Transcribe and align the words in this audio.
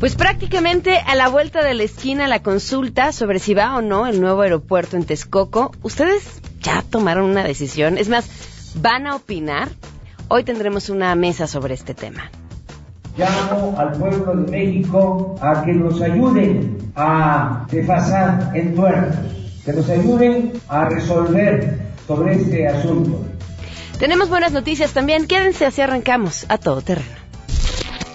Pues 0.00 0.14
prácticamente 0.14 0.96
a 0.96 1.14
la 1.14 1.28
vuelta 1.28 1.62
de 1.62 1.74
la 1.74 1.82
esquina 1.82 2.26
la 2.26 2.42
consulta 2.42 3.12
sobre 3.12 3.38
si 3.38 3.52
va 3.52 3.76
o 3.76 3.82
no 3.82 4.06
el 4.06 4.18
nuevo 4.18 4.40
aeropuerto 4.40 4.96
en 4.96 5.04
Texcoco. 5.04 5.72
¿Ustedes 5.82 6.40
ya 6.62 6.82
tomaron 6.88 7.28
una 7.28 7.44
decisión? 7.44 7.98
Es 7.98 8.08
más, 8.08 8.26
¿van 8.76 9.06
a 9.06 9.14
opinar? 9.14 9.68
Hoy 10.28 10.42
tendremos 10.42 10.88
una 10.88 11.14
mesa 11.16 11.46
sobre 11.46 11.74
este 11.74 11.92
tema. 11.92 12.30
Llamo 13.18 13.74
al 13.76 13.92
pueblo 13.92 14.36
de 14.36 14.50
México 14.50 15.36
a 15.42 15.62
que 15.66 15.74
nos 15.74 16.00
ayuden 16.00 16.92
a 16.96 17.66
desfasar 17.70 18.52
entuertos, 18.54 19.16
que 19.66 19.72
nos 19.74 19.90
ayuden 19.90 20.52
a 20.68 20.86
resolver 20.86 21.78
sobre 22.06 22.36
este 22.36 22.66
asunto. 22.66 23.22
Tenemos 23.98 24.30
buenas 24.30 24.52
noticias 24.52 24.94
también. 24.94 25.26
Quédense 25.26 25.66
así 25.66 25.82
arrancamos 25.82 26.46
a 26.48 26.56
todo 26.56 26.80
terreno. 26.80 27.19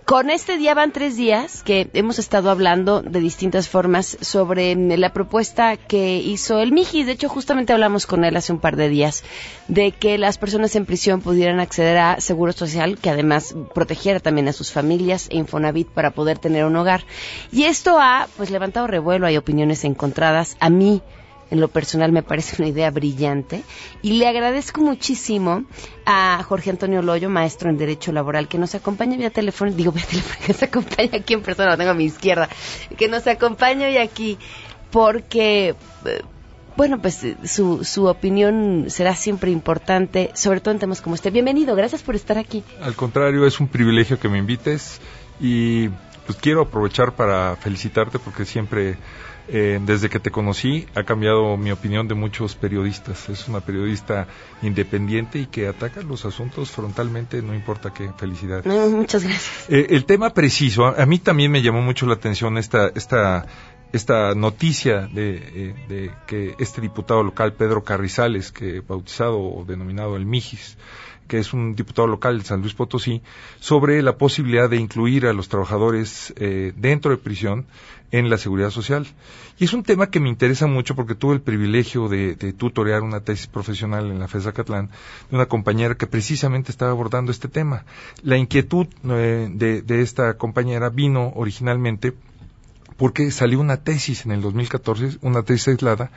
Con 0.10 0.32
este 0.32 0.58
día 0.58 0.74
van 0.74 0.92
tres 0.92 1.18
días 1.18 1.62
que 1.62 1.88
hemos 1.94 2.18
estado 2.18 2.50
hablando 2.50 3.04
de 3.04 3.20
distintas 3.20 3.70
formas 3.70 4.18
sobre 4.22 4.74
la 4.76 5.14
propuesta 5.14 5.78
que 5.78 6.18
hizo 6.18 6.58
el 6.62 6.72
Mijis. 6.72 7.06
De 7.06 7.12
hecho, 7.12 7.30
justamente 7.30 7.74
hablamos 7.74 8.08
con 8.08 8.26
él 8.26 8.36
hace 8.36 8.52
un 8.52 8.60
par 8.60 8.76
de 8.76 8.90
días 8.90 9.24
de 9.68 9.92
que 9.92 10.18
las 10.18 10.40
personas 10.40 10.76
en 10.76 10.88
prisión 10.88 11.22
pudieran 11.22 11.60
acceder 11.60 12.00
a 12.00 12.22
seguro 12.22 12.54
social, 12.54 12.98
que 12.98 13.12
además 13.12 13.56
protegiera 13.76 14.20
también 14.20 14.48
a 14.48 14.54
sus 14.54 14.72
familias 14.72 15.28
e 15.30 15.38
Infonavit 15.38 15.90
para 15.90 16.10
poder 16.10 16.40
tener 16.40 16.66
un 16.66 16.76
hogar. 16.76 17.04
Y 17.52 17.66
esto 17.66 18.00
ha 18.00 18.28
pues 18.36 18.50
levantado 18.50 18.88
revuelo, 18.88 19.28
hay 19.28 19.38
opiniones 19.38 19.84
encontradas. 19.84 20.58
A 20.60 20.72
mí 20.72 21.04
en 21.52 21.60
lo 21.60 21.68
personal 21.68 22.12
me 22.12 22.24
parece 22.24 22.56
una 22.62 22.70
idea 22.70 22.92
brillante 22.92 23.64
y 24.02 24.14
le 24.14 24.28
agradezco 24.28 24.82
muchísimo 24.82 25.64
a 26.06 26.44
Jorge 26.44 26.70
Antonio 26.70 27.02
Loyo, 27.02 27.30
maestro 27.30 27.70
en 27.70 27.78
Derecho 27.78 28.12
Laboral, 28.12 28.48
que 28.48 28.58
nos 28.58 28.76
acompaña 28.76 29.18
vía 29.18 29.30
teléfono, 29.30 29.72
digo 29.72 29.92
vía 29.92 30.06
teléfono, 30.06 30.36
que 30.46 30.54
nos 30.54 30.64
acompaña 30.64 31.18
aquí 31.20 31.34
en 31.34 31.42
persona, 31.42 31.72
lo 31.72 31.78
tengo 31.78 31.92
a 31.92 31.96
mi 31.96 32.06
izquierda, 32.06 32.50
que 32.98 33.08
nos 33.08 33.28
acompaña 33.28 33.88
hoy 33.88 33.98
aquí 33.98 34.38
porque... 34.92 35.76
Eh, 36.06 36.22
bueno, 36.78 37.02
pues 37.02 37.26
su, 37.44 37.84
su 37.84 38.06
opinión 38.06 38.86
será 38.88 39.14
siempre 39.14 39.52
importante, 39.52 40.32
sobre 40.34 40.62
todo 40.62 40.74
en 40.74 40.80
temas 40.80 41.02
como 41.02 41.16
este. 41.16 41.30
Bienvenido, 41.30 41.76
gracias 41.76 42.04
por 42.04 42.16
estar 42.16 42.38
aquí. 42.38 42.64
Al 42.82 42.96
contrario, 42.96 43.46
es 43.46 43.60
un 43.60 43.68
privilegio 43.68 44.18
que 44.18 44.30
me 44.30 44.38
invites 44.38 45.02
y 45.42 45.90
pues 46.26 46.38
quiero 46.40 46.62
aprovechar 46.62 47.16
para 47.16 47.58
felicitarte 47.58 48.18
porque 48.18 48.46
siempre 48.46 48.98
eh, 49.52 49.80
desde 49.84 50.10
que 50.10 50.20
te 50.20 50.32
conocí 50.32 50.88
ha 50.96 51.04
cambiado 51.04 51.58
mi 51.58 51.72
opinión 51.72 52.08
de 52.08 52.14
muchos 52.14 52.56
periodistas. 52.56 53.30
Es 53.30 53.48
una 53.48 53.62
periodista 53.62 54.28
independiente 54.62 55.40
y 55.40 55.46
que 55.48 55.68
ataca 55.68 56.02
los 56.02 56.26
asuntos 56.26 56.72
frontalmente, 56.72 57.42
no 57.42 57.56
importa 57.56 57.92
qué. 57.94 58.12
Felicidades. 58.18 58.66
muchas 58.92 59.24
gracias. 59.24 59.70
Eh, 59.70 59.88
el 59.90 60.06
tema 60.06 60.34
preciso, 60.34 60.86
a, 60.86 61.06
mí 61.06 61.20
también 61.20 61.52
me 61.52 61.62
llamó 61.62 61.82
mucho 61.82 62.06
la 62.06 62.14
atención 62.14 62.58
esta, 62.58 62.92
esta, 62.94 63.48
esta 63.92 64.36
noticia 64.36 65.08
de, 65.08 65.36
eh, 65.38 65.76
de 65.88 66.12
que 66.28 66.56
este 66.60 66.82
diputado 66.82 67.24
local, 67.24 67.54
Pedro 67.54 67.84
Carrizales, 67.84 68.52
que 68.52 68.82
bautizado 68.82 69.40
o 69.40 69.66
denominado 69.66 70.16
el 70.16 70.26
Mijis, 70.26 70.78
que 71.30 71.38
es 71.38 71.54
un 71.54 71.76
diputado 71.76 72.08
local 72.08 72.40
de 72.40 72.44
San 72.44 72.60
Luis 72.60 72.74
Potosí, 72.74 73.22
sobre 73.60 74.02
la 74.02 74.18
posibilidad 74.18 74.70
de 74.70 74.78
incluir 74.78 75.28
a 75.28 75.34
los 75.34 75.48
trabajadores 75.48 76.34
eh, 76.36 76.74
dentro 76.76 77.12
de 77.12 77.18
prisión 77.18 77.68
en 78.12 78.30
la 78.30 78.38
seguridad 78.38 78.72
social. 78.72 79.06
Y 79.60 79.66
es 79.66 79.74
un 79.74 79.84
tema 79.84 80.10
que 80.10 80.20
me 80.20 80.28
interesa 80.28 80.66
mucho 80.66 80.96
porque 80.96 81.16
tuve 81.16 81.36
el 81.36 81.42
privilegio 81.42 82.10
de, 82.10 82.36
tutorear 82.58 83.04
una 83.04 83.22
tesis 83.22 83.48
profesional 83.48 84.10
en 84.10 84.20
la 84.20 84.28
FESA 84.28 84.52
Catlán 84.52 84.90
de 85.30 85.36
una 85.36 85.46
compañera 85.46 85.96
que 85.96 86.08
precisamente 86.08 86.72
estaba 86.72 86.92
abordando 86.92 87.32
este 87.32 87.48
tema. 87.48 87.86
La 88.24 88.36
inquietud 88.36 88.88
eh, 89.04 89.50
de, 89.54 89.82
de 89.84 90.02
esta 90.02 90.34
compañera 90.34 90.90
vino 90.90 91.32
originalmente 91.36 92.14
porque 92.98 93.32
salió 93.32 93.62
una 93.62 93.78
tesis 93.78 94.26
en 94.26 94.32
el 94.32 94.42
2014, 94.42 95.20
una 95.22 95.44
tesis 95.44 95.70
aislada, 95.70 96.12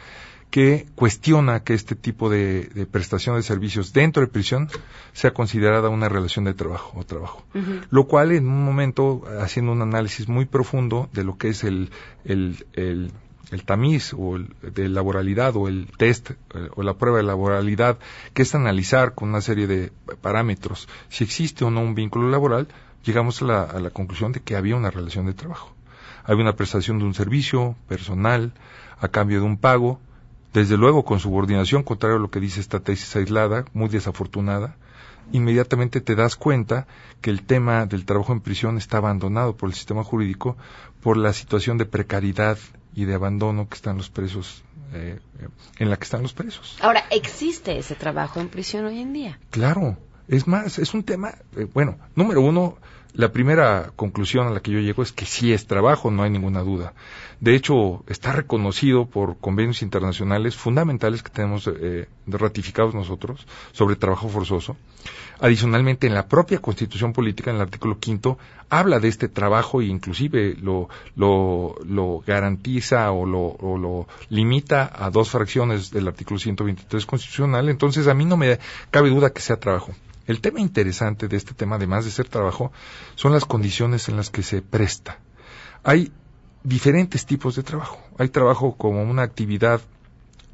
que 0.52 0.86
cuestiona 0.96 1.64
que 1.64 1.72
este 1.72 1.96
tipo 1.96 2.28
de, 2.28 2.86
prestación 2.90 3.36
de 3.36 3.42
servicios 3.42 3.94
dentro 3.94 4.20
de 4.20 4.28
prisión 4.28 4.68
sea 5.14 5.32
considerada 5.32 5.88
una 5.88 6.10
relación 6.10 6.44
de 6.44 6.52
trabajo 6.52 6.92
o 7.00 7.04
trabajo. 7.04 7.42
Lo 7.88 8.06
cual 8.06 8.32
en 8.32 8.46
un 8.46 8.62
momento, 8.62 9.24
haciendo 9.40 9.72
un 9.72 9.80
análisis 9.80 10.28
muy 10.28 10.44
profundo 10.44 11.08
de 11.14 11.24
lo 11.24 11.38
que 11.38 11.48
es 11.48 11.64
el, 11.64 11.88
el, 12.26 12.66
el, 12.74 13.64
tamiz 13.64 14.12
o 14.12 14.36
el, 14.36 14.54
de 14.60 14.90
laboralidad 14.90 15.56
o 15.56 15.68
el 15.68 15.88
test 15.96 16.32
eh, 16.32 16.68
o 16.76 16.82
la 16.82 16.98
prueba 16.98 17.16
de 17.16 17.24
laboralidad, 17.24 17.98
que 18.34 18.42
es 18.42 18.54
analizar 18.54 19.14
con 19.14 19.30
una 19.30 19.40
serie 19.40 19.66
de 19.66 19.90
parámetros 20.20 20.86
si 21.08 21.24
existe 21.24 21.64
o 21.64 21.70
no 21.70 21.80
un 21.80 21.94
vínculo 21.94 22.28
laboral, 22.28 22.68
llegamos 23.04 23.40
a 23.40 23.46
la, 23.46 23.62
a 23.62 23.80
la 23.80 23.88
conclusión 23.88 24.32
de 24.32 24.40
que 24.40 24.54
había 24.54 24.76
una 24.76 24.90
relación 24.90 25.24
de 25.24 25.32
trabajo. 25.32 25.74
Había 26.24 26.42
una 26.42 26.56
prestación 26.56 26.98
de 26.98 27.06
un 27.06 27.14
servicio 27.14 27.74
personal 27.88 28.52
a 29.00 29.08
cambio 29.08 29.40
de 29.40 29.46
un 29.46 29.56
pago, 29.56 29.98
desde 30.52 30.76
luego 30.76 31.04
con 31.04 31.18
subordinación, 31.18 31.82
contrario 31.82 32.16
a 32.16 32.20
lo 32.20 32.30
que 32.30 32.40
dice 32.40 32.60
esta 32.60 32.80
tesis 32.80 33.16
aislada, 33.16 33.64
muy 33.72 33.88
desafortunada, 33.88 34.76
inmediatamente 35.32 36.00
te 36.00 36.14
das 36.14 36.36
cuenta 36.36 36.86
que 37.20 37.30
el 37.30 37.42
tema 37.42 37.86
del 37.86 38.04
trabajo 38.04 38.32
en 38.32 38.40
prisión 38.40 38.76
está 38.76 38.98
abandonado 38.98 39.56
por 39.56 39.68
el 39.68 39.74
sistema 39.74 40.04
jurídico 40.04 40.56
por 41.00 41.16
la 41.16 41.32
situación 41.32 41.78
de 41.78 41.86
precariedad 41.86 42.58
y 42.94 43.04
de 43.04 43.14
abandono 43.14 43.68
que 43.68 43.76
están 43.76 43.96
los 43.96 44.10
presos 44.10 44.62
eh, 44.94 45.18
en 45.78 45.88
la 45.88 45.96
que 45.96 46.04
están 46.04 46.22
los 46.22 46.34
presos. 46.34 46.76
Ahora, 46.82 47.04
¿existe 47.10 47.78
ese 47.78 47.94
trabajo 47.94 48.40
en 48.40 48.48
prisión 48.48 48.84
hoy 48.84 49.00
en 49.00 49.14
día? 49.14 49.38
Claro, 49.50 49.96
es 50.28 50.46
más, 50.46 50.78
es 50.78 50.92
un 50.92 51.02
tema, 51.02 51.34
eh, 51.56 51.66
bueno, 51.72 51.96
número 52.14 52.42
uno, 52.42 52.76
la 53.14 53.32
primera 53.32 53.92
conclusión 53.96 54.46
a 54.46 54.50
la 54.50 54.60
que 54.60 54.70
yo 54.70 54.80
llego 54.80 55.02
es 55.02 55.12
que 55.12 55.24
sí 55.24 55.52
es 55.52 55.66
trabajo, 55.66 56.10
no 56.10 56.22
hay 56.22 56.30
ninguna 56.30 56.60
duda. 56.60 56.92
De 57.42 57.56
hecho, 57.56 58.04
está 58.06 58.30
reconocido 58.30 59.06
por 59.06 59.36
convenios 59.36 59.82
internacionales 59.82 60.54
fundamentales 60.54 61.24
que 61.24 61.30
tenemos 61.30 61.66
eh, 61.66 62.06
ratificados 62.28 62.94
nosotros 62.94 63.48
sobre 63.72 63.96
trabajo 63.96 64.28
forzoso. 64.28 64.76
Adicionalmente, 65.40 66.06
en 66.06 66.14
la 66.14 66.28
propia 66.28 66.60
Constitución 66.60 67.12
Política, 67.12 67.50
en 67.50 67.56
el 67.56 67.62
artículo 67.62 67.98
quinto, 67.98 68.38
habla 68.70 69.00
de 69.00 69.08
este 69.08 69.28
trabajo 69.28 69.80
e 69.80 69.86
inclusive 69.86 70.54
lo, 70.62 70.88
lo, 71.16 71.74
lo 71.84 72.22
garantiza 72.24 73.10
o 73.10 73.26
lo, 73.26 73.40
o 73.40 73.76
lo 73.76 74.06
limita 74.28 74.92
a 74.94 75.10
dos 75.10 75.30
fracciones 75.30 75.90
del 75.90 76.06
artículo 76.06 76.38
123 76.38 77.04
constitucional. 77.06 77.68
Entonces, 77.68 78.06
a 78.06 78.14
mí 78.14 78.24
no 78.24 78.36
me 78.36 78.60
cabe 78.92 79.10
duda 79.10 79.32
que 79.32 79.40
sea 79.40 79.58
trabajo. 79.58 79.90
El 80.28 80.40
tema 80.40 80.60
interesante 80.60 81.26
de 81.26 81.38
este 81.38 81.54
tema, 81.54 81.74
además 81.74 82.04
de 82.04 82.12
ser 82.12 82.28
trabajo, 82.28 82.70
son 83.16 83.32
las 83.32 83.44
condiciones 83.44 84.08
en 84.08 84.16
las 84.16 84.30
que 84.30 84.44
se 84.44 84.62
presta. 84.62 85.18
Hay 85.82 86.12
diferentes 86.64 87.26
tipos 87.26 87.56
de 87.56 87.62
trabajo. 87.62 87.98
Hay 88.18 88.28
trabajo 88.28 88.76
como 88.76 89.02
una 89.02 89.22
actividad 89.22 89.80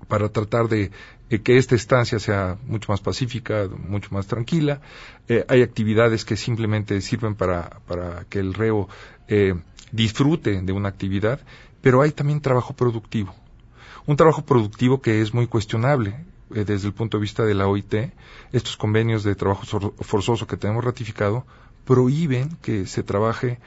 para 0.08 0.28
tratar 0.28 0.68
de 0.68 0.90
que 1.28 1.58
esta 1.58 1.74
estancia 1.74 2.18
sea 2.18 2.56
mucho 2.66 2.90
más 2.90 3.00
pacífica, 3.00 3.68
mucho 3.68 4.08
más 4.12 4.26
tranquila. 4.26 4.80
Eh, 5.28 5.44
hay 5.48 5.62
actividades 5.62 6.24
que 6.24 6.36
simplemente 6.36 7.00
sirven 7.02 7.34
para, 7.34 7.80
para 7.86 8.24
que 8.30 8.38
el 8.38 8.54
reo 8.54 8.88
eh, 9.28 9.54
disfrute 9.92 10.62
de 10.62 10.72
una 10.72 10.88
actividad, 10.88 11.40
pero 11.82 12.00
hay 12.00 12.12
también 12.12 12.40
trabajo 12.40 12.74
productivo. 12.74 13.34
Un 14.06 14.16
trabajo 14.16 14.42
productivo 14.44 15.02
que 15.02 15.20
es 15.20 15.34
muy 15.34 15.46
cuestionable. 15.46 16.24
Eh, 16.54 16.64
desde 16.64 16.86
el 16.86 16.94
punto 16.94 17.18
de 17.18 17.22
vista 17.22 17.44
de 17.44 17.52
la 17.52 17.68
OIT, 17.68 17.94
estos 18.52 18.78
convenios 18.78 19.22
de 19.22 19.34
trabajo 19.34 19.92
forzoso 20.00 20.46
que 20.46 20.56
tenemos 20.56 20.82
ratificado 20.82 21.44
prohíben 21.84 22.56
que 22.62 22.86
se 22.86 23.02
trabaje 23.02 23.58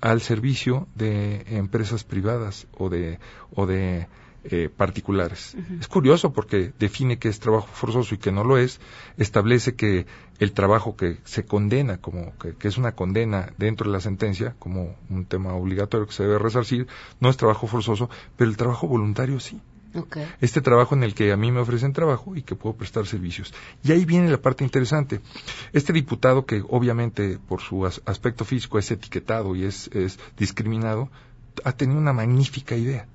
al 0.00 0.20
servicio 0.20 0.88
de 0.94 1.44
empresas 1.48 2.04
privadas 2.04 2.66
o 2.76 2.88
de, 2.88 3.18
o 3.54 3.66
de 3.66 4.06
eh, 4.44 4.70
particulares. 4.74 5.54
Es 5.78 5.86
curioso 5.86 6.32
porque 6.32 6.72
define 6.78 7.18
que 7.18 7.28
es 7.28 7.40
trabajo 7.40 7.68
forzoso 7.72 8.14
y 8.14 8.18
que 8.18 8.32
no 8.32 8.42
lo 8.42 8.56
es, 8.56 8.80
establece 9.18 9.74
que 9.74 10.06
el 10.38 10.52
trabajo 10.52 10.96
que 10.96 11.18
se 11.24 11.44
condena, 11.44 11.98
como 11.98 12.36
que, 12.38 12.54
que, 12.54 12.68
es 12.68 12.78
una 12.78 12.92
condena 12.92 13.52
dentro 13.58 13.90
de 13.90 13.92
la 13.92 14.00
sentencia, 14.00 14.54
como 14.58 14.96
un 15.10 15.26
tema 15.26 15.52
obligatorio 15.52 16.06
que 16.06 16.14
se 16.14 16.22
debe 16.22 16.38
resarcir, 16.38 16.86
no 17.20 17.28
es 17.28 17.36
trabajo 17.36 17.66
forzoso, 17.66 18.08
pero 18.36 18.48
el 18.48 18.56
trabajo 18.56 18.88
voluntario 18.88 19.40
sí. 19.40 19.60
Este 20.40 20.60
trabajo 20.60 20.94
en 20.94 21.02
el 21.02 21.14
que 21.14 21.32
a 21.32 21.36
mí 21.36 21.50
me 21.50 21.60
ofrecen 21.60 21.92
trabajo 21.92 22.36
y 22.36 22.42
que 22.42 22.54
puedo 22.54 22.76
prestar 22.76 23.06
servicios. 23.06 23.52
Y 23.82 23.92
ahí 23.92 24.04
viene 24.04 24.30
la 24.30 24.40
parte 24.40 24.64
interesante. 24.64 25.20
Este 25.72 25.92
diputado 25.92 26.46
que 26.46 26.62
obviamente 26.68 27.38
por 27.38 27.60
su 27.60 27.86
aspecto 27.86 28.44
físico 28.44 28.78
es 28.78 28.90
etiquetado 28.90 29.56
y 29.56 29.64
es, 29.64 29.88
es 29.92 30.18
discriminado, 30.36 31.10
ha 31.64 31.72
tenido 31.72 31.98
una 31.98 32.12
magnífica 32.12 32.76
idea. 32.76 33.06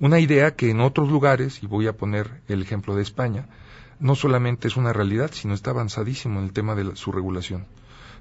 Una 0.00 0.20
idea 0.20 0.54
que 0.54 0.70
en 0.70 0.80
otros 0.80 1.10
lugares, 1.10 1.62
y 1.62 1.66
voy 1.66 1.86
a 1.86 1.96
poner 1.96 2.40
el 2.48 2.62
ejemplo 2.62 2.94
de 2.94 3.02
España, 3.02 3.46
no 4.00 4.14
solamente 4.14 4.68
es 4.68 4.76
una 4.76 4.92
realidad, 4.92 5.30
sino 5.32 5.54
está 5.54 5.70
avanzadísimo 5.70 6.40
en 6.40 6.46
el 6.46 6.52
tema 6.52 6.74
de 6.74 6.96
su 6.96 7.12
regulación. 7.12 7.66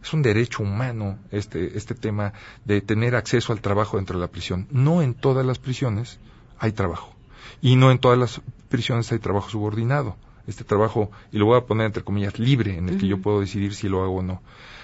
Es 0.04 0.14
un 0.14 0.22
derecho 0.22 0.64
humano 0.64 1.20
este, 1.32 1.78
este 1.78 1.96
tema 1.96 2.34
de 2.66 2.82
tener 2.82 3.16
acceso 3.16 3.54
al 3.54 3.62
trabajo 3.62 3.98
dentro 3.98 4.18
de 4.18 4.22
la 4.22 4.32
prisión. 4.32 4.68
No 4.72 5.02
en 5.02 5.14
todas 5.14 5.46
las 5.46 5.60
prisiones 5.60 6.20
hay 6.60 6.72
trabajo. 6.72 7.16
Y 7.62 7.76
no 7.76 7.92
en 7.92 8.00
todas 8.00 8.18
las 8.18 8.42
prisiones 8.70 9.12
hay 9.12 9.20
trabajo 9.20 9.50
subordinado. 9.50 10.16
Este 10.48 10.64
trabajo, 10.64 11.12
y 11.32 11.38
lo 11.38 11.46
voy 11.46 11.58
a 11.58 11.66
poner 11.66 11.86
entre 11.86 12.04
comillas, 12.04 12.40
libre, 12.40 12.78
en 12.78 12.90
el 12.90 12.98
que 12.98 13.08
yo 13.08 13.22
puedo 13.22 13.40
decidir 13.40 13.76
si 13.76 13.88
lo 13.88 14.04
hago 14.04 14.18
o 14.18 14.22
no. 14.24 14.42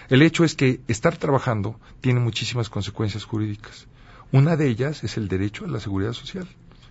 El 0.09 0.21
hecho 0.21 0.44
es 0.44 0.56
que 0.56 0.79
estar 0.88 1.18
trabajando 1.18 1.79
tiene 2.00 2.19
muchísimas 2.19 2.69
consecuencias 2.69 3.25
jurídicas. 3.25 3.88
Una 4.31 4.56
de 4.56 4.68
ellas 4.68 5.03
es 5.03 5.18
el 5.18 5.27
derecho 5.27 5.65
a 5.65 5.68
la 5.68 5.79
seguridad 5.79 6.13
social. 6.13 6.47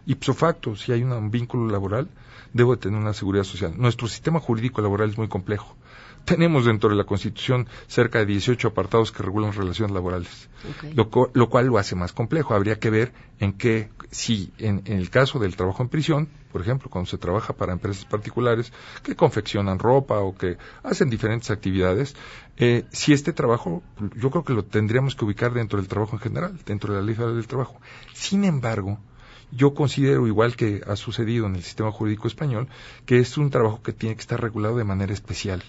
Ipso 0.07 0.35
facto, 0.35 0.77
si 0.77 0.93
hay 0.93 1.03
un 1.03 1.31
vínculo 1.31 1.71
laboral, 1.71 2.09
debo 2.53 2.75
de 2.75 2.83
tener 2.83 2.99
una 2.99 3.13
seguridad 3.13 3.45
social. 3.45 3.75
Nuestro 3.77 4.09
sistema 4.09 4.41
jurídico 4.41 4.83
laboral 4.83 5.11
es 5.11 5.19
muy 5.19 5.29
complejo. 5.29 5.77
Tenemos 6.27 6.65
dentro 6.65 6.91
de 6.91 6.97
la 6.97 7.05
Constitución 7.05 7.69
cerca 7.87 8.19
de 8.19 8.27
18 8.27 8.67
apartados 8.67 9.13
que 9.13 9.23
regulan 9.23 9.53
relaciones 9.53 9.95
laborales, 9.95 10.49
lo, 10.93 11.09
cual 11.09 11.67
lo 11.67 11.79
hace 11.79 11.95
más 11.95 12.13
complejo. 12.13 12.53
Habría 12.53 12.81
que 12.81 12.91
ver 12.91 13.13
en 13.39 13.53
qué, 13.53 13.91
si 14.11 14.53
en, 14.59 14.83
el 14.87 15.09
caso 15.09 15.39
del 15.39 15.55
trabajo 15.55 15.85
en 15.85 15.89
prisión, 15.89 16.29
por 16.51 16.63
ejemplo, 16.63 16.91
cuando 16.91 17.09
se 17.09 17.17
trabaja 17.17 17.53
para 17.53 17.75
empresas 17.75 18.07
particulares 18.07 18.73
que 19.05 19.15
confeccionan 19.15 19.79
ropa 19.79 20.19
o 20.19 20.35
que 20.35 20.59
hacen 20.83 21.11
diferentes 21.11 21.53
actividades, 21.53 22.17
eh, 22.57 22.87
si 22.91 23.13
este 23.13 23.33
trabajo, 23.33 23.85
yo 24.17 24.33
creo 24.33 24.43
que 24.43 24.53
lo 24.53 24.65
tendríamos 24.65 25.15
que 25.15 25.25
ubicar 25.25 25.55
dentro 25.55 25.79
del 25.79 25.87
trabajo 25.87 26.17
en 26.17 26.23
general, 26.23 26.59
dentro 26.67 26.93
de 26.93 26.99
la 26.99 27.07
ley 27.07 27.15
federal 27.15 27.37
del 27.37 27.47
trabajo. 27.47 27.81
Sin 28.15 28.45
embargo, 28.45 28.99
yo 29.53 29.75
considero, 29.75 30.27
igual 30.27 30.57
que 30.57 30.83
ha 30.89 30.97
sucedido 30.97 31.47
en 31.47 31.55
el 31.55 31.63
sistema 31.63 31.93
jurídico 31.93 32.27
español, 32.27 32.67
que 33.05 33.21
es 33.21 33.39
un 33.39 33.51
trabajo 33.51 33.81
que 33.81 33.93
tiene 33.93 34.17
que 34.17 34.23
estar 34.23 34.41
regulado 34.41 34.77
de 34.77 34.83
manera 34.83 35.13
especial 35.13 35.63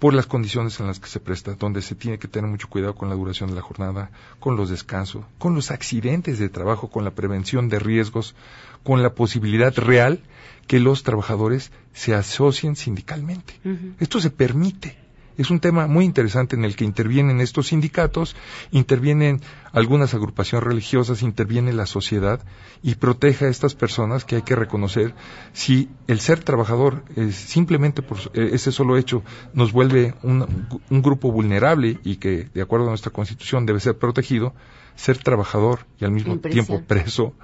por 0.00 0.14
las 0.14 0.26
condiciones 0.26 0.80
en 0.80 0.86
las 0.86 0.98
que 0.98 1.08
se 1.08 1.20
presta, 1.20 1.54
donde 1.54 1.82
se 1.82 1.94
tiene 1.94 2.18
que 2.18 2.26
tener 2.26 2.50
mucho 2.50 2.68
cuidado 2.68 2.94
con 2.94 3.10
la 3.10 3.14
duración 3.14 3.50
de 3.50 3.56
la 3.56 3.62
jornada, 3.62 4.10
con 4.40 4.56
los 4.56 4.70
descansos, 4.70 5.24
con 5.38 5.54
los 5.54 5.70
accidentes 5.70 6.38
de 6.38 6.48
trabajo, 6.48 6.88
con 6.88 7.04
la 7.04 7.10
prevención 7.10 7.68
de 7.68 7.78
riesgos, 7.78 8.34
con 8.82 9.02
la 9.02 9.14
posibilidad 9.14 9.76
real 9.76 10.20
que 10.66 10.80
los 10.80 11.02
trabajadores 11.02 11.70
se 11.92 12.14
asocien 12.14 12.76
sindicalmente. 12.76 13.60
Esto 14.00 14.20
se 14.20 14.30
permite 14.30 14.96
es 15.38 15.50
un 15.50 15.60
tema 15.60 15.86
muy 15.86 16.04
interesante 16.04 16.56
en 16.56 16.64
el 16.64 16.76
que 16.76 16.84
intervienen 16.84 17.40
estos 17.40 17.68
sindicatos, 17.68 18.36
intervienen 18.70 19.40
algunas 19.72 20.14
agrupaciones 20.14 20.66
religiosas, 20.66 21.22
interviene 21.22 21.72
la 21.72 21.86
sociedad 21.86 22.40
y 22.82 22.96
protege 22.96 23.46
a 23.46 23.48
estas 23.48 23.74
personas 23.74 24.24
que 24.24 24.36
hay 24.36 24.42
que 24.42 24.56
reconocer 24.56 25.14
si 25.52 25.88
el 26.06 26.20
ser 26.20 26.42
trabajador 26.42 27.04
simplemente 27.30 28.02
por 28.02 28.18
eh, 28.34 28.50
ese 28.52 28.72
solo 28.72 28.96
hecho 28.96 29.22
nos 29.54 29.72
vuelve 29.72 30.14
un, 30.22 30.66
grupo 31.02 31.32
vulnerable 31.32 31.98
y 32.04 32.16
que 32.16 32.48
de 32.52 32.62
acuerdo 32.62 32.86
a 32.86 32.90
nuestra 32.90 33.10
constitución 33.10 33.64
debe 33.64 33.80
ser 33.80 33.96
protegido, 33.96 34.54
ser 34.96 35.18
trabajador 35.18 35.86
y 35.98 36.04
al 36.04 36.10
mismo 36.10 36.38
tiempo 36.38 36.82
preso 36.86 37.34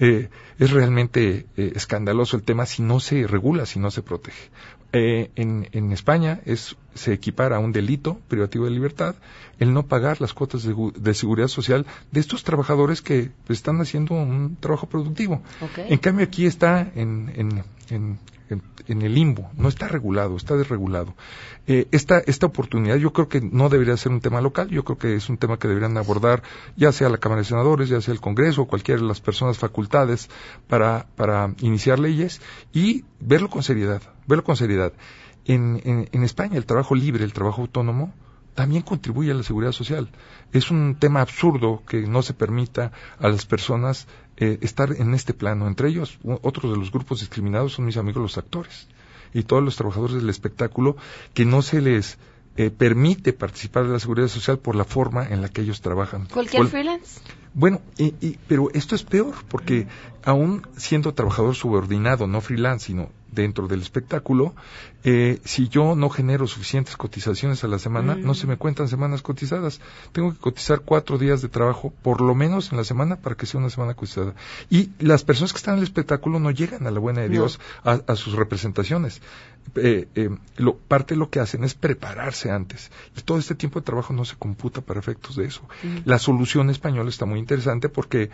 eh, 0.00 0.30
es 0.58 0.70
realmente 0.70 1.46
eh, 1.56 1.72
escandaloso 1.76 2.36
el 2.36 2.42
tema 2.42 2.66
si 2.66 2.82
no 2.82 3.00
se 3.00 3.26
regula, 3.26 3.66
si 3.66 3.78
no 3.78 3.90
se 3.90 4.02
protege. 4.02 4.50
Eh, 4.92 5.30
en, 5.36 5.68
en, 5.70 5.92
España 5.92 6.40
es, 6.46 6.76
se 6.94 7.12
equipara 7.12 7.56
a 7.56 7.58
un 7.60 7.70
delito 7.70 8.18
privativo 8.26 8.64
de 8.64 8.72
libertad 8.72 9.14
el 9.60 9.72
no 9.72 9.86
pagar 9.86 10.20
las 10.20 10.34
cuotas 10.34 10.64
de, 10.64 11.14
seguridad 11.14 11.46
social 11.46 11.86
de 12.10 12.18
estos 12.18 12.42
trabajadores 12.42 13.00
que 13.00 13.30
están 13.48 13.80
haciendo 13.80 14.14
un 14.14 14.56
trabajo 14.58 14.88
productivo. 14.88 15.42
En 15.76 15.98
cambio 15.98 16.24
aquí 16.24 16.44
está 16.44 16.90
en, 16.96 17.32
en, 17.36 17.64
en, 17.90 18.18
el 18.50 19.14
limbo, 19.14 19.50
no 19.56 19.68
está 19.68 19.88
regulado, 19.88 20.36
está 20.36 20.56
desregulado. 20.56 21.14
Eh, 21.66 21.86
esta, 21.92 22.18
esta 22.18 22.46
oportunidad 22.46 22.96
yo 22.96 23.12
creo 23.12 23.28
que 23.28 23.40
no 23.40 23.68
debería 23.68 23.96
ser 23.96 24.12
un 24.12 24.20
tema 24.20 24.40
local, 24.40 24.68
yo 24.68 24.84
creo 24.84 24.98
que 24.98 25.14
es 25.14 25.28
un 25.28 25.38
tema 25.38 25.58
que 25.58 25.68
deberían 25.68 25.96
abordar 25.96 26.42
ya 26.76 26.92
sea 26.92 27.08
la 27.08 27.18
Cámara 27.18 27.42
de 27.42 27.46
Senadores, 27.46 27.88
ya 27.88 28.00
sea 28.00 28.14
el 28.14 28.20
Congreso, 28.20 28.66
cualquiera 28.66 29.00
de 29.00 29.06
las 29.06 29.20
personas 29.20 29.58
facultades 29.58 30.28
para, 30.68 31.06
para 31.16 31.54
iniciar 31.60 31.98
leyes 31.98 32.40
y 32.72 33.04
verlo 33.20 33.48
con 33.48 33.62
seriedad, 33.62 34.02
verlo 34.26 34.44
con 34.44 34.56
seriedad. 34.56 34.92
En, 35.44 35.80
en, 35.84 36.08
en 36.12 36.24
España 36.24 36.56
el 36.56 36.66
trabajo 36.66 36.94
libre, 36.94 37.24
el 37.24 37.32
trabajo 37.32 37.62
autónomo, 37.62 38.12
también 38.54 38.82
contribuye 38.82 39.30
a 39.30 39.34
la 39.34 39.42
seguridad 39.42 39.72
social. 39.72 40.10
Es 40.52 40.70
un 40.70 40.96
tema 40.98 41.20
absurdo 41.20 41.82
que 41.86 42.06
no 42.06 42.22
se 42.22 42.34
permita 42.34 42.92
a 43.18 43.28
las 43.28 43.46
personas 43.46 44.06
eh, 44.40 44.58
estar 44.62 44.92
en 44.92 45.14
este 45.14 45.34
plano. 45.34 45.66
Entre 45.66 45.88
ellos, 45.88 46.18
otros 46.24 46.72
de 46.72 46.78
los 46.78 46.90
grupos 46.90 47.20
discriminados 47.20 47.74
son 47.74 47.84
mis 47.84 47.98
amigos 47.98 48.22
los 48.22 48.38
actores 48.38 48.88
y 49.34 49.42
todos 49.42 49.62
los 49.62 49.76
trabajadores 49.76 50.16
del 50.16 50.30
espectáculo 50.30 50.96
que 51.34 51.44
no 51.44 51.62
se 51.62 51.80
les 51.80 52.18
eh, 52.56 52.70
permite 52.70 53.32
participar 53.32 53.84
de 53.84 53.92
la 53.92 54.00
seguridad 54.00 54.28
social 54.28 54.58
por 54.58 54.74
la 54.74 54.84
forma 54.84 55.26
en 55.28 55.42
la 55.42 55.48
que 55.48 55.60
ellos 55.60 55.80
trabajan. 55.80 56.26
¿Cualquier 56.26 56.66
freelance? 56.66 57.20
Bueno, 57.52 57.80
y, 57.98 58.38
pero 58.48 58.70
esto 58.72 58.94
es 58.94 59.02
peor, 59.02 59.34
porque 59.48 59.86
aún 60.24 60.66
siendo 60.76 61.12
trabajador 61.14 61.54
subordinado, 61.54 62.26
no 62.26 62.40
freelance, 62.40 62.86
sino 62.86 63.10
dentro 63.32 63.68
del 63.68 63.80
espectáculo, 63.80 64.54
eh, 65.02 65.40
si 65.44 65.68
yo 65.68 65.94
no 65.94 66.10
genero 66.10 66.46
suficientes 66.46 66.96
cotizaciones 66.96 67.64
a 67.64 67.68
la 67.68 67.78
semana, 67.78 68.14
no 68.14 68.34
se 68.34 68.46
me 68.46 68.56
cuentan 68.56 68.88
semanas 68.88 69.22
cotizadas. 69.22 69.80
Tengo 70.12 70.32
que 70.32 70.38
cotizar 70.38 70.80
cuatro 70.80 71.16
días 71.16 71.40
de 71.42 71.48
trabajo, 71.48 71.92
por 72.02 72.20
lo 72.20 72.34
menos 72.34 72.70
en 72.70 72.78
la 72.78 72.84
semana, 72.84 73.16
para 73.16 73.36
que 73.36 73.46
sea 73.46 73.60
una 73.60 73.70
semana 73.70 73.94
cotizada. 73.94 74.34
Y 74.68 74.90
las 74.98 75.24
personas 75.24 75.52
que 75.52 75.58
están 75.58 75.74
en 75.74 75.78
el 75.78 75.84
espectáculo 75.84 76.38
no 76.38 76.50
llegan 76.50 76.86
a 76.86 76.90
la 76.90 77.00
buena 77.00 77.22
de 77.22 77.28
Dios 77.28 77.60
a, 77.84 78.16
sus 78.16 78.34
representaciones. 78.34 79.22
Eh, 79.76 80.08
eh, 80.14 80.30
lo, 80.56 80.76
parte 80.76 81.14
de 81.14 81.18
lo 81.18 81.30
que 81.30 81.40
hacen 81.40 81.64
es 81.64 81.74
prepararse 81.74 82.50
antes. 82.50 82.90
Y 83.16 83.22
todo 83.22 83.38
este 83.38 83.54
tiempo 83.54 83.80
de 83.80 83.86
trabajo 83.86 84.12
no 84.12 84.24
se 84.24 84.36
computa 84.36 84.80
para 84.80 85.00
efectos 85.00 85.36
de 85.36 85.46
eso. 85.46 85.62
La 86.04 86.18
solución 86.18 86.70
española 86.70 87.08
está 87.08 87.26
muy 87.26 87.38
interesante 87.38 87.88
porque 87.88 88.30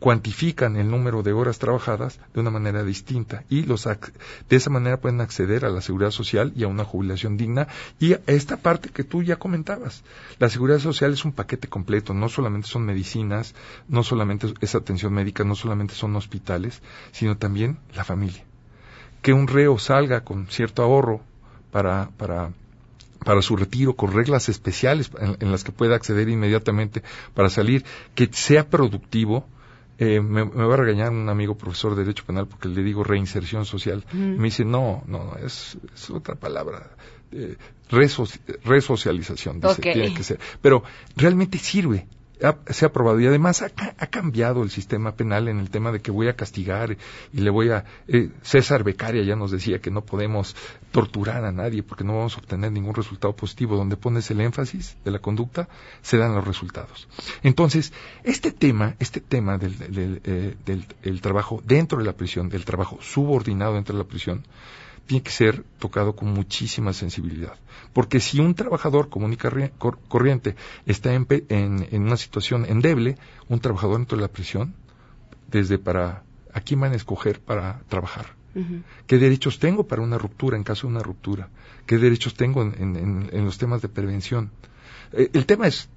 cuantifican 0.00 0.76
el 0.76 0.90
número 0.90 1.22
de 1.22 1.32
horas 1.32 1.58
trabajadas 1.58 2.18
de 2.32 2.40
una 2.40 2.50
manera 2.50 2.82
distinta 2.82 3.44
y 3.48 3.62
los 3.62 3.84
de 3.84 4.56
esa 4.56 4.70
manera 4.70 5.00
pueden 5.00 5.20
acceder 5.20 5.64
a 5.64 5.68
la 5.68 5.82
seguridad 5.82 6.10
social 6.10 6.52
y 6.56 6.64
a 6.64 6.68
una 6.68 6.84
jubilación 6.84 7.36
digna 7.36 7.68
y 7.98 8.14
a 8.14 8.20
esta 8.26 8.56
parte 8.56 8.88
que 8.88 9.04
tú 9.04 9.22
ya 9.22 9.36
comentabas. 9.36 10.02
La 10.38 10.48
seguridad 10.48 10.78
social 10.78 11.12
es 11.12 11.24
un 11.24 11.32
paquete 11.32 11.68
completo, 11.68 12.14
no 12.14 12.28
solamente 12.28 12.66
son 12.66 12.84
medicinas, 12.84 13.54
no 13.88 14.02
solamente 14.02 14.52
es 14.60 14.74
atención 14.74 15.12
médica, 15.12 15.44
no 15.44 15.54
solamente 15.54 15.94
son 15.94 16.16
hospitales, 16.16 16.82
sino 17.12 17.36
también 17.36 17.78
la 17.94 18.04
familia. 18.04 18.49
Que 19.22 19.32
un 19.32 19.48
reo 19.48 19.78
salga 19.78 20.22
con 20.24 20.46
cierto 20.46 20.82
ahorro 20.82 21.20
para, 21.70 22.10
para 22.16 22.50
para 23.24 23.42
su 23.42 23.56
retiro 23.56 23.94
con 23.94 24.12
reglas 24.12 24.48
especiales 24.48 25.10
en, 25.40 25.50
las 25.50 25.64
que 25.64 25.72
pueda 25.72 25.94
acceder 25.96 26.28
inmediatamente 26.28 27.02
para 27.34 27.50
salir, 27.50 27.84
que 28.14 28.28
sea 28.32 28.68
productivo, 28.68 29.46
eh, 29.98 30.20
me, 30.20 30.42
va 30.42 30.74
a 30.74 30.76
regañar 30.76 31.10
un 31.10 31.28
amigo 31.28 31.56
profesor 31.56 31.94
de 31.94 32.02
Derecho 32.02 32.24
Penal 32.24 32.46
porque 32.46 32.68
le 32.68 32.82
digo 32.82 33.04
reinserción 33.04 33.66
social. 33.66 34.04
Me 34.12 34.44
dice, 34.44 34.64
no, 34.64 35.04
no, 35.06 35.36
es, 35.36 35.76
es 35.94 36.10
otra 36.10 36.34
palabra. 36.34 36.90
Eh, 37.32 37.56
resocialización, 38.64 39.60
dice, 39.60 39.82
tiene 39.82 40.14
que 40.14 40.22
ser. 40.22 40.38
Pero 40.62 40.82
realmente 41.16 41.58
sirve 41.58 42.06
se 42.68 42.86
ha 42.86 42.92
probado 42.92 43.20
y 43.20 43.26
además 43.26 43.62
ha, 43.62 43.70
cambiado 44.06 44.62
el 44.62 44.70
sistema 44.70 45.12
penal 45.12 45.48
en 45.48 45.58
el 45.58 45.70
tema 45.70 45.92
de 45.92 46.00
que 46.00 46.10
voy 46.10 46.28
a 46.28 46.36
castigar 46.36 46.96
y 47.32 47.40
le 47.40 47.50
voy 47.50 47.70
a... 47.70 47.84
Eh, 48.08 48.30
César 48.42 48.82
Becaria 48.82 49.22
ya 49.22 49.36
nos 49.36 49.50
decía 49.50 49.80
que 49.80 49.90
no 49.90 50.04
podemos 50.04 50.56
torturar 50.90 51.44
a 51.44 51.52
nadie 51.52 51.82
porque 51.82 52.04
no 52.04 52.16
vamos 52.16 52.36
a 52.36 52.40
obtener 52.40 52.72
ningún 52.72 52.94
resultado 52.94 53.34
positivo. 53.34 53.76
Donde 53.76 53.96
pones 53.96 54.30
el 54.30 54.40
énfasis 54.40 54.96
de 55.04 55.10
la 55.10 55.18
conducta, 55.18 55.68
se 56.02 56.16
dan 56.16 56.34
los 56.34 56.46
resultados. 56.46 57.08
Entonces, 57.42 57.92
este 58.24 58.52
tema, 58.52 58.96
este 58.98 59.20
tema 59.20 59.58
del, 59.58 59.78
del, 59.78 60.20
eh, 60.24 60.54
del 61.02 61.20
trabajo 61.20 61.62
dentro 61.64 61.98
de 61.98 62.04
la 62.04 62.14
prisión, 62.14 62.48
del 62.48 62.64
trabajo 62.64 62.98
subordinado 63.00 63.74
dentro 63.74 63.96
de 63.96 64.02
la 64.02 64.08
prisión, 64.08 64.44
tiene 65.10 65.24
que 65.24 65.32
ser 65.32 65.64
tocado 65.80 66.14
con 66.14 66.28
muchísima 66.32 66.92
sensibilidad. 66.92 67.54
Porque 67.92 68.20
si 68.20 68.38
un 68.38 68.54
trabajador 68.54 69.08
común 69.08 69.32
y 69.32 69.36
corriente 69.36 70.54
está 70.86 71.14
en, 71.14 71.26
en, 71.48 72.02
una 72.04 72.16
situación 72.16 72.64
endeble, 72.64 73.18
un 73.48 73.58
trabajador 73.58 73.96
dentro 73.96 74.16
de 74.16 74.22
la 74.22 74.28
prisión, 74.28 74.72
desde 75.50 75.78
para, 75.78 76.22
¿a 76.54 76.60
quién 76.60 76.78
van 76.78 76.92
a 76.92 76.94
escoger 76.94 77.40
para 77.40 77.80
trabajar? 77.88 78.36
¿Qué 79.08 79.18
derechos 79.18 79.58
tengo 79.58 79.88
para 79.88 80.00
una 80.00 80.16
ruptura 80.16 80.56
en 80.56 80.62
caso 80.62 80.86
de 80.86 80.92
una 80.92 81.02
ruptura? 81.02 81.48
¿Qué 81.86 81.98
derechos 81.98 82.34
tengo 82.34 82.62
en, 82.62 83.28
en, 83.32 83.44
los 83.44 83.58
temas 83.58 83.82
de 83.82 83.88
prevención? 83.88 84.52
Eh, 85.12 85.30
el 85.32 85.46
tema 85.46 85.66
es. 85.66 85.88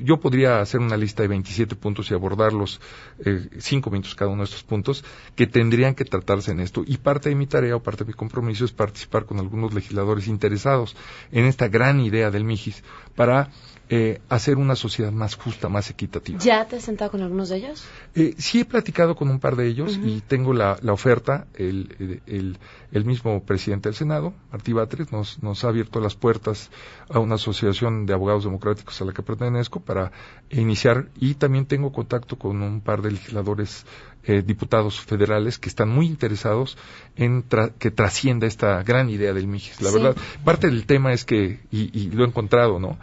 Yo 0.00 0.20
podría 0.20 0.60
hacer 0.60 0.80
una 0.80 0.96
lista 0.96 1.22
de 1.22 1.28
27 1.28 1.74
puntos 1.76 2.10
y 2.10 2.14
abordarlos 2.14 2.80
eh, 3.24 3.48
cinco 3.58 3.90
minutos 3.90 4.14
cada 4.14 4.30
uno 4.30 4.42
de 4.42 4.44
estos 4.46 4.62
puntos 4.62 5.04
que 5.34 5.46
tendrían 5.46 5.94
que 5.94 6.04
tratarse 6.04 6.50
en 6.52 6.60
esto. 6.60 6.82
Y 6.86 6.98
parte 6.98 7.28
de 7.28 7.34
mi 7.34 7.46
tarea 7.46 7.76
o 7.76 7.82
parte 7.82 8.04
de 8.04 8.08
mi 8.08 8.14
compromiso 8.14 8.64
es 8.64 8.72
participar 8.72 9.24
con 9.24 9.38
algunos 9.38 9.72
legisladores 9.74 10.28
interesados 10.28 10.96
en 11.30 11.44
esta 11.46 11.68
gran 11.68 12.00
idea 12.00 12.30
del 12.30 12.44
MIGIS 12.44 12.82
para 13.16 13.50
eh, 13.94 14.22
hacer 14.30 14.56
una 14.56 14.74
sociedad 14.74 15.12
más 15.12 15.34
justa, 15.34 15.68
más 15.68 15.90
equitativa. 15.90 16.38
¿Ya 16.38 16.64
te 16.66 16.76
has 16.76 16.82
sentado 16.82 17.10
con 17.10 17.20
algunos 17.20 17.50
de 17.50 17.58
ellos? 17.58 17.84
Eh, 18.14 18.34
sí 18.38 18.60
he 18.60 18.64
platicado 18.64 19.14
con 19.14 19.28
un 19.28 19.38
par 19.38 19.54
de 19.54 19.68
ellos 19.68 20.00
y 20.02 20.22
tengo 20.22 20.54
la, 20.54 20.78
la 20.80 20.94
oferta. 20.94 21.46
El, 21.52 22.22
el, 22.26 22.58
el, 22.90 23.04
mismo 23.04 23.44
presidente 23.44 23.90
del 23.90 23.94
Senado, 23.94 24.32
Martí 24.50 24.72
Batres, 24.72 25.12
nos, 25.12 25.42
nos 25.42 25.62
ha 25.64 25.68
abierto 25.68 26.00
las 26.00 26.14
puertas 26.14 26.70
a 27.10 27.18
una 27.18 27.34
asociación 27.34 28.06
de 28.06 28.14
abogados 28.14 28.44
democráticos 28.44 28.98
a 29.02 29.04
la 29.04 29.12
que 29.12 29.22
pertenezco 29.22 29.80
para 29.80 30.10
iniciar 30.48 31.10
y 31.20 31.34
también 31.34 31.66
tengo 31.66 31.92
contacto 31.92 32.38
con 32.38 32.62
un 32.62 32.80
par 32.80 33.02
de 33.02 33.10
legisladores 33.10 33.84
eh, 34.24 34.40
diputados 34.40 35.00
federales 35.00 35.58
que 35.58 35.68
están 35.68 35.90
muy 35.90 36.06
interesados 36.06 36.78
en 37.16 37.44
que 37.78 37.90
trascienda 37.90 38.46
esta 38.46 38.82
gran 38.84 39.10
idea 39.10 39.34
del 39.34 39.48
MIGIS. 39.48 39.82
La 39.82 39.90
verdad, 39.90 40.16
parte 40.44 40.68
del 40.68 40.86
tema 40.86 41.12
es 41.12 41.26
que, 41.26 41.60
y, 41.70 41.90
y 41.92 42.10
lo 42.10 42.24
he 42.24 42.28
encontrado, 42.28 42.78
¿no? 42.78 42.96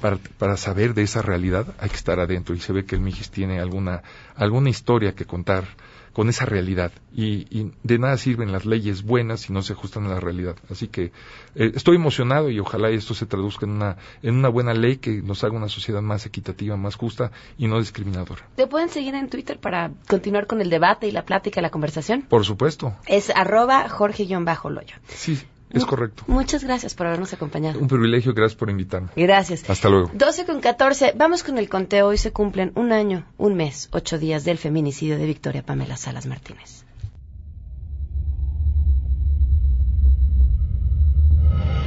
Para, 0.00 0.16
para, 0.38 0.56
saber 0.56 0.94
de 0.94 1.02
esa 1.02 1.22
realidad 1.22 1.74
hay 1.78 1.88
que 1.88 1.96
estar 1.96 2.18
adentro 2.20 2.54
y 2.54 2.60
se 2.60 2.72
ve 2.72 2.84
que 2.84 2.96
el 2.96 3.00
Mijis 3.00 3.30
tiene 3.30 3.60
alguna, 3.60 4.02
alguna 4.34 4.70
historia 4.70 5.14
que 5.14 5.24
contar 5.24 5.64
con 6.12 6.28
esa 6.28 6.44
realidad 6.44 6.92
y, 7.12 7.46
y, 7.56 7.72
de 7.82 7.98
nada 7.98 8.16
sirven 8.16 8.52
las 8.52 8.66
leyes 8.66 9.02
buenas 9.02 9.40
si 9.40 9.52
no 9.52 9.62
se 9.62 9.72
ajustan 9.72 10.06
a 10.06 10.08
la 10.08 10.20
realidad. 10.20 10.56
Así 10.68 10.88
que 10.88 11.12
eh, 11.54 11.72
estoy 11.74 11.96
emocionado 11.96 12.50
y 12.50 12.58
ojalá 12.58 12.90
esto 12.90 13.14
se 13.14 13.26
traduzca 13.26 13.66
en 13.66 13.72
una, 13.72 13.96
en 14.22 14.34
una 14.34 14.48
buena 14.48 14.74
ley 14.74 14.96
que 14.96 15.22
nos 15.22 15.44
haga 15.44 15.56
una 15.56 15.68
sociedad 15.68 16.02
más 16.02 16.26
equitativa, 16.26 16.76
más 16.76 16.96
justa 16.96 17.30
y 17.58 17.68
no 17.68 17.78
discriminadora. 17.78 18.42
¿Te 18.56 18.66
pueden 18.66 18.88
seguir 18.88 19.14
en 19.14 19.28
Twitter 19.28 19.58
para 19.58 19.92
continuar 20.08 20.46
con 20.46 20.60
el 20.60 20.70
debate 20.70 21.06
y 21.06 21.12
la 21.12 21.24
plática, 21.24 21.60
la 21.60 21.70
conversación? 21.70 22.22
Por 22.22 22.44
supuesto. 22.44 22.96
Es 23.06 23.30
arroba 23.30 23.88
Jorge-Loyo. 23.88 24.96
Sí, 25.08 25.38
es 25.72 25.86
correcto. 25.86 26.24
Muchas 26.26 26.64
gracias 26.64 26.94
por 26.94 27.06
habernos 27.06 27.32
acompañado. 27.32 27.78
Un 27.78 27.88
privilegio, 27.88 28.34
gracias 28.34 28.58
por 28.58 28.70
invitarme. 28.70 29.08
Gracias. 29.16 29.68
Hasta 29.68 29.88
luego. 29.88 30.10
12 30.14 30.44
con 30.44 30.60
14, 30.60 31.14
vamos 31.16 31.42
con 31.42 31.58
el 31.58 31.68
conteo. 31.68 32.08
Hoy 32.08 32.18
se 32.18 32.32
cumplen 32.32 32.72
un 32.74 32.92
año, 32.92 33.26
un 33.38 33.54
mes, 33.54 33.88
ocho 33.92 34.18
días 34.18 34.44
del 34.44 34.58
feminicidio 34.58 35.18
de 35.18 35.26
Victoria 35.26 35.62
Pamela 35.62 35.96
Salas 35.96 36.26
Martínez. 36.26 36.84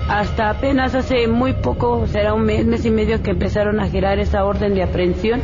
Hasta 0.08 0.50
apenas 0.50 0.96
hace 0.96 1.28
muy 1.28 1.54
poco, 1.54 2.08
será 2.08 2.34
un 2.34 2.44
mes, 2.44 2.66
mes 2.66 2.86
y 2.86 2.92
medio 2.92 3.24
que 3.24 3.32
empezaron 3.32 3.80
a 3.80 3.88
girar 3.88 4.20
esa 4.20 4.44
orden 4.46 4.76
de 4.76 4.84
aprehensión. 4.84 5.42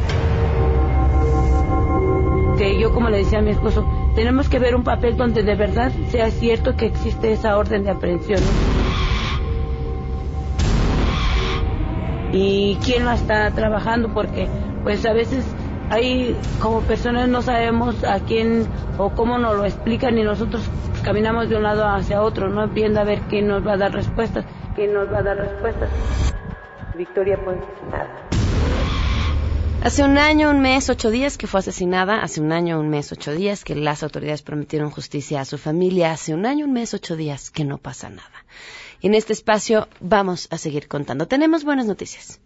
Que 2.58 2.78
yo, 2.80 2.94
como 2.94 3.10
le 3.10 3.20
decía 3.20 3.40
a 3.40 3.42
mi 3.42 3.52
esposo, 3.52 3.88
tenemos 4.20 4.50
que 4.50 4.60
ver 4.60 4.76
un 4.76 4.84
papel 4.84 5.16
donde 5.16 5.44
de 5.44 5.56
verdad 5.56 5.94
sea 6.10 6.30
cierto 6.30 6.76
que 6.76 6.88
existe 6.88 7.32
esa 7.32 7.58
orden 7.58 7.86
de 7.86 7.92
aprehensión. 7.92 8.42
Y 12.34 12.78
quién 12.84 13.06
la 13.06 13.14
está 13.14 13.50
trabajando, 13.52 14.14
porque 14.14 14.50
pues 14.84 15.06
a 15.06 15.14
veces 15.14 15.46
hay 15.90 16.36
como 16.62 16.82
personas 16.82 17.30
no 17.30 17.42
sabemos 17.42 18.04
a 18.04 18.20
quién 18.20 18.68
o 18.98 19.12
cómo 19.12 19.38
nos 19.38 19.56
lo 19.56 19.64
explican 19.64 20.18
y 20.18 20.24
nosotros 20.24 20.70
caminamos 21.02 21.48
de 21.48 21.56
un 21.56 21.64
lado 21.64 21.88
hacia 21.88 22.22
otro, 22.22 22.50
no 22.50 22.68
viendo 22.68 23.00
a 23.00 23.06
ver 23.06 23.22
quién 23.30 23.48
nos 23.48 23.66
va 23.66 23.76
a 23.76 23.78
dar 23.78 23.94
respuestas, 23.94 24.44
quién 24.76 24.94
nos 24.94 25.10
va 25.10 25.20
a 25.20 25.24
dar 25.24 25.38
respuestas. 25.38 25.90
Victoria 26.94 27.40
pues 27.42 27.56
nada. 27.90 28.19
Hace 29.90 30.04
un 30.04 30.20
año, 30.20 30.52
un 30.52 30.60
mes, 30.60 30.88
ocho 30.92 31.10
días 31.10 31.36
que 31.36 31.48
fue 31.48 31.62
asesinada, 31.62 32.22
hace 32.22 32.42
un 32.42 32.52
año, 32.52 32.80
un 32.80 32.90
mes, 32.90 33.12
ocho 33.12 33.32
días 33.32 33.64
que 33.64 33.74
las 33.74 34.04
autoridades 34.04 34.44
prometieron 34.44 34.92
justicia 34.92 35.42
a 35.42 35.46
su 35.46 35.58
familia, 35.58 36.12
hace 36.12 36.32
un 36.36 36.46
año, 36.46 36.66
un 36.66 36.74
mes, 36.74 36.94
ocho 36.94 37.16
días 37.16 37.50
que 37.50 37.66
no 37.66 37.80
pasa 37.80 38.08
nada. 38.08 38.46
Y 39.02 39.08
en 39.08 39.16
este 39.16 39.34
espacio 39.34 39.88
vamos 40.00 40.48
a 40.52 40.60
seguir 40.60 40.88
contando. 40.88 41.28
Tenemos 41.28 41.64
buenas 41.64 41.88
noticias. 41.88 42.40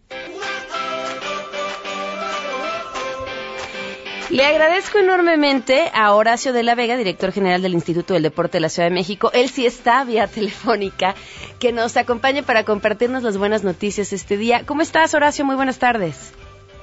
Le 4.30 4.46
agradezco 4.46 5.00
enormemente 5.00 5.92
a 5.94 6.14
Horacio 6.14 6.54
de 6.54 6.64
la 6.64 6.76
Vega, 6.76 6.96
director 6.96 7.34
general 7.34 7.62
del 7.62 7.74
Instituto 7.74 8.14
del 8.14 8.24
Deporte 8.24 8.54
de 8.54 8.62
la 8.62 8.70
Ciudad 8.70 8.88
de 8.88 8.96
México. 8.96 9.32
Él 9.34 9.50
sí 9.50 9.66
está 9.66 10.06
vía 10.06 10.28
telefónica, 10.28 11.14
que 11.60 11.74
nos 11.74 11.98
acompañe 11.98 12.42
para 12.42 12.64
compartirnos 12.64 13.22
las 13.22 13.38
buenas 13.38 13.66
noticias 13.66 14.14
este 14.14 14.38
día. 14.38 14.66
¿Cómo 14.66 14.82
estás, 14.82 15.14
Horacio? 15.14 15.44
Muy 15.44 15.58
buenas 15.58 15.78
tardes. 15.78 16.32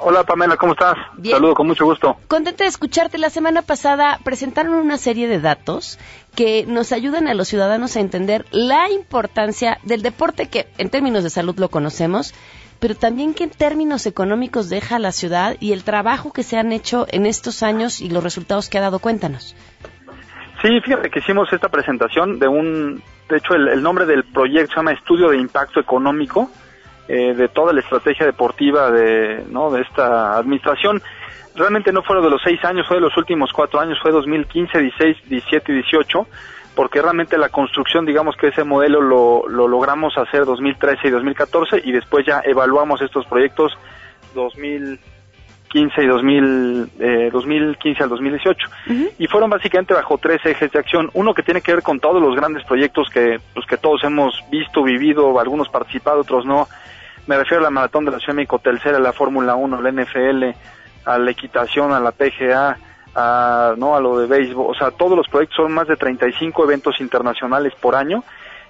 Hola 0.02 0.24
Pamela, 0.24 0.56
¿cómo 0.56 0.72
estás? 0.72 0.96
Bien. 1.18 1.36
Saludo 1.36 1.54
con 1.54 1.66
mucho 1.66 1.84
gusto. 1.84 2.16
Contenta 2.26 2.64
de 2.64 2.70
escucharte. 2.70 3.18
La 3.18 3.28
semana 3.28 3.60
pasada 3.60 4.18
presentaron 4.24 4.72
una 4.72 4.96
serie 4.96 5.28
de 5.28 5.40
datos 5.40 5.98
que 6.34 6.64
nos 6.66 6.92
ayudan 6.92 7.28
a 7.28 7.34
los 7.34 7.48
ciudadanos 7.48 7.96
a 7.96 8.00
entender 8.00 8.46
la 8.50 8.90
importancia 8.90 9.78
del 9.82 10.00
deporte 10.00 10.48
que 10.48 10.68
en 10.78 10.88
términos 10.88 11.22
de 11.22 11.28
salud 11.28 11.58
lo 11.58 11.68
conocemos, 11.68 12.34
pero 12.78 12.94
también 12.94 13.34
que 13.34 13.44
en 13.44 13.50
términos 13.50 14.06
económicos 14.06 14.70
deja 14.70 14.96
a 14.96 15.00
la 15.00 15.12
ciudad 15.12 15.56
y 15.60 15.72
el 15.72 15.84
trabajo 15.84 16.32
que 16.32 16.44
se 16.44 16.56
han 16.56 16.72
hecho 16.72 17.06
en 17.10 17.26
estos 17.26 17.62
años 17.62 18.00
y 18.00 18.08
los 18.08 18.24
resultados 18.24 18.70
que 18.70 18.78
ha 18.78 18.82
dado. 18.82 19.00
Cuéntanos. 19.00 19.54
Sí, 20.62 20.80
fíjate 20.80 21.10
que 21.10 21.18
hicimos 21.18 21.52
esta 21.52 21.68
presentación 21.68 22.38
de 22.38 22.48
un, 22.48 23.02
de 23.28 23.36
hecho 23.36 23.54
el, 23.54 23.68
el 23.68 23.82
nombre 23.82 24.06
del 24.06 24.24
proyecto 24.24 24.72
se 24.72 24.76
llama 24.76 24.92
Estudio 24.92 25.28
de 25.28 25.36
Impacto 25.36 25.78
Económico 25.78 26.50
eh, 27.12 27.34
de 27.34 27.48
toda 27.48 27.72
la 27.72 27.80
estrategia 27.80 28.24
deportiva 28.24 28.88
de, 28.92 29.44
¿no? 29.50 29.72
de 29.72 29.82
esta 29.82 30.36
administración. 30.38 31.02
Realmente 31.56 31.92
no 31.92 32.04
fueron 32.04 32.24
de 32.24 32.30
los 32.30 32.40
seis 32.40 32.64
años, 32.64 32.86
fue 32.86 32.98
de 32.98 33.02
los 33.02 33.16
últimos 33.16 33.50
cuatro 33.52 33.80
años, 33.80 33.98
fue 34.00 34.12
2015, 34.12 34.78
16, 34.78 35.16
17 35.28 35.72
y 35.72 35.74
18, 35.74 36.26
porque 36.76 37.02
realmente 37.02 37.36
la 37.36 37.48
construcción, 37.48 38.06
digamos 38.06 38.36
que 38.36 38.46
ese 38.46 38.62
modelo 38.62 39.00
lo, 39.00 39.48
lo 39.48 39.66
logramos 39.66 40.16
hacer 40.16 40.44
2013 40.44 41.08
y 41.08 41.10
2014 41.10 41.80
y 41.82 41.90
después 41.90 42.24
ya 42.24 42.42
evaluamos 42.44 43.02
estos 43.02 43.26
proyectos 43.26 43.72
2015 44.36 46.04
y 46.04 46.06
2000, 46.06 46.90
eh, 47.00 47.30
2015 47.32 48.04
al 48.04 48.08
2018. 48.08 48.68
Y 49.18 49.26
fueron 49.26 49.50
básicamente 49.50 49.94
bajo 49.94 50.16
tres 50.18 50.46
ejes 50.46 50.70
de 50.70 50.78
acción. 50.78 51.10
Uno 51.14 51.34
que 51.34 51.42
tiene 51.42 51.60
que 51.60 51.74
ver 51.74 51.82
con 51.82 51.98
todos 51.98 52.22
los 52.22 52.36
grandes 52.36 52.62
proyectos 52.62 53.08
que, 53.10 53.40
pues, 53.52 53.66
que 53.66 53.78
todos 53.78 54.04
hemos 54.04 54.32
visto, 54.48 54.84
vivido, 54.84 55.40
algunos 55.40 55.68
participado, 55.68 56.20
otros 56.20 56.46
no, 56.46 56.68
me 57.30 57.38
refiero 57.38 57.60
a 57.60 57.62
la 57.62 57.70
maratón 57.70 58.04
de 58.04 58.10
la 58.10 58.18
Ciudad 58.18 58.32
de 58.32 58.38
México, 58.38 58.58
Telcera, 58.58 58.98
la 58.98 59.12
Fórmula 59.12 59.54
1, 59.54 59.80
la 59.80 59.92
NFL, 59.92 60.46
a 61.04 61.16
la 61.16 61.30
equitación, 61.30 61.92
a 61.92 62.00
la 62.00 62.10
PGA, 62.10 62.76
a, 63.14 63.74
¿no? 63.76 63.94
a 63.94 64.00
lo 64.00 64.18
de 64.18 64.26
béisbol, 64.26 64.66
o 64.68 64.74
sea, 64.74 64.90
todos 64.90 65.16
los 65.16 65.28
proyectos 65.28 65.58
son 65.58 65.72
más 65.72 65.86
de 65.86 65.94
35 65.94 66.64
eventos 66.64 67.00
internacionales 67.00 67.72
por 67.80 67.94
año. 67.94 68.24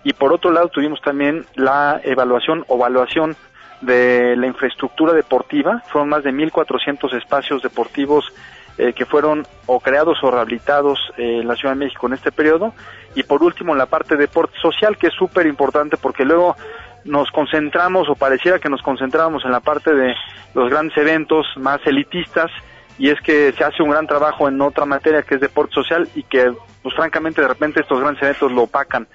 Y 0.04 0.12
por 0.12 0.34
otro 0.34 0.52
lado 0.52 0.68
tuvimos 0.68 1.00
también 1.00 1.46
la 1.54 2.02
evaluación 2.04 2.66
o 2.68 2.76
evaluación 2.76 3.34
de 3.80 4.36
la 4.36 4.46
infraestructura 4.46 5.14
deportiva, 5.14 5.82
fueron 5.86 6.10
más 6.10 6.22
de 6.22 6.30
1.400 6.30 7.16
espacios 7.16 7.62
deportivos 7.62 8.30
eh, 8.76 8.92
que 8.92 9.06
fueron 9.06 9.46
o 9.64 9.80
creados 9.80 10.18
o 10.22 10.30
rehabilitados 10.30 10.98
eh, 11.16 11.40
en 11.40 11.48
la 11.48 11.56
Ciudad 11.56 11.72
de 11.74 11.80
México 11.86 12.06
en 12.08 12.12
este 12.12 12.30
periodo. 12.30 12.74
Y 13.14 13.22
por 13.22 13.42
último 13.42 13.74
la 13.74 13.86
parte 13.86 14.16
de 14.16 14.26
deporte 14.26 14.58
social 14.60 14.98
que 14.98 15.06
es 15.06 15.14
súper 15.14 15.46
importante 15.46 15.96
porque 15.96 16.26
luego 16.26 16.56
nos 17.04 17.30
concentramos 17.30 18.08
o 18.08 18.14
pareciera 18.14 18.58
que 18.58 18.68
nos 18.68 18.82
concentrábamos 18.82 19.44
en 19.44 19.52
la 19.52 19.60
parte 19.60 19.94
de 19.94 20.14
los 20.54 20.70
grandes 20.70 20.96
eventos 20.96 21.46
más 21.56 21.78
elitistas 21.86 22.50
y 22.98 23.08
es 23.08 23.20
que 23.20 23.52
se 23.52 23.64
hace 23.64 23.82
un 23.82 23.90
gran 23.90 24.06
trabajo 24.06 24.48
en 24.48 24.60
otra 24.60 24.84
materia 24.84 25.22
que 25.22 25.36
es 25.36 25.40
deporte 25.40 25.74
social 25.74 26.08
y 26.14 26.22
que 26.22 26.52
pues 26.82 26.94
francamente 26.94 27.40
de 27.40 27.48
repente 27.48 27.80
estos 27.80 28.00
grandes 28.00 28.22
eventos 28.22 28.52
lo 28.52 28.62
opacan. 28.64 29.06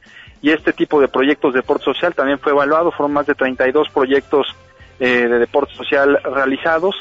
Y 0.41 0.51
este 0.51 0.73
tipo 0.73 0.99
de 0.99 1.07
proyectos 1.07 1.53
de 1.53 1.59
deporte 1.59 1.85
social 1.85 2.13
también 2.13 2.39
fue 2.39 2.51
evaluado, 2.51 2.91
fueron 2.91 3.13
más 3.13 3.25
de 3.25 3.35
32 3.35 3.89
proyectos 3.89 4.47
eh, 4.99 5.27
de 5.27 5.39
deporte 5.39 5.73
social 5.75 6.19
realizados 6.23 6.95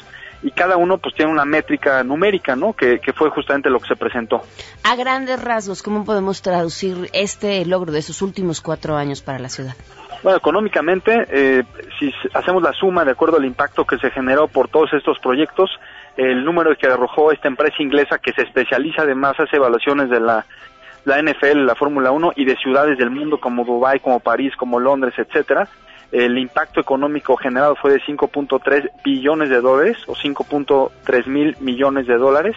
y 0.45 0.51
cada 0.51 0.77
uno 0.77 0.99
pues 0.99 1.15
tiene 1.15 1.31
una 1.31 1.43
métrica 1.43 2.03
numérica, 2.03 2.55
¿no? 2.55 2.73
Que, 2.73 2.99
que, 2.99 3.13
fue 3.13 3.31
justamente 3.31 3.67
lo 3.71 3.79
que 3.79 3.87
se 3.87 3.95
presentó. 3.95 4.43
A 4.83 4.95
grandes 4.95 5.43
rasgos, 5.43 5.81
¿cómo 5.81 6.05
podemos 6.05 6.43
traducir 6.43 7.09
este 7.13 7.65
logro 7.65 7.91
de 7.91 7.97
esos 7.97 8.21
últimos 8.21 8.61
cuatro 8.61 8.95
años 8.95 9.23
para 9.23 9.39
la 9.39 9.49
ciudad? 9.49 9.73
Bueno, 10.21 10.37
económicamente, 10.37 11.25
eh, 11.31 11.63
si 11.97 12.13
hacemos 12.35 12.61
la 12.61 12.73
suma 12.73 13.03
de 13.03 13.11
acuerdo 13.11 13.37
al 13.37 13.45
impacto 13.45 13.85
que 13.85 13.97
se 13.97 14.11
generó 14.11 14.47
por 14.47 14.67
todos 14.67 14.93
estos 14.93 15.17
proyectos, 15.17 15.71
el 16.15 16.45
número 16.45 16.75
que 16.77 16.85
arrojó 16.85 17.31
esta 17.31 17.47
empresa 17.47 17.81
inglesa 17.81 18.19
que 18.19 18.31
se 18.33 18.43
especializa 18.43 19.01
además 19.01 19.33
hace 19.39 19.55
evaluaciones 19.55 20.11
de 20.11 20.19
la, 20.19 20.45
la 21.05 21.23
NFL, 21.23 21.65
la 21.65 21.73
Fórmula 21.73 22.11
1 22.11 22.33
y 22.35 22.45
de 22.45 22.55
ciudades 22.57 22.99
del 22.99 23.09
mundo 23.09 23.39
como 23.39 23.65
Dubái, 23.65 23.99
como 23.99 24.19
París, 24.19 24.53
como 24.55 24.79
Londres, 24.79 25.15
etcétera, 25.17 25.67
el 26.11 26.37
impacto 26.37 26.79
económico 26.79 27.35
generado 27.35 27.75
fue 27.75 27.91
de 27.93 28.01
5.3 28.01 28.89
billones 29.03 29.49
de 29.49 29.61
dólares 29.61 29.97
o 30.07 30.13
5.3 30.13 31.27
mil 31.27 31.55
millones 31.59 32.07
de 32.07 32.17
dólares. 32.17 32.55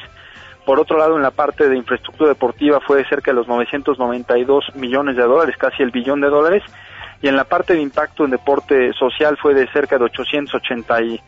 Por 0.65 0.79
otro 0.81 0.99
lado, 0.99 1.17
en 1.17 1.23
la 1.23 1.31
parte 1.31 1.69
de 1.69 1.77
infraestructura 1.77 2.29
deportiva 2.29 2.79
fue 2.81 2.99
de 2.99 3.09
cerca 3.09 3.31
de 3.31 3.37
los 3.37 3.49
992 3.49 4.77
millones 4.77 5.17
de 5.17 5.23
dólares, 5.23 5.57
casi 5.57 5.83
el 5.83 5.91
billón 5.91 6.21
de 6.21 6.29
dólares. 6.29 6.63
y 7.21 7.27
en 7.27 7.35
la 7.35 7.45
parte 7.45 7.75
de 7.75 7.81
impacto 7.81 8.25
en 8.25 8.31
deporte 8.31 8.93
social 8.93 9.37
fue 9.43 9.53
de 9.53 9.67
cerca 9.73 9.99
de 9.99 10.05
882 10.05 11.21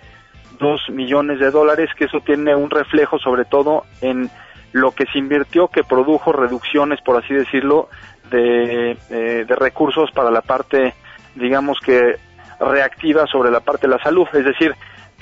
millones 0.91 1.41
de 1.41 1.51
dólares, 1.51 1.91
que 1.97 2.05
eso 2.05 2.21
tiene 2.21 2.55
un 2.55 2.71
reflejo 2.71 3.19
sobre 3.19 3.45
todo 3.45 3.85
en 4.01 4.31
lo 4.73 4.93
que 4.93 5.07
se 5.07 5.19
invirtió 5.19 5.69
que 5.69 5.83
produjo 5.83 6.33
reducciones, 6.33 7.01
por 7.01 7.17
así 7.17 7.35
decirlo, 7.35 7.89
de, 8.31 8.93
eh, 9.11 9.45
de 9.49 9.57
recursos 9.57 10.11
para 10.13 10.31
la 10.31 10.43
parte, 10.43 10.95
digamos 11.41 11.79
que 11.85 12.17
reactiva 12.61 13.27
sobre 13.27 13.51
la 13.51 13.61
parte 13.61 13.87
de 13.87 13.95
la 13.97 14.03
salud, 14.03 14.27
es 14.33 14.45
decir, 14.45 14.75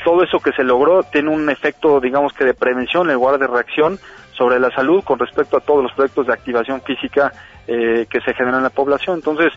todo 0.05 0.23
eso 0.23 0.39
que 0.41 0.53
se 0.53 0.65
logró 0.65 1.03
tiene 1.03 1.31
un 1.31 1.49
efecto, 1.51 2.01
digamos 2.01 2.33
que 2.33 2.45
de 2.45 2.55
prevención 2.55 3.09
en 3.09 3.15
lugar 3.15 3.39
de 3.39 3.47
reacción 3.47 3.99
sobre 4.33 4.61
la 4.61 4.71
salud 4.71 5.03
con 5.03 5.19
respecto 5.19 5.57
a 5.57 5.61
todos 5.61 5.83
los 5.83 5.93
proyectos 5.93 6.27
de 6.27 6.33
activación 6.33 6.81
física 6.83 7.33
eh, 7.67 8.07
que 8.09 8.21
se 8.21 8.35
generan 8.35 8.59
en 8.59 8.63
la 8.65 8.71
población. 8.71 9.17
Entonces, 9.17 9.53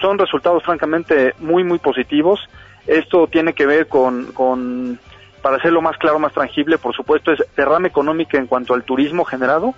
son 0.00 0.18
resultados 0.18 0.62
francamente 0.64 1.34
muy, 1.38 1.64
muy 1.64 1.78
positivos. 1.78 2.40
Esto 2.86 3.26
tiene 3.26 3.52
que 3.52 3.66
ver 3.66 3.86
con, 3.86 4.32
con, 4.32 4.98
para 5.42 5.56
hacerlo 5.56 5.82
más 5.82 5.96
claro, 5.98 6.18
más 6.18 6.32
tangible, 6.32 6.78
por 6.78 6.94
supuesto, 6.94 7.32
es 7.32 7.44
derrame 7.54 7.88
económica 7.88 8.38
en 8.38 8.46
cuanto 8.46 8.74
al 8.74 8.84
turismo 8.84 9.24
generado. 9.24 9.74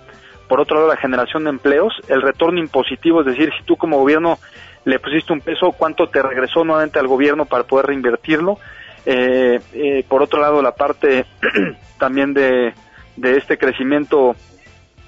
Por 0.47 0.59
otro 0.59 0.77
lado, 0.77 0.89
la 0.89 0.97
generación 0.97 1.43
de 1.43 1.49
empleos, 1.49 1.93
el 2.07 2.21
retorno 2.21 2.59
impositivo, 2.59 3.21
es 3.21 3.25
decir, 3.25 3.51
si 3.57 3.65
tú 3.65 3.75
como 3.75 3.97
gobierno 3.97 4.37
le 4.85 4.99
pusiste 4.99 5.33
un 5.33 5.41
peso, 5.41 5.71
¿cuánto 5.71 6.07
te 6.07 6.21
regresó 6.21 6.63
nuevamente 6.63 6.99
al 6.99 7.07
gobierno 7.07 7.45
para 7.45 7.63
poder 7.63 7.87
reinvertirlo? 7.87 8.59
Eh, 9.05 9.59
eh, 9.73 10.05
por 10.07 10.23
otro 10.23 10.39
lado, 10.39 10.61
la 10.61 10.75
parte 10.75 11.25
también 11.99 12.33
de, 12.33 12.73
de 13.15 13.37
este 13.37 13.57
crecimiento 13.57 14.35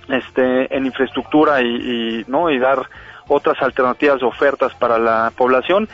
este, 0.10 0.76
en 0.76 0.86
infraestructura 0.86 1.62
y, 1.62 2.24
no 2.28 2.50
y 2.50 2.60
dar 2.60 2.88
otras 3.28 3.62
alternativas 3.62 4.24
ofertas 4.24 4.74
para 4.76 4.98
la 4.98 5.32
población. 5.36 5.88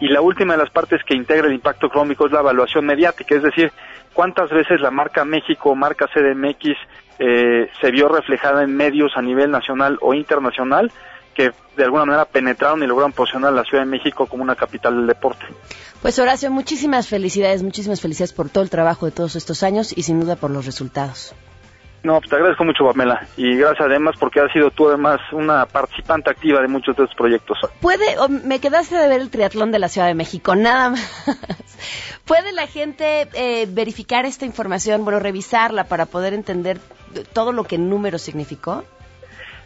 Y 0.00 0.08
la 0.08 0.20
última 0.20 0.54
de 0.54 0.58
las 0.58 0.70
partes 0.70 1.02
que 1.04 1.14
integra 1.14 1.46
el 1.46 1.54
impacto 1.54 1.86
económico 1.86 2.26
es 2.26 2.32
la 2.32 2.40
evaluación 2.40 2.86
mediática, 2.86 3.34
es 3.34 3.42
decir, 3.42 3.70
cuántas 4.12 4.50
veces 4.50 4.80
la 4.80 4.90
marca 4.90 5.24
México, 5.24 5.74
marca 5.74 6.08
CDMX, 6.08 6.70
eh, 7.18 7.68
se 7.80 7.90
vio 7.90 8.08
reflejada 8.08 8.64
en 8.64 8.74
medios 8.74 9.12
a 9.14 9.22
nivel 9.22 9.50
nacional 9.50 9.98
o 10.00 10.14
internacional 10.14 10.90
que 11.34 11.52
de 11.76 11.84
alguna 11.84 12.04
manera 12.04 12.24
penetraron 12.24 12.82
y 12.82 12.86
lograron 12.86 13.12
posicionar 13.12 13.52
a 13.52 13.56
la 13.56 13.64
Ciudad 13.64 13.84
de 13.84 13.90
México 13.90 14.26
como 14.26 14.42
una 14.42 14.56
capital 14.56 14.96
del 14.96 15.06
deporte. 15.06 15.44
Pues 16.02 16.18
Horacio, 16.18 16.50
muchísimas 16.50 17.08
felicidades, 17.08 17.62
muchísimas 17.62 18.00
felicidades 18.00 18.32
por 18.32 18.48
todo 18.48 18.64
el 18.64 18.70
trabajo 18.70 19.06
de 19.06 19.12
todos 19.12 19.36
estos 19.36 19.62
años 19.62 19.96
y 19.96 20.02
sin 20.02 20.20
duda 20.20 20.36
por 20.36 20.50
los 20.50 20.66
resultados. 20.66 21.34
No, 22.02 22.18
pues 22.18 22.30
te 22.30 22.36
agradezco 22.36 22.64
mucho, 22.64 22.84
Pamela, 22.86 23.26
y 23.36 23.56
gracias 23.56 23.86
además 23.86 24.14
porque 24.18 24.40
has 24.40 24.50
sido 24.52 24.70
tú 24.70 24.88
además 24.88 25.20
una 25.32 25.66
participante 25.66 26.30
activa 26.30 26.62
de 26.62 26.68
muchos 26.68 26.96
de 26.96 27.02
estos 27.02 27.16
proyectos. 27.16 27.58
¿Puede, 27.80 28.16
me 28.28 28.58
quedaste 28.58 28.96
de 28.96 29.06
ver 29.06 29.20
el 29.20 29.28
triatlón 29.28 29.70
de 29.70 29.78
la 29.78 29.90
Ciudad 29.90 30.06
de 30.06 30.14
México, 30.14 30.54
nada 30.54 30.90
más. 30.90 31.26
¿Puede 32.24 32.52
la 32.52 32.66
gente 32.66 33.28
eh, 33.34 33.66
verificar 33.68 34.24
esta 34.24 34.46
información, 34.46 35.04
bueno, 35.04 35.20
revisarla 35.20 35.84
para 35.84 36.06
poder 36.06 36.32
entender 36.32 36.78
todo 37.34 37.52
lo 37.52 37.64
que 37.64 37.76
número 37.76 38.18
significó? 38.18 38.84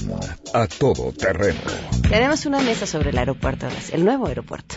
a 0.54 0.66
todo 0.66 1.12
terreno. 1.12 1.60
Tenemos 2.08 2.46
una 2.46 2.60
mesa 2.60 2.86
sobre 2.86 3.10
el 3.10 3.18
aeropuerto, 3.18 3.66
el 3.92 4.04
nuevo 4.04 4.26
aeropuerto. 4.26 4.76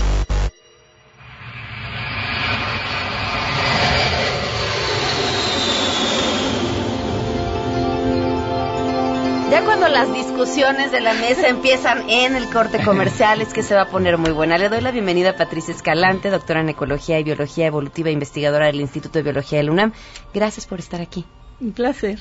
Las 9.91 10.13
discusiones 10.13 10.91
de 10.91 11.01
la 11.01 11.13
mesa 11.13 11.49
empiezan 11.49 12.09
en 12.09 12.35
el 12.37 12.49
corte 12.49 12.81
comercial 12.81 13.41
es 13.41 13.53
que 13.53 13.61
se 13.61 13.75
va 13.75 13.81
a 13.81 13.89
poner 13.89 14.17
muy 14.17 14.31
buena. 14.31 14.57
Le 14.57 14.69
doy 14.69 14.79
la 14.79 14.91
bienvenida 14.91 15.31
a 15.31 15.35
Patricia 15.35 15.73
Escalante, 15.73 16.29
doctora 16.29 16.61
en 16.61 16.69
Ecología 16.69 17.19
y 17.19 17.23
Biología 17.23 17.67
Evolutiva 17.67 18.09
investigadora 18.09 18.67
del 18.67 18.79
Instituto 18.79 19.19
de 19.19 19.23
Biología 19.23 19.57
del 19.57 19.69
UNAM. 19.69 19.91
Gracias 20.33 20.65
por 20.65 20.79
estar 20.79 21.01
aquí. 21.01 21.25
Un 21.61 21.73
placer. 21.73 22.17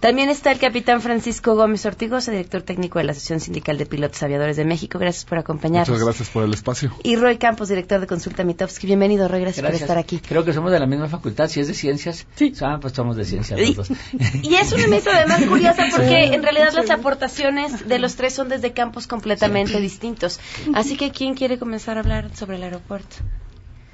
También 0.00 0.28
está 0.28 0.52
el 0.52 0.58
capitán 0.58 1.00
Francisco 1.00 1.54
Gómez 1.54 1.86
Ortigosa, 1.86 2.30
director 2.30 2.60
técnico 2.60 2.98
de 2.98 3.06
la 3.06 3.12
Asociación 3.12 3.40
Sindical 3.40 3.78
de 3.78 3.86
Pilotos 3.86 4.22
Aviadores 4.22 4.58
de 4.58 4.66
México. 4.66 4.98
Gracias 4.98 5.24
por 5.24 5.38
acompañarnos. 5.38 5.88
Muchas 5.88 6.04
gracias 6.04 6.28
por 6.28 6.44
el 6.44 6.52
espacio. 6.52 6.92
Y 7.02 7.16
Roy 7.16 7.38
Campos, 7.38 7.70
director 7.70 8.00
de 8.00 8.06
Consulta 8.06 8.44
Mitofsky. 8.44 8.86
Bienvenido, 8.86 9.28
Roy. 9.28 9.40
Gracias, 9.40 9.64
por 9.64 9.74
estar 9.74 9.96
aquí. 9.96 10.18
Creo 10.18 10.44
que 10.44 10.52
somos 10.52 10.70
de 10.72 10.78
la 10.78 10.84
misma 10.86 11.08
facultad. 11.08 11.48
Si 11.48 11.60
es 11.60 11.68
de 11.68 11.74
ciencias, 11.74 12.26
sí. 12.34 12.52
Ah, 12.60 12.78
pues 12.82 12.92
somos 12.92 13.16
de 13.16 13.24
ciencias 13.24 13.58
los 13.58 13.76
dos. 13.76 13.88
Y 14.42 14.56
es 14.56 14.70
una 14.72 14.86
mesa 14.88 15.10
además 15.14 15.42
curiosa 15.48 15.86
porque 15.90 16.34
en 16.34 16.42
realidad 16.42 16.74
las 16.74 16.90
aportaciones 16.90 17.88
de 17.88 17.98
los 17.98 18.16
tres 18.16 18.34
son 18.34 18.50
desde 18.50 18.72
campos 18.72 19.06
completamente 19.06 19.80
distintos. 19.80 20.38
Así 20.74 20.98
que, 20.98 21.12
¿quién 21.12 21.32
quiere 21.32 21.58
comenzar 21.58 21.96
a 21.96 22.00
hablar 22.00 22.36
sobre 22.36 22.56
el 22.56 22.62
aeropuerto? 22.64 23.16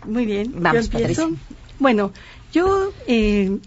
Muy 0.04 0.26
bien. 0.26 0.54
Vamos, 0.56 0.88
Patricia. 0.88 1.28
Bueno, 1.78 2.12
yo 2.52 2.92
eh, 3.06 3.58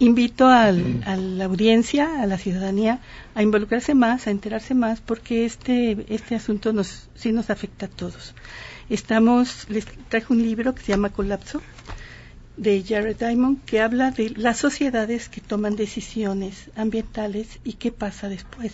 invito 0.00 0.48
a 0.48 0.72
la 0.72 1.44
audiencia, 1.44 2.22
a 2.22 2.26
la 2.26 2.38
ciudadanía, 2.38 3.00
a 3.34 3.42
involucrarse 3.42 3.94
más, 3.94 4.26
a 4.26 4.30
enterarse 4.30 4.74
más, 4.74 5.00
porque 5.02 5.44
este, 5.44 6.06
este 6.08 6.34
asunto 6.34 6.72
nos, 6.72 7.08
sí 7.14 7.32
nos 7.32 7.50
afecta 7.50 7.86
a 7.86 7.90
todos. 7.90 8.34
Estamos, 8.88 9.68
les 9.68 9.84
traje 10.08 10.32
un 10.32 10.42
libro 10.42 10.74
que 10.74 10.82
se 10.82 10.92
llama 10.92 11.10
Colapso, 11.10 11.60
de 12.56 12.82
Jared 12.82 13.16
Diamond, 13.16 13.62
que 13.64 13.80
habla 13.80 14.10
de 14.10 14.30
las 14.30 14.56
sociedades 14.56 15.28
que 15.28 15.42
toman 15.42 15.76
decisiones 15.76 16.70
ambientales 16.76 17.60
y 17.62 17.74
qué 17.74 17.92
pasa 17.92 18.28
después. 18.28 18.72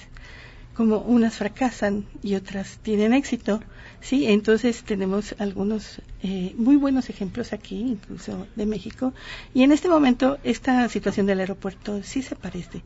Como 0.74 0.98
unas 0.98 1.34
fracasan 1.34 2.06
y 2.22 2.36
otras 2.36 2.78
tienen 2.82 3.12
éxito, 3.12 3.60
Sí, 4.06 4.26
entonces 4.26 4.84
tenemos 4.84 5.34
algunos 5.40 6.00
eh, 6.22 6.54
muy 6.56 6.76
buenos 6.76 7.10
ejemplos 7.10 7.52
aquí, 7.52 7.80
incluso 7.80 8.46
de 8.54 8.64
México, 8.64 9.12
y 9.52 9.64
en 9.64 9.72
este 9.72 9.88
momento 9.88 10.38
esta 10.44 10.88
situación 10.88 11.26
del 11.26 11.40
aeropuerto 11.40 12.04
sí 12.04 12.22
se 12.22 12.36
parece, 12.36 12.82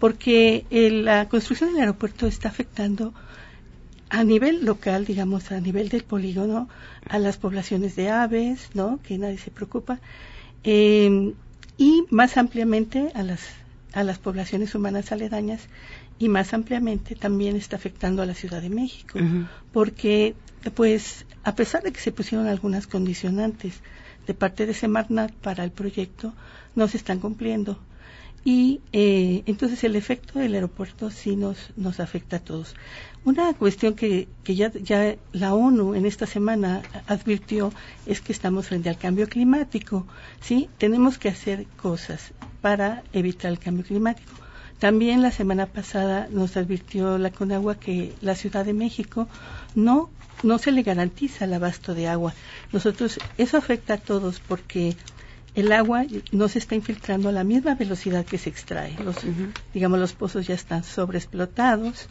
porque 0.00 0.66
eh, 0.70 0.90
la 0.90 1.28
construcción 1.28 1.70
del 1.70 1.82
aeropuerto 1.82 2.26
está 2.26 2.48
afectando 2.48 3.14
a 4.08 4.24
nivel 4.24 4.64
local, 4.64 5.04
digamos, 5.04 5.52
a 5.52 5.60
nivel 5.60 5.90
del 5.90 6.02
polígono, 6.02 6.68
a 7.08 7.20
las 7.20 7.36
poblaciones 7.36 7.94
de 7.94 8.10
aves, 8.10 8.70
¿no? 8.74 8.98
Que 9.04 9.16
nadie 9.16 9.38
se 9.38 9.52
preocupa, 9.52 10.00
eh, 10.64 11.34
y 11.78 12.02
más 12.10 12.36
ampliamente 12.36 13.12
a 13.14 13.22
las 13.22 13.42
a 13.92 14.02
las 14.02 14.18
poblaciones 14.18 14.74
humanas 14.74 15.12
aledañas 15.12 15.68
y 16.18 16.28
más 16.28 16.52
ampliamente 16.52 17.14
también 17.14 17.54
está 17.54 17.76
afectando 17.76 18.22
a 18.22 18.26
la 18.26 18.34
Ciudad 18.34 18.60
de 18.60 18.70
México, 18.70 19.20
porque 19.72 20.34
pues 20.70 21.26
a 21.42 21.54
pesar 21.54 21.82
de 21.82 21.92
que 21.92 22.00
se 22.00 22.12
pusieron 22.12 22.46
algunas 22.46 22.86
condicionantes 22.86 23.74
de 24.26 24.34
parte 24.34 24.66
de 24.66 24.74
Semarnat 24.74 25.32
para 25.32 25.64
el 25.64 25.70
proyecto, 25.70 26.32
no 26.74 26.88
se 26.88 26.96
están 26.96 27.20
cumpliendo. 27.20 27.78
Y 28.44 28.80
eh, 28.92 29.42
entonces 29.46 29.84
el 29.84 29.96
efecto 29.96 30.38
del 30.38 30.54
aeropuerto 30.54 31.10
sí 31.10 31.34
nos, 31.34 31.70
nos 31.76 31.98
afecta 31.98 32.36
a 32.36 32.40
todos. 32.40 32.74
Una 33.24 33.54
cuestión 33.54 33.94
que, 33.94 34.28
que 34.42 34.54
ya, 34.54 34.70
ya 34.70 35.16
la 35.32 35.54
ONU 35.54 35.94
en 35.94 36.04
esta 36.04 36.26
semana 36.26 36.82
advirtió 37.06 37.72
es 38.04 38.20
que 38.20 38.32
estamos 38.32 38.68
frente 38.68 38.90
al 38.90 38.98
cambio 38.98 39.28
climático. 39.28 40.06
¿sí? 40.40 40.68
Tenemos 40.76 41.16
que 41.16 41.30
hacer 41.30 41.66
cosas 41.76 42.32
para 42.60 43.02
evitar 43.14 43.50
el 43.50 43.58
cambio 43.58 43.84
climático. 43.84 44.43
También 44.78 45.22
la 45.22 45.30
semana 45.30 45.66
pasada 45.66 46.28
nos 46.30 46.56
advirtió 46.56 47.18
la 47.18 47.30
Conagua 47.30 47.76
que 47.76 48.12
la 48.20 48.34
Ciudad 48.34 48.64
de 48.64 48.74
México 48.74 49.28
no 49.74 50.10
no 50.42 50.58
se 50.58 50.72
le 50.72 50.82
garantiza 50.82 51.46
el 51.46 51.54
abasto 51.54 51.94
de 51.94 52.06
agua. 52.06 52.34
Nosotros 52.72 53.18
eso 53.38 53.56
afecta 53.56 53.94
a 53.94 53.98
todos 53.98 54.40
porque 54.40 54.94
el 55.54 55.72
agua 55.72 56.04
no 56.32 56.48
se 56.48 56.58
está 56.58 56.74
infiltrando 56.74 57.28
a 57.28 57.32
la 57.32 57.44
misma 57.44 57.74
velocidad 57.74 58.24
que 58.26 58.38
se 58.38 58.50
extrae. 58.50 58.96
Los, 59.02 59.16
Digamos, 59.72 59.98
los 59.98 60.12
pozos 60.12 60.46
ya 60.46 60.54
están 60.54 60.84
sobreexplotados 60.84 62.08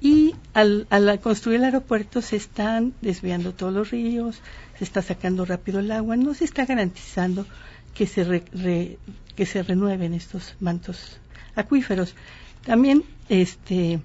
y 0.00 0.34
al, 0.52 0.86
al, 0.90 1.20
construir 1.20 1.58
el 1.58 1.64
aeropuerto 1.64 2.22
se 2.22 2.36
están 2.36 2.92
desviando 3.00 3.52
todos 3.52 3.72
los 3.72 3.90
ríos, 3.90 4.40
se 4.78 4.84
está 4.84 5.00
sacando 5.00 5.44
rápido 5.44 5.80
el 5.80 5.90
agua, 5.90 6.16
no 6.16 6.34
se 6.34 6.44
está 6.44 6.66
garantizando 6.66 7.46
que 7.94 8.06
se, 8.06 8.42
que 9.36 9.46
se 9.46 9.62
renueven 9.62 10.12
estos 10.14 10.56
mantos 10.60 11.18
acuíferos. 11.54 12.14
También 12.64 13.04
este, 13.28 14.00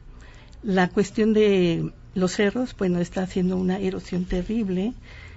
la 0.63 0.89
cuestión 0.89 1.33
de 1.33 1.91
los 2.15 2.33
cerros, 2.33 2.75
bueno, 2.77 2.99
está 2.99 3.21
haciendo 3.21 3.57
una 3.57 3.77
erosión 3.79 4.25
terrible. 4.25 4.93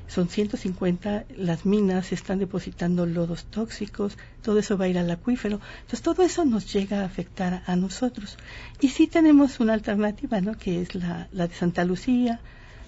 Son 0.08 0.28
150 0.28 1.24
las 1.36 1.64
minas, 1.64 2.10
están 2.10 2.40
depositando 2.40 3.06
lodos 3.06 3.44
tóxicos, 3.44 4.18
todo 4.42 4.58
eso 4.58 4.76
va 4.76 4.86
a 4.86 4.88
ir 4.88 4.98
al 4.98 5.10
acuífero. 5.10 5.60
Entonces, 5.82 6.02
todo 6.02 6.24
eso 6.24 6.44
nos 6.44 6.72
llega 6.72 7.02
a 7.02 7.04
afectar 7.04 7.62
a 7.66 7.76
nosotros. 7.76 8.36
Y 8.80 8.88
sí 8.88 9.06
tenemos 9.06 9.60
una 9.60 9.74
alternativa, 9.74 10.40
¿no? 10.40 10.58
Que 10.58 10.82
es 10.82 10.96
la, 10.96 11.28
la 11.32 11.46
de 11.46 11.54
Santa 11.54 11.84
Lucía. 11.84 12.40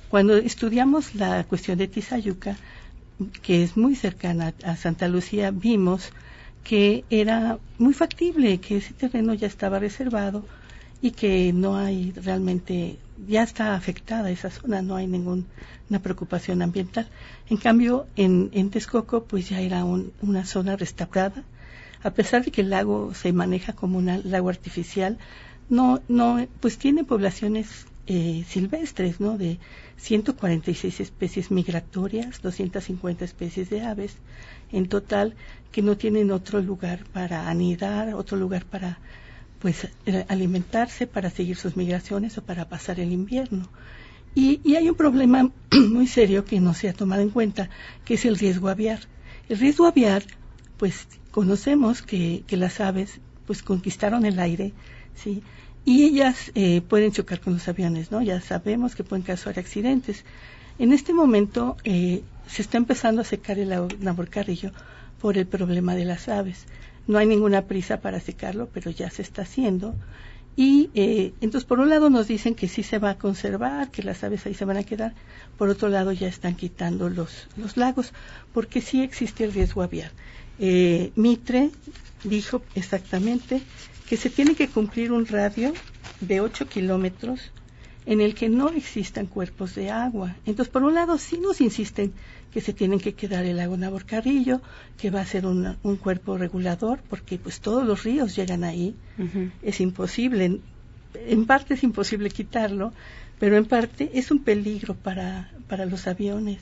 Cuando 0.08 0.36
estudiamos 0.36 1.14
la 1.14 1.44
cuestión 1.44 1.78
de 1.78 1.86
Tizayuca, 1.86 2.56
que 3.42 3.62
es 3.62 3.76
muy 3.76 3.94
cercana 3.94 4.52
a 4.64 4.76
Santa 4.76 5.06
Lucía, 5.06 5.52
vimos 5.52 6.10
que 6.64 7.04
era 7.10 7.58
muy 7.78 7.94
factible, 7.94 8.58
que 8.58 8.76
ese 8.76 8.94
terreno 8.94 9.34
ya 9.34 9.46
estaba 9.46 9.78
reservado 9.78 10.44
y 11.00 11.10
que 11.10 11.52
no 11.52 11.76
hay 11.76 12.12
realmente, 12.12 12.98
ya 13.26 13.42
está 13.42 13.74
afectada 13.74 14.30
esa 14.30 14.50
zona, 14.50 14.82
no 14.82 14.94
hay 14.94 15.06
ninguna 15.06 15.44
preocupación 16.02 16.62
ambiental. 16.62 17.08
En 17.50 17.56
cambio, 17.56 18.06
en, 18.16 18.50
en 18.52 18.70
Texcoco, 18.70 19.24
pues 19.24 19.48
ya 19.48 19.60
era 19.60 19.84
una 19.84 20.44
zona 20.44 20.76
restaurada, 20.76 21.42
a 22.02 22.10
pesar 22.10 22.44
de 22.44 22.50
que 22.50 22.62
el 22.62 22.70
lago 22.70 23.14
se 23.14 23.32
maneja 23.32 23.72
como 23.72 23.98
un 23.98 24.22
lago 24.24 24.48
artificial, 24.48 25.18
no, 25.68 26.00
no, 26.08 26.46
pues 26.60 26.78
tiene 26.78 27.04
poblaciones 27.04 27.86
eh, 28.06 28.44
silvestres, 28.48 29.20
¿no? 29.20 29.38
De 29.38 29.58
146 29.96 31.00
especies 31.00 31.50
migratorias, 31.50 32.42
250 32.42 33.24
especies 33.24 33.70
de 33.70 33.82
aves, 33.82 34.16
en 34.72 34.88
total, 34.88 35.34
que 35.70 35.82
no 35.82 35.96
tienen 35.96 36.30
otro 36.30 36.60
lugar 36.60 37.04
para 37.12 37.48
anidar, 37.48 38.14
otro 38.14 38.36
lugar 38.36 38.64
para 38.64 38.98
pues 39.58 39.86
eh, 40.06 40.24
alimentarse 40.28 41.06
para 41.06 41.30
seguir 41.30 41.54
sus 41.54 41.76
migraciones 41.76 42.36
o 42.36 42.42
para 42.42 42.68
pasar 42.68 42.98
el 42.98 43.12
invierno. 43.12 43.68
Y, 44.34 44.74
hay 44.74 44.88
un 44.88 44.96
problema 44.96 45.52
muy 45.70 46.08
serio 46.08 46.44
que 46.44 46.58
no 46.58 46.74
se 46.74 46.88
ha 46.88 46.92
tomado 46.92 47.22
en 47.22 47.30
cuenta, 47.30 47.70
que 48.04 48.14
es 48.14 48.24
el 48.24 48.36
riesgo 48.36 48.68
aviar. 48.68 49.00
El 49.48 49.58
riesgo 49.58 49.86
aviar, 49.86 50.24
pues 50.78 51.06
conocemos 51.30 52.02
que, 52.02 52.42
que 52.48 52.56
las 52.56 52.80
aves 52.80 53.20
pues 53.46 53.62
conquistaron 53.62 54.24
el 54.24 54.40
aire, 54.40 54.72
¿sí? 55.14 55.42
Y 55.84 56.04
ellas 56.04 56.52
eh, 56.54 56.80
pueden 56.80 57.12
chocar 57.12 57.40
con 57.40 57.54
los 57.54 57.66
aviones, 57.68 58.10
¿no? 58.10 58.22
Ya 58.22 58.40
sabemos 58.40 58.94
que 58.94 59.04
pueden 59.04 59.24
causar 59.24 59.58
accidentes. 59.58 60.24
En 60.78 60.92
este 60.92 61.12
momento 61.12 61.76
eh, 61.84 62.22
se 62.46 62.62
está 62.62 62.78
empezando 62.78 63.22
a 63.22 63.24
secar 63.24 63.58
el 63.58 63.70
Naborcarrillo 64.00 64.70
por 65.20 65.38
el 65.38 65.46
problema 65.46 65.94
de 65.94 66.04
las 66.04 66.28
aves. 66.28 66.66
No 67.06 67.18
hay 67.18 67.26
ninguna 67.26 67.62
prisa 67.62 68.00
para 68.00 68.20
secarlo, 68.20 68.68
pero 68.72 68.90
ya 68.90 69.10
se 69.10 69.22
está 69.22 69.42
haciendo. 69.42 69.94
Y 70.54 70.90
eh, 70.94 71.32
entonces, 71.40 71.66
por 71.66 71.80
un 71.80 71.88
lado 71.88 72.10
nos 72.10 72.28
dicen 72.28 72.54
que 72.54 72.68
sí 72.68 72.82
se 72.82 72.98
va 72.98 73.10
a 73.10 73.18
conservar, 73.18 73.90
que 73.90 74.02
las 74.02 74.22
aves 74.22 74.44
ahí 74.46 74.54
se 74.54 74.64
van 74.64 74.76
a 74.76 74.84
quedar. 74.84 75.14
Por 75.56 75.68
otro 75.68 75.88
lado, 75.88 76.12
ya 76.12 76.28
están 76.28 76.54
quitando 76.54 77.08
los, 77.08 77.48
los 77.56 77.76
lagos, 77.76 78.12
porque 78.52 78.80
sí 78.80 79.02
existe 79.02 79.44
el 79.44 79.52
riesgo 79.52 79.82
aviar. 79.82 80.12
Eh, 80.58 81.10
Mitre 81.16 81.70
dijo 82.24 82.62
exactamente 82.74 83.62
que 84.08 84.16
se 84.16 84.30
tiene 84.30 84.54
que 84.54 84.68
cumplir 84.68 85.12
un 85.12 85.26
radio 85.26 85.72
de 86.20 86.40
8 86.40 86.68
kilómetros 86.68 87.52
en 88.04 88.20
el 88.20 88.34
que 88.34 88.48
no 88.48 88.68
existan 88.70 89.26
cuerpos 89.26 89.74
de 89.74 89.90
agua. 89.90 90.34
Entonces, 90.44 90.72
por 90.72 90.82
un 90.82 90.94
lado, 90.94 91.18
sí 91.18 91.38
nos 91.38 91.60
insisten 91.60 92.12
que 92.52 92.60
se 92.60 92.72
tienen 92.72 92.98
que 92.98 93.14
quedar 93.14 93.44
el 93.44 93.56
lago 93.56 93.76
Naborcarrillo, 93.76 94.60
que 94.98 95.10
va 95.10 95.20
a 95.20 95.26
ser 95.26 95.46
un 95.46 95.96
cuerpo 95.96 96.36
regulador, 96.36 97.00
porque 97.08 97.38
pues 97.38 97.60
todos 97.60 97.86
los 97.86 98.02
ríos 98.02 98.36
llegan 98.36 98.64
ahí. 98.64 98.94
Es 99.62 99.80
imposible, 99.80 100.60
en 101.14 101.46
parte 101.46 101.74
es 101.74 101.82
imposible 101.82 102.30
quitarlo, 102.30 102.92
pero 103.38 103.56
en 103.56 103.64
parte 103.64 104.10
es 104.14 104.30
un 104.30 104.40
peligro 104.40 104.94
para, 104.94 105.50
para 105.68 105.86
los 105.86 106.06
aviones. 106.06 106.58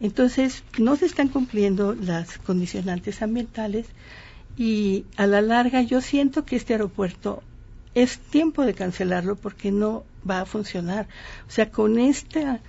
Entonces, 0.00 0.64
no 0.78 0.96
se 0.96 1.06
están 1.06 1.28
cumpliendo 1.28 1.94
las 1.94 2.38
condicionantes 2.38 3.20
ambientales 3.20 3.86
y 4.56 5.04
a 5.16 5.26
la 5.26 5.40
larga 5.40 5.82
yo 5.82 6.00
siento 6.00 6.44
que 6.44 6.56
este 6.56 6.74
aeropuerto 6.74 7.42
es 7.94 8.18
tiempo 8.18 8.64
de 8.64 8.74
cancelarlo 8.74 9.36
porque 9.36 9.72
no 9.72 10.04
va 10.28 10.40
a 10.40 10.46
funcionar. 10.46 11.06
O 11.48 11.50
sea, 11.50 11.70
con 11.70 11.98
esta 11.98 12.60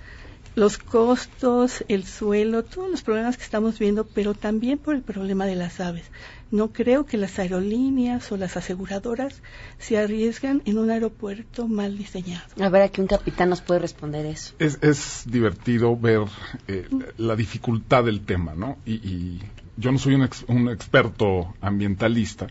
los 0.54 0.76
costos, 0.78 1.84
el 1.88 2.04
suelo, 2.04 2.62
todos 2.62 2.90
los 2.90 3.02
problemas 3.02 3.36
que 3.36 3.44
estamos 3.44 3.78
viendo, 3.78 4.04
pero 4.04 4.34
también 4.34 4.78
por 4.78 4.94
el 4.94 5.02
problema 5.02 5.46
de 5.46 5.56
las 5.56 5.80
aves. 5.80 6.04
No 6.50 6.72
creo 6.72 7.06
que 7.06 7.16
las 7.16 7.38
aerolíneas 7.38 8.30
o 8.30 8.36
las 8.36 8.58
aseguradoras 8.58 9.40
se 9.78 9.96
arriesgan 9.96 10.60
en 10.66 10.76
un 10.76 10.90
aeropuerto 10.90 11.66
mal 11.68 11.96
diseñado. 11.96 12.44
A 12.60 12.68
ver, 12.68 12.82
aquí 12.82 13.00
un 13.00 13.06
capitán 13.06 13.48
nos 13.48 13.62
puede 13.62 13.80
responder 13.80 14.26
eso. 14.26 14.52
Es, 14.58 14.78
es 14.82 15.24
divertido 15.26 15.96
ver 15.96 16.24
eh, 16.68 16.86
la 17.16 17.34
dificultad 17.34 18.04
del 18.04 18.20
tema, 18.20 18.54
¿no? 18.54 18.76
Y, 18.84 18.94
y 18.96 19.42
yo 19.76 19.92
no 19.92 19.98
soy 19.98 20.14
un, 20.14 20.28
un 20.48 20.68
experto 20.68 21.54
ambientalista, 21.60 22.48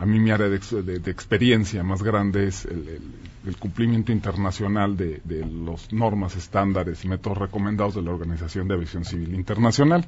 a 0.00 0.06
mí 0.06 0.18
mi 0.18 0.30
área 0.30 0.48
de, 0.48 1.10
experiencia 1.10 1.82
más 1.82 2.02
grande 2.02 2.46
es 2.46 2.64
el, 2.64 3.56
cumplimiento 3.58 4.12
internacional 4.12 4.96
de, 4.96 5.20
las 5.66 5.92
normas, 5.92 6.36
estándares 6.36 7.04
y 7.04 7.08
métodos 7.08 7.36
recomendados 7.36 7.96
de 7.96 8.02
la 8.02 8.10
Organización 8.10 8.66
de 8.66 8.74
Aviación 8.74 9.04
Civil 9.04 9.34
Internacional. 9.34 10.06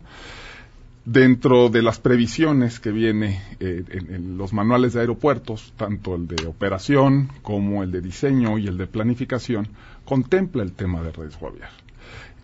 Dentro 1.05 1.68
de 1.68 1.83
las 1.83 1.98
previsiones 1.98 2.81
que 2.81 2.90
viene 2.90 3.42
eh, 3.61 3.85
en, 3.90 4.38
los 4.38 4.55
manuales 4.55 4.94
de 4.94 5.01
aeropuertos, 5.01 5.75
tanto 5.77 6.14
el 6.14 6.27
de 6.27 6.46
operación 6.46 7.29
como 7.42 7.83
el 7.83 7.90
de 7.90 8.01
diseño 8.01 8.57
y 8.57 8.68
el 8.68 8.79
de 8.79 8.87
planificación, 8.87 9.68
contempla 10.07 10.62
el 10.62 10.72
tema 10.72 11.03
de 11.03 11.12
riesgo 11.12 11.48
aviar. 11.48 11.70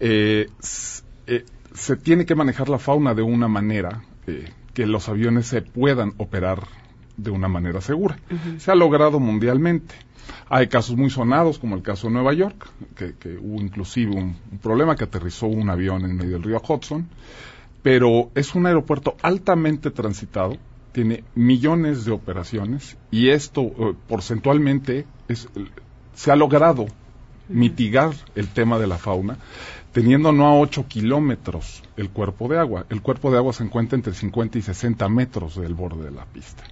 Eh, 0.01 0.49
eh, 1.29 1.45
se 1.73 1.97
tiene 1.97 2.27
que 2.27 2.35
manejar 2.35 2.69
la 2.69 2.79
fauna 2.79 3.15
de 3.15 3.23
una 3.23 3.49
manera 3.49 4.03
que 4.75 4.87
los 4.87 5.09
aviones 5.09 5.47
se 5.47 5.63
puedan 5.63 6.15
operar 6.19 6.67
de 7.17 7.31
una 7.31 7.49
manera 7.49 7.81
segura. 7.81 8.19
Se 8.59 8.71
ha 8.71 8.75
logrado 8.75 9.21
mundialmente. 9.21 9.95
Hay 10.49 10.69
casos 10.69 10.97
muy 10.97 11.11
sonados, 11.11 11.59
como 11.59 11.75
el 11.77 11.83
caso 11.83 12.07
de 12.07 12.15
Nueva 12.15 12.33
York, 12.33 12.69
que, 12.97 13.39
hubo 13.39 13.61
inclusive 13.61 14.15
un, 14.15 14.37
problema 14.63 14.97
que 14.97 15.05
aterrizó 15.05 15.47
un 15.47 15.69
avión 15.69 16.05
en 16.05 16.17
medio 16.17 16.33
del 16.33 16.43
río 16.43 16.63
Hudson, 16.67 17.09
pero 17.83 18.31
es 18.35 18.55
un 18.55 18.67
aeropuerto 18.67 19.17
altamente 19.23 19.91
transitado, 19.91 20.57
tiene 20.93 21.25
millones 21.35 22.05
de 22.05 22.13
operaciones 22.13 22.97
y 23.11 23.29
esto 23.29 23.63
eh, 23.63 23.95
porcentualmente 24.09 25.07
se 26.15 26.31
ha 26.31 26.37
logrado 26.37 26.87
mitigar 27.49 28.13
el 28.35 28.49
tema 28.49 28.79
de 28.79 28.87
la 28.87 28.99
fauna, 28.99 29.39
teniendo 29.93 30.33
no 30.33 30.47
a 30.47 30.59
8 30.59 30.87
kilómetros 30.89 31.83
el 31.97 32.11
cuerpo 32.11 32.49
de 32.49 32.59
agua. 32.59 32.87
El 32.91 33.03
cuerpo 33.03 33.31
de 33.31 33.39
agua 33.39 33.53
se 33.53 33.65
encuentra 33.65 33.97
entre 33.97 34.15
50 34.15 34.59
y 34.59 34.63
60 34.63 35.09
metros 35.09 35.57
del 35.57 35.75
borde 35.75 36.05
de 36.05 36.11
la 36.11 36.25
pista. 36.27 36.65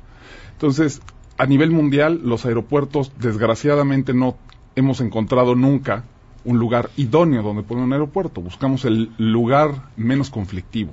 Entonces, 0.53 1.01
a 1.39 1.47
nivel 1.47 1.71
mundial, 1.71 2.21
los 2.25 2.47
aeropuertos, 2.47 3.13
desgraciadamente, 3.19 4.15
no 4.15 4.37
hemos 4.75 5.01
encontrado 5.01 5.55
nunca 5.55 6.05
un 6.45 6.59
lugar 6.59 6.91
idóneo 6.97 7.43
donde 7.43 7.63
poner 7.63 7.85
un 7.85 7.93
aeropuerto. 7.93 8.41
Buscamos 8.41 8.85
el 8.85 9.11
lugar 9.19 9.91
menos 9.97 10.31
conflictivo. 10.31 10.93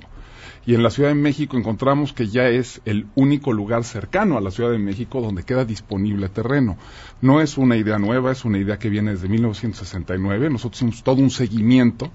Y 0.66 0.74
en 0.74 0.82
la 0.82 0.90
Ciudad 0.90 1.10
de 1.10 1.14
México 1.14 1.58
encontramos 1.58 2.12
que 2.14 2.28
ya 2.28 2.48
es 2.48 2.80
el 2.86 3.06
único 3.14 3.52
lugar 3.52 3.84
cercano 3.84 4.38
a 4.38 4.40
la 4.40 4.50
Ciudad 4.50 4.70
de 4.70 4.78
México 4.78 5.20
donde 5.20 5.42
queda 5.42 5.64
disponible 5.64 6.30
terreno. 6.30 6.78
No 7.20 7.42
es 7.42 7.58
una 7.58 7.76
idea 7.76 7.98
nueva, 7.98 8.32
es 8.32 8.44
una 8.46 8.58
idea 8.58 8.78
que 8.78 8.88
viene 8.88 9.12
desde 9.12 9.28
1969. 9.28 10.48
Nosotros 10.48 10.80
hicimos 10.80 11.02
todo 11.02 11.16
un 11.16 11.30
seguimiento 11.30 12.10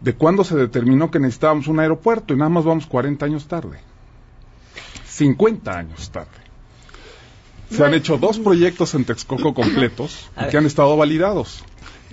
de 0.00 0.14
cuándo 0.14 0.44
se 0.44 0.56
determinó 0.56 1.10
que 1.10 1.18
necesitábamos 1.18 1.66
un 1.66 1.80
aeropuerto 1.80 2.32
y 2.32 2.36
nada 2.36 2.50
más 2.50 2.64
vamos 2.64 2.86
40 2.86 3.26
años 3.26 3.48
tarde. 3.48 3.80
50 5.06 5.76
años 5.76 6.10
tarde. 6.10 6.44
Se 7.70 7.84
han 7.84 7.94
hecho 7.94 8.18
dos 8.18 8.38
proyectos 8.38 8.94
en 8.94 9.04
Texcoco 9.04 9.52
completos 9.54 10.30
que 10.48 10.56
han 10.56 10.66
estado 10.66 10.96
validados 10.96 11.64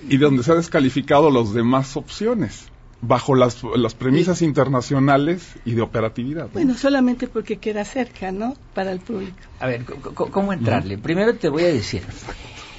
y 0.08 0.16
donde 0.16 0.42
se 0.42 0.50
han 0.50 0.56
descalificado 0.56 1.30
las 1.30 1.52
demás 1.52 1.96
opciones 1.96 2.71
bajo 3.02 3.34
las, 3.34 3.62
las 3.76 3.94
premisas 3.94 4.40
internacionales 4.42 5.54
y 5.64 5.72
de 5.74 5.82
operatividad. 5.82 6.44
¿no? 6.44 6.52
Bueno, 6.52 6.74
solamente 6.74 7.26
porque 7.26 7.58
queda 7.58 7.84
cerca, 7.84 8.30
¿no? 8.32 8.54
Para 8.74 8.92
el 8.92 9.00
público. 9.00 9.36
A 9.60 9.66
ver, 9.66 9.84
¿cómo 9.84 10.52
entrarle? 10.52 10.96
Primero 10.96 11.34
te 11.34 11.48
voy 11.48 11.64
a 11.64 11.72
decir. 11.72 12.02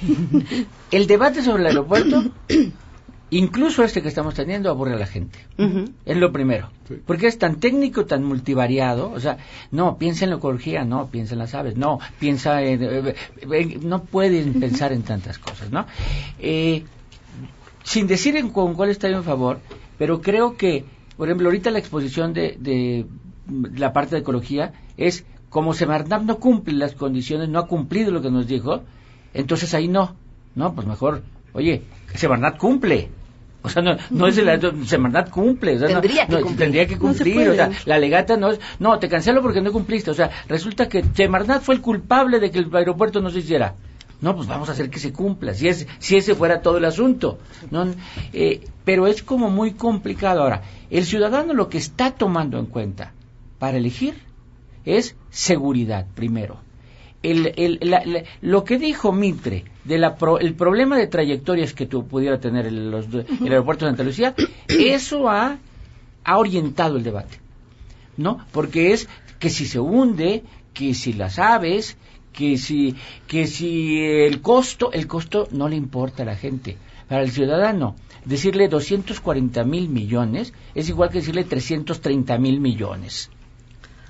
El 0.90 1.06
debate 1.06 1.42
sobre 1.42 1.62
el 1.62 1.68
aeropuerto, 1.68 2.24
incluso 3.30 3.84
este 3.84 4.02
que 4.02 4.08
estamos 4.08 4.34
teniendo, 4.34 4.70
aburre 4.70 4.94
a 4.94 4.98
la 4.98 5.06
gente. 5.06 5.38
Es 6.04 6.16
lo 6.16 6.30
primero. 6.32 6.70
Sí. 6.88 6.96
Porque 7.06 7.26
es 7.26 7.38
tan 7.38 7.56
técnico, 7.56 8.04
tan 8.04 8.22
multivariado. 8.22 9.10
O 9.10 9.20
sea, 9.20 9.38
no, 9.70 9.96
piensa 9.96 10.24
en 10.24 10.30
la 10.30 10.36
ecología, 10.36 10.84
no, 10.84 11.06
piensa 11.06 11.34
en 11.34 11.38
las 11.38 11.54
aves, 11.54 11.76
no, 11.76 12.00
piensa 12.18 12.62
en... 12.62 12.82
eh, 12.82 13.14
eh, 13.50 13.78
no 13.82 14.04
pueden 14.04 14.60
pensar 14.60 14.92
en 14.92 15.02
tantas 15.02 15.38
cosas, 15.38 15.70
¿no? 15.70 15.86
Eh, 16.38 16.84
sin 17.84 18.06
decir 18.08 18.36
en 18.36 18.50
con 18.50 18.74
cuál 18.74 18.90
está 18.90 19.08
yo 19.08 19.16
en 19.18 19.24
favor, 19.24 19.60
pero 19.98 20.20
creo 20.20 20.56
que, 20.56 20.84
por 21.16 21.28
ejemplo, 21.28 21.46
ahorita 21.48 21.70
la 21.70 21.78
exposición 21.78 22.32
de, 22.34 22.56
de 22.58 23.06
la 23.78 23.92
parte 23.92 24.16
de 24.16 24.22
ecología 24.22 24.72
es 24.96 25.24
como 25.50 25.72
Semarnat 25.74 26.22
no 26.22 26.38
cumple 26.40 26.74
las 26.74 26.94
condiciones, 26.94 27.48
no 27.48 27.60
ha 27.60 27.68
cumplido 27.68 28.10
lo 28.10 28.20
que 28.22 28.30
nos 28.30 28.48
dijo, 28.48 28.82
entonces 29.32 29.72
ahí 29.74 29.86
no, 29.86 30.16
no, 30.56 30.74
pues 30.74 30.86
mejor, 30.86 31.22
oye, 31.52 31.82
Semarnat 32.14 32.56
cumple. 32.58 33.10
O 33.62 33.70
sea, 33.70 33.80
no, 33.80 33.96
no 34.10 34.26
es 34.26 34.36
el 34.36 34.86
Semarnat 34.86 35.30
cumple. 35.30 35.76
O 35.76 35.78
sea, 35.78 35.88
no- 35.88 36.00
Tendría 36.02 36.26
que 36.26 36.32
no, 36.34 36.40
cumplir. 36.42 36.58
Tendría 36.58 36.86
que 36.86 36.98
cumplir. 36.98 37.48
o 37.48 37.54
sea, 37.54 37.70
la 37.86 37.98
legata 37.98 38.36
no 38.36 38.50
es. 38.50 38.60
No, 38.78 38.98
te 38.98 39.08
cancelo 39.08 39.40
porque 39.40 39.62
no 39.62 39.72
cumpliste. 39.72 40.10
O 40.10 40.14
sea, 40.14 40.30
resulta 40.48 40.86
que 40.86 41.02
Semarnat 41.14 41.62
fue 41.62 41.76
el 41.76 41.80
culpable 41.80 42.40
de 42.40 42.50
que 42.50 42.58
el 42.58 42.68
aeropuerto 42.76 43.22
no 43.22 43.30
se 43.30 43.38
hiciera. 43.38 43.74
No, 44.24 44.34
pues 44.36 44.48
vamos 44.48 44.68
a 44.68 44.72
hacer 44.72 44.88
que 44.90 44.98
se 44.98 45.12
cumpla, 45.12 45.52
si, 45.54 45.68
es, 45.68 45.86
si 45.98 46.16
ese 46.16 46.34
fuera 46.34 46.62
todo 46.62 46.78
el 46.78 46.84
asunto. 46.86 47.38
¿no? 47.70 47.86
Eh, 48.32 48.60
pero 48.84 49.06
es 49.06 49.22
como 49.22 49.50
muy 49.50 49.72
complicado. 49.74 50.42
Ahora, 50.42 50.62
el 50.90 51.04
ciudadano 51.04 51.52
lo 51.54 51.68
que 51.68 51.78
está 51.78 52.10
tomando 52.12 52.58
en 52.58 52.66
cuenta 52.66 53.12
para 53.58 53.76
elegir 53.76 54.14
es 54.84 55.14
seguridad, 55.30 56.06
primero. 56.14 56.56
El, 57.22 57.52
el- 57.56 57.78
la- 57.82 58.04
la- 58.04 58.24
lo 58.42 58.64
que 58.64 58.78
dijo 58.78 59.12
Mitre 59.12 59.64
del 59.84 60.04
el 60.40 60.54
problema 60.54 60.96
de 60.98 61.06
trayectorias 61.06 61.72
que 61.74 61.86
tú 61.86 62.06
pudiera 62.06 62.38
tener 62.40 62.66
el, 62.66 62.90
los- 62.90 63.06
el 63.12 63.52
aeropuerto 63.52 63.84
de 63.84 63.90
Santa 63.92 64.04
Lucía, 64.04 64.34
eso 64.68 65.28
ha, 65.28 65.58
ha 66.24 66.38
orientado 66.38 66.96
el 66.96 67.02
debate. 67.02 67.38
¿no? 68.16 68.38
Porque 68.52 68.92
es 68.92 69.08
que 69.38 69.50
si 69.50 69.66
se 69.66 69.80
hunde, 69.80 70.44
que 70.72 70.94
si 70.94 71.12
las 71.12 71.38
aves, 71.38 71.96
que 72.34 72.58
si, 72.58 72.94
que 73.26 73.46
si 73.46 74.00
el 74.02 74.40
costo, 74.42 74.92
el 74.92 75.06
costo 75.06 75.48
no 75.52 75.68
le 75.68 75.76
importa 75.76 76.22
a 76.24 76.26
la 76.26 76.36
gente. 76.36 76.76
Para 77.08 77.22
el 77.22 77.30
ciudadano, 77.30 77.96
decirle 78.24 78.68
240 78.68 79.62
mil 79.64 79.88
millones 79.88 80.52
es 80.74 80.88
igual 80.88 81.10
que 81.10 81.18
decirle 81.18 81.44
330 81.44 82.38
mil 82.38 82.60
millones. 82.60 83.30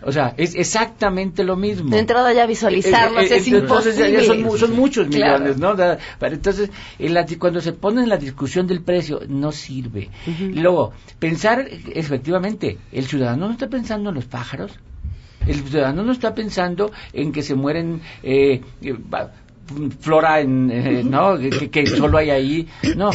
O 0.06 0.12
sea, 0.12 0.34
es 0.36 0.54
exactamente 0.54 1.44
lo 1.44 1.56
mismo. 1.56 1.88
De 1.90 1.98
entrada 1.98 2.30
ya 2.34 2.44
visualizarlos 2.46 3.24
Eh, 3.24 3.34
eh, 3.34 3.36
es 3.38 3.46
entonces 3.48 3.96
ya 3.96 4.04
imposible. 4.06 4.26
son, 4.26 4.42
mu- 4.42 4.56
son 4.58 4.72
muchos 4.76 5.06
Claro. 5.08 5.38
millones, 5.38 5.58
¿no? 5.58 5.74
Pero 6.20 6.34
entonces, 6.34 6.70
en 6.98 7.14
la- 7.14 7.26
cuando 7.38 7.60
se 7.62 7.72
pone 7.72 8.02
en 8.02 8.10
la 8.10 8.18
discusión 8.18 8.66
del 8.66 8.82
precio, 8.82 9.20
no 9.28 9.50
sirve. 9.50 10.10
Luego, 10.52 10.92
pensar, 11.18 11.66
efectivamente, 11.94 12.78
el 12.92 13.06
ciudadano 13.06 13.46
no 13.46 13.52
está 13.52 13.68
pensando 13.68 14.10
en 14.10 14.16
los 14.16 14.26
pájaros, 14.26 14.72
el 15.46 15.62
ciudadano 15.62 16.02
no 16.02 16.12
está 16.12 16.34
pensando 16.34 16.92
en 17.12 17.32
que 17.32 17.42
se 17.42 17.54
mueren 17.54 18.00
eh, 18.22 18.62
flora 20.00 20.40
en, 20.40 20.70
eh, 20.70 21.02
¿no? 21.04 21.38
Que, 21.38 21.70
que 21.70 21.86
solo 21.86 22.18
hay 22.18 22.30
ahí. 22.30 22.68
No, 22.96 23.10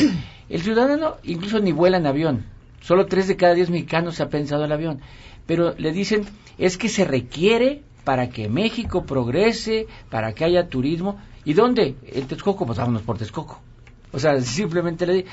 el 0.50 0.62
ciudadano 0.62 1.18
incluso 1.24 1.60
ni 1.60 1.72
vuela 1.72 1.98
en 1.98 2.08
avión. 2.08 2.46
Solo 2.82 3.06
tres 3.06 3.28
de 3.28 3.36
cada 3.36 3.54
diez 3.54 3.70
mexicanos 3.70 4.16
se 4.16 4.24
ha 4.24 4.30
pensado 4.30 4.66
el 4.66 4.72
avión. 4.72 5.02
Pero 5.46 5.74
le 5.78 5.92
dicen, 5.92 6.26
es 6.58 6.78
que 6.78 6.90
se 6.90 7.06
requiere 7.06 7.84
para 8.04 8.30
que 8.30 8.50
México 8.50 9.06
progrese, 9.06 9.88
para 10.10 10.34
que 10.34 10.46
haya 10.46 10.70
turismo. 10.70 11.20
¿Y 11.46 11.54
dónde? 11.54 11.96
En 12.08 12.28
Texcoco, 12.28 12.66
pues 12.66 12.78
vámonos 12.78 13.02
por 13.02 13.18
Texcoco. 13.18 13.62
O 14.12 14.20
sea, 14.20 14.40
simplemente 14.42 15.06
le 15.06 15.14
di. 15.14 15.26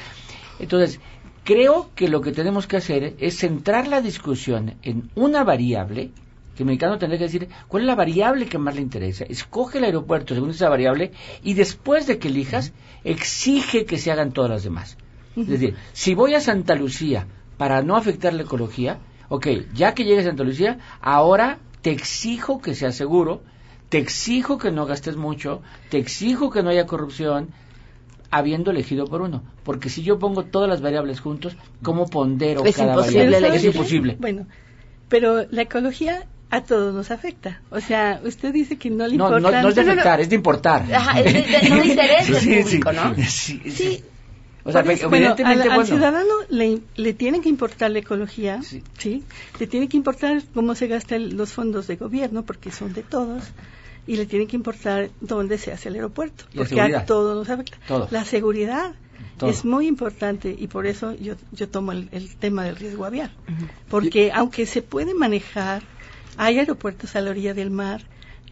Entonces, 0.59 1.01
creo 1.45 1.91
que 1.95 2.09
lo 2.09 2.21
que 2.21 2.33
tenemos 2.33 2.67
que 2.67 2.77
hacer 2.77 3.15
es 3.19 3.39
centrar 3.39 3.87
la 3.87 4.01
discusión 4.01 4.75
en 4.83 5.11
una 5.15 5.45
variable, 5.45 6.11
que 6.57 6.63
el 6.63 6.67
mexicano 6.67 6.99
tendría 6.99 7.19
que 7.19 7.25
decir, 7.25 7.49
¿cuál 7.69 7.83
es 7.83 7.87
la 7.87 7.95
variable 7.95 8.47
que 8.47 8.59
más 8.59 8.75
le 8.75 8.81
interesa? 8.81 9.25
Escoge 9.29 9.79
el 9.79 9.85
aeropuerto 9.85 10.35
según 10.35 10.51
esa 10.51 10.69
variable 10.69 11.13
y 11.43 11.55
después 11.55 12.07
de 12.07 12.19
que 12.19 12.29
elijas, 12.29 12.73
exige 13.05 13.85
que 13.85 13.99
se 13.99 14.11
hagan 14.11 14.33
todas 14.33 14.51
las 14.51 14.65
demás. 14.65 14.97
Es 15.37 15.49
decir, 15.49 15.77
si 15.93 16.15
voy 16.15 16.35
a 16.35 16.41
Santa 16.41 16.75
Lucía 16.75 17.27
para 17.59 17.83
no 17.83 17.95
afectar 17.95 18.33
la 18.33 18.43
ecología, 18.43 18.99
ok, 19.29 19.47
ya 19.75 19.95
que 19.95 20.05
llegue 20.05 20.21
a 20.21 20.25
Santa 20.25 20.45
Lucía, 20.45 20.79
ahora 21.03 21.59
te 21.83 21.91
exijo 21.91 22.63
que 22.63 22.75
sea 22.75 22.91
seguro, 22.91 23.43
te 23.91 23.99
exijo 23.99 24.57
que 24.57 24.73
no 24.73 24.87
gastes 24.87 25.17
mucho, 25.17 25.61
te 25.91 25.99
exijo 25.99 26.51
que 26.51 26.63
no 26.63 26.71
haya 26.71 26.87
corrupción, 26.87 27.51
habiendo 28.31 28.71
elegido 28.71 29.07
por 29.07 29.21
uno. 29.21 29.43
Porque 29.63 29.91
si 29.91 30.03
yo 30.03 30.19
pongo 30.19 30.45
todas 30.45 30.71
las 30.71 30.81
variables 30.81 31.21
juntos, 31.21 31.57
¿cómo 31.83 32.07
pondero 32.07 32.65
Es 32.65 32.77
cada 32.77 32.95
imposible 32.95 33.31
variable? 33.31 33.57
Es 33.57 33.65
imposible. 33.65 34.17
Bueno, 34.19 34.47
pero 35.09 35.47
la 35.51 35.63
ecología 35.63 36.27
a 36.51 36.61
todos 36.63 36.95
nos 36.95 37.11
afecta. 37.11 37.61
O 37.71 37.81
sea, 37.81 38.21
usted 38.25 38.53
dice 38.53 38.77
que 38.77 38.89
no 38.91 39.07
le 39.07 39.17
No, 39.17 39.29
no, 39.31 39.37
importa. 39.39 39.63
no 39.63 39.69
es 39.69 39.75
de 39.75 39.83
No, 39.83 39.87
no, 39.87 39.93
afectar, 39.93 40.21
es 40.21 40.29
de 40.29 40.37
importar. 40.37 40.93
Ajá, 40.95 41.21
es 41.21 41.33
de- 41.33 41.69
no 41.71 41.77
de 41.77 41.87
interés 41.87 42.45
del 42.45 42.63
público, 42.63 42.93
¿no? 42.93 43.15
Sí, 43.27 43.61
sí. 43.71 44.05
O 44.65 44.73
sea, 44.73 44.81
eso, 44.81 45.09
bueno, 45.09 45.27
evidentemente, 45.27 45.63
al, 45.63 45.71
al 45.71 45.77
bueno, 45.77 45.87
ciudadano 45.87 46.35
le, 46.49 46.81
le 46.97 47.15
tiene 47.15 47.41
que 47.41 47.49
importar 47.49 47.91
la 47.93 48.01
ecología, 48.01 48.61
Sí. 48.99 49.23
Le 49.61 49.67
tiene 49.69 49.89
que 49.89 49.97
importar 49.97 50.43
cómo 50.55 50.75
se 50.75 50.89
gastan 50.89 51.37
los 51.37 51.53
fondos 51.53 51.87
de 51.87 51.95
gobierno, 51.97 52.45
porque 52.45 52.73
son 52.73 52.93
de 52.93 53.05
todos, 53.05 53.45
y 54.09 54.17
le 54.17 54.27
tiene 54.27 54.49
que 54.49 54.57
importar 54.57 55.11
dónde 55.21 55.59
se 55.59 55.71
hace 55.73 55.89
el 55.89 55.95
aeropuerto, 55.97 56.45
porque 56.55 56.81
a 56.81 57.05
todos 57.07 57.37
nos 57.37 57.49
afecta. 57.49 57.77
Todo. 57.87 58.09
La 58.11 58.25
seguridad 58.25 58.93
Todo. 59.39 59.51
es 59.51 59.65
muy 59.65 59.87
importante 59.87 60.55
y 60.59 60.67
por 60.67 60.87
eso 60.89 61.15
yo, 61.15 61.35
yo 61.53 61.69
tomo 61.69 61.93
el, 61.93 62.09
el 62.11 62.35
tema 62.37 62.65
del 62.65 62.75
riesgo 62.75 63.05
aviar, 63.05 63.31
porque 63.89 64.33
aunque 64.35 64.67
se 64.67 64.83
puede 64.83 65.15
manejar, 65.15 65.83
hay 66.37 66.59
aeropuertos 66.59 67.17
a 67.17 67.21
la 67.21 67.31
orilla 67.31 67.55
del 67.55 67.71
mar, 67.71 68.03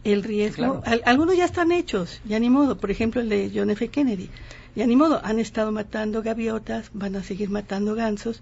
el 0.03 0.23
riesgo, 0.23 0.81
Claro. 0.81 0.83
al- 0.85 1.01
algunos 1.05 1.35
ya 1.37 1.45
están 1.45 1.71
hechos, 1.71 2.21
ya 2.25 2.39
ni 2.39 2.49
modo, 2.49 2.77
por 2.77 2.91
ejemplo 2.91 3.21
el 3.21 3.29
de 3.29 3.51
John 3.53 3.69
F. 3.71 3.87
Kennedy, 3.89 4.29
ya 4.75 4.85
ni 4.85 4.95
modo, 4.95 5.19
han 5.23 5.39
estado 5.39 5.71
matando 5.71 6.21
gaviotas, 6.21 6.89
van 6.93 7.15
a 7.15 7.23
seguir 7.23 7.49
matando 7.49 7.95
gansos, 7.95 8.41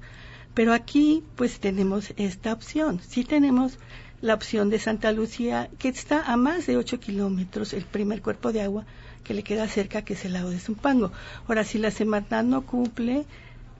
pero 0.54 0.74
aquí 0.74 1.24
pues 1.36 1.60
tenemos 1.60 2.14
esta 2.18 2.54
opción, 2.54 3.00
sí 3.08 3.24
tenemos 3.24 3.78
la 4.22 4.34
opción 4.34 4.70
de 4.70 4.80
Santa 4.80 5.12
Lucía, 5.12 5.70
que 5.80 5.90
está 5.90 6.22
a 6.32 6.38
más 6.38 6.66
de 6.66 6.78
8 6.78 7.00
kilómetros, 7.00 7.74
el 7.74 7.84
primer 7.84 8.22
cuerpo 8.22 8.52
de 8.54 8.62
agua 8.62 8.86
que 9.26 9.34
le 9.34 9.44
queda 9.44 9.68
cerca, 9.68 10.02
que 10.04 10.14
es 10.14 10.26
el 10.26 10.34
lago 10.34 10.50
de 10.50 10.60
Zumpango. 10.60 11.12
Ahora, 11.48 11.64
si 11.64 11.78
la 11.78 11.92
Semarnat 11.92 12.46
no 12.46 12.62
cumple, 12.66 13.26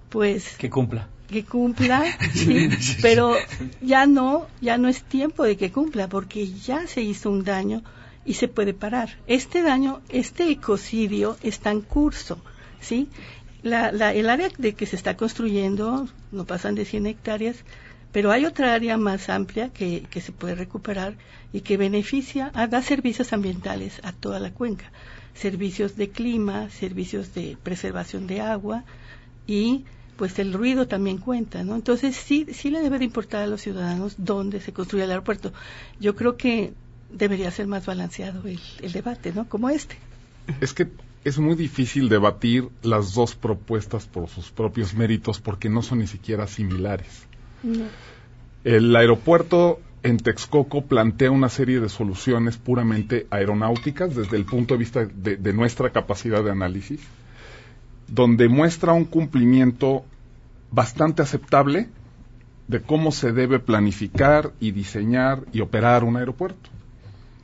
pues 0.10 0.56
que 0.58 0.70
cumpla. 0.70 1.08
Que 1.34 1.44
cumpla, 1.44 2.00
sí, 2.34 2.70
pero 3.02 3.36
ya 3.82 4.06
no, 4.06 4.48
ya 4.62 4.78
no 4.78 4.88
es 4.88 5.04
tiempo 5.04 5.44
de 5.44 5.58
que 5.58 5.72
cumpla, 5.72 6.08
porque 6.08 6.48
ya 6.70 6.88
se 6.88 7.02
hizo 7.02 7.30
un 7.30 7.44
daño 7.44 7.84
y 8.26 8.36
se 8.36 8.48
puede 8.48 8.74
parar. 8.74 9.10
Este 9.28 9.62
daño, 9.64 10.02
este 10.10 10.50
ecocidio 10.50 11.36
está 11.44 11.72
en 11.72 11.82
curso, 11.82 12.36
¿sí? 12.80 13.10
La, 13.64 13.92
la- 13.92 14.14
el 14.14 14.30
área 14.30 14.50
de 14.58 14.74
que 14.76 14.86
se 14.86 14.96
está 14.96 15.18
construyendo 15.18 16.08
no 16.32 16.46
pasan 16.46 16.76
de 16.76 16.86
100 16.86 17.06
hectáreas, 17.08 17.58
pero 18.14 18.32
hay 18.32 18.46
otra 18.46 18.74
área 18.74 18.96
más 18.98 19.28
amplia 19.30 19.70
que, 19.70 20.04
que 20.12 20.22
se 20.22 20.32
puede 20.32 20.56
recuperar 20.56 21.16
y 21.52 21.62
que 21.62 21.78
beneficia, 21.78 22.52
a, 22.54 22.68
da 22.68 22.82
servicios 22.82 23.34
ambientales 23.34 24.00
a 24.04 24.12
toda 24.14 24.40
la 24.40 24.52
cuenca, 24.52 24.92
servicios 25.34 25.96
de 25.96 26.10
clima, 26.10 26.70
servicios 26.70 27.34
de 27.34 27.58
preservación 27.64 28.28
de 28.28 28.42
agua 28.42 28.84
y 29.48 29.86
pues 30.24 30.40
el 30.40 30.54
ruido 30.54 30.88
también 30.88 31.18
cuenta, 31.18 31.66
¿no? 31.66 31.76
Entonces 31.76 32.16
sí, 32.16 32.48
sí 32.54 32.70
le 32.70 32.80
debe 32.80 32.98
de 32.98 33.04
importar 33.04 33.44
a 33.44 33.48
los 33.48 33.60
ciudadanos 33.60 34.16
dónde 34.18 34.62
se 34.62 34.72
construye 34.72 35.04
el 35.04 35.10
aeropuerto. 35.10 35.52
Yo 36.00 36.16
creo 36.16 36.38
que 36.38 36.72
debería 37.12 37.52
ser 37.52 37.68
más 37.68 37.86
balanceado 37.86 38.48
el, 38.48 38.58
el 38.82 38.94
debate, 38.94 39.34
¿no? 39.34 39.50
Como 39.50 39.70
este. 39.70 39.98
Es 40.62 40.74
que 40.74 40.88
es 41.26 41.40
muy 41.40 41.56
difícil 41.56 42.08
debatir 42.08 42.70
las 42.84 43.14
dos 43.14 43.36
propuestas 43.36 44.06
por 44.06 44.30
sus 44.30 44.50
propios 44.50 44.94
méritos 44.94 45.42
porque 45.42 45.68
no 45.68 45.82
son 45.82 46.00
ni 46.00 46.08
siquiera 46.08 46.48
similares. 46.48 47.28
El 48.64 48.96
aeropuerto 48.96 49.82
en 50.04 50.16
Texcoco 50.16 50.86
plantea 50.86 51.32
una 51.32 51.50
serie 51.50 51.82
de 51.82 51.90
soluciones 51.90 52.56
puramente 52.56 53.28
aeronáuticas 53.30 54.16
desde 54.16 54.38
el 54.38 54.46
punto 54.46 54.76
de 54.76 54.78
vista 54.78 55.06
de, 55.06 55.36
de 55.36 55.52
nuestra 55.52 55.90
capacidad 55.90 56.42
de 56.42 56.52
análisis, 56.52 57.02
donde 58.08 58.48
muestra 58.48 58.94
un 58.94 59.04
cumplimiento 59.04 60.06
bastante 60.74 61.22
aceptable 61.22 61.88
de 62.68 62.82
cómo 62.82 63.12
se 63.12 63.32
debe 63.32 63.60
planificar 63.60 64.52
y 64.60 64.72
diseñar 64.72 65.42
y 65.54 65.62
operar 65.62 66.04
un 66.04 66.18
aeropuerto, 66.18 66.70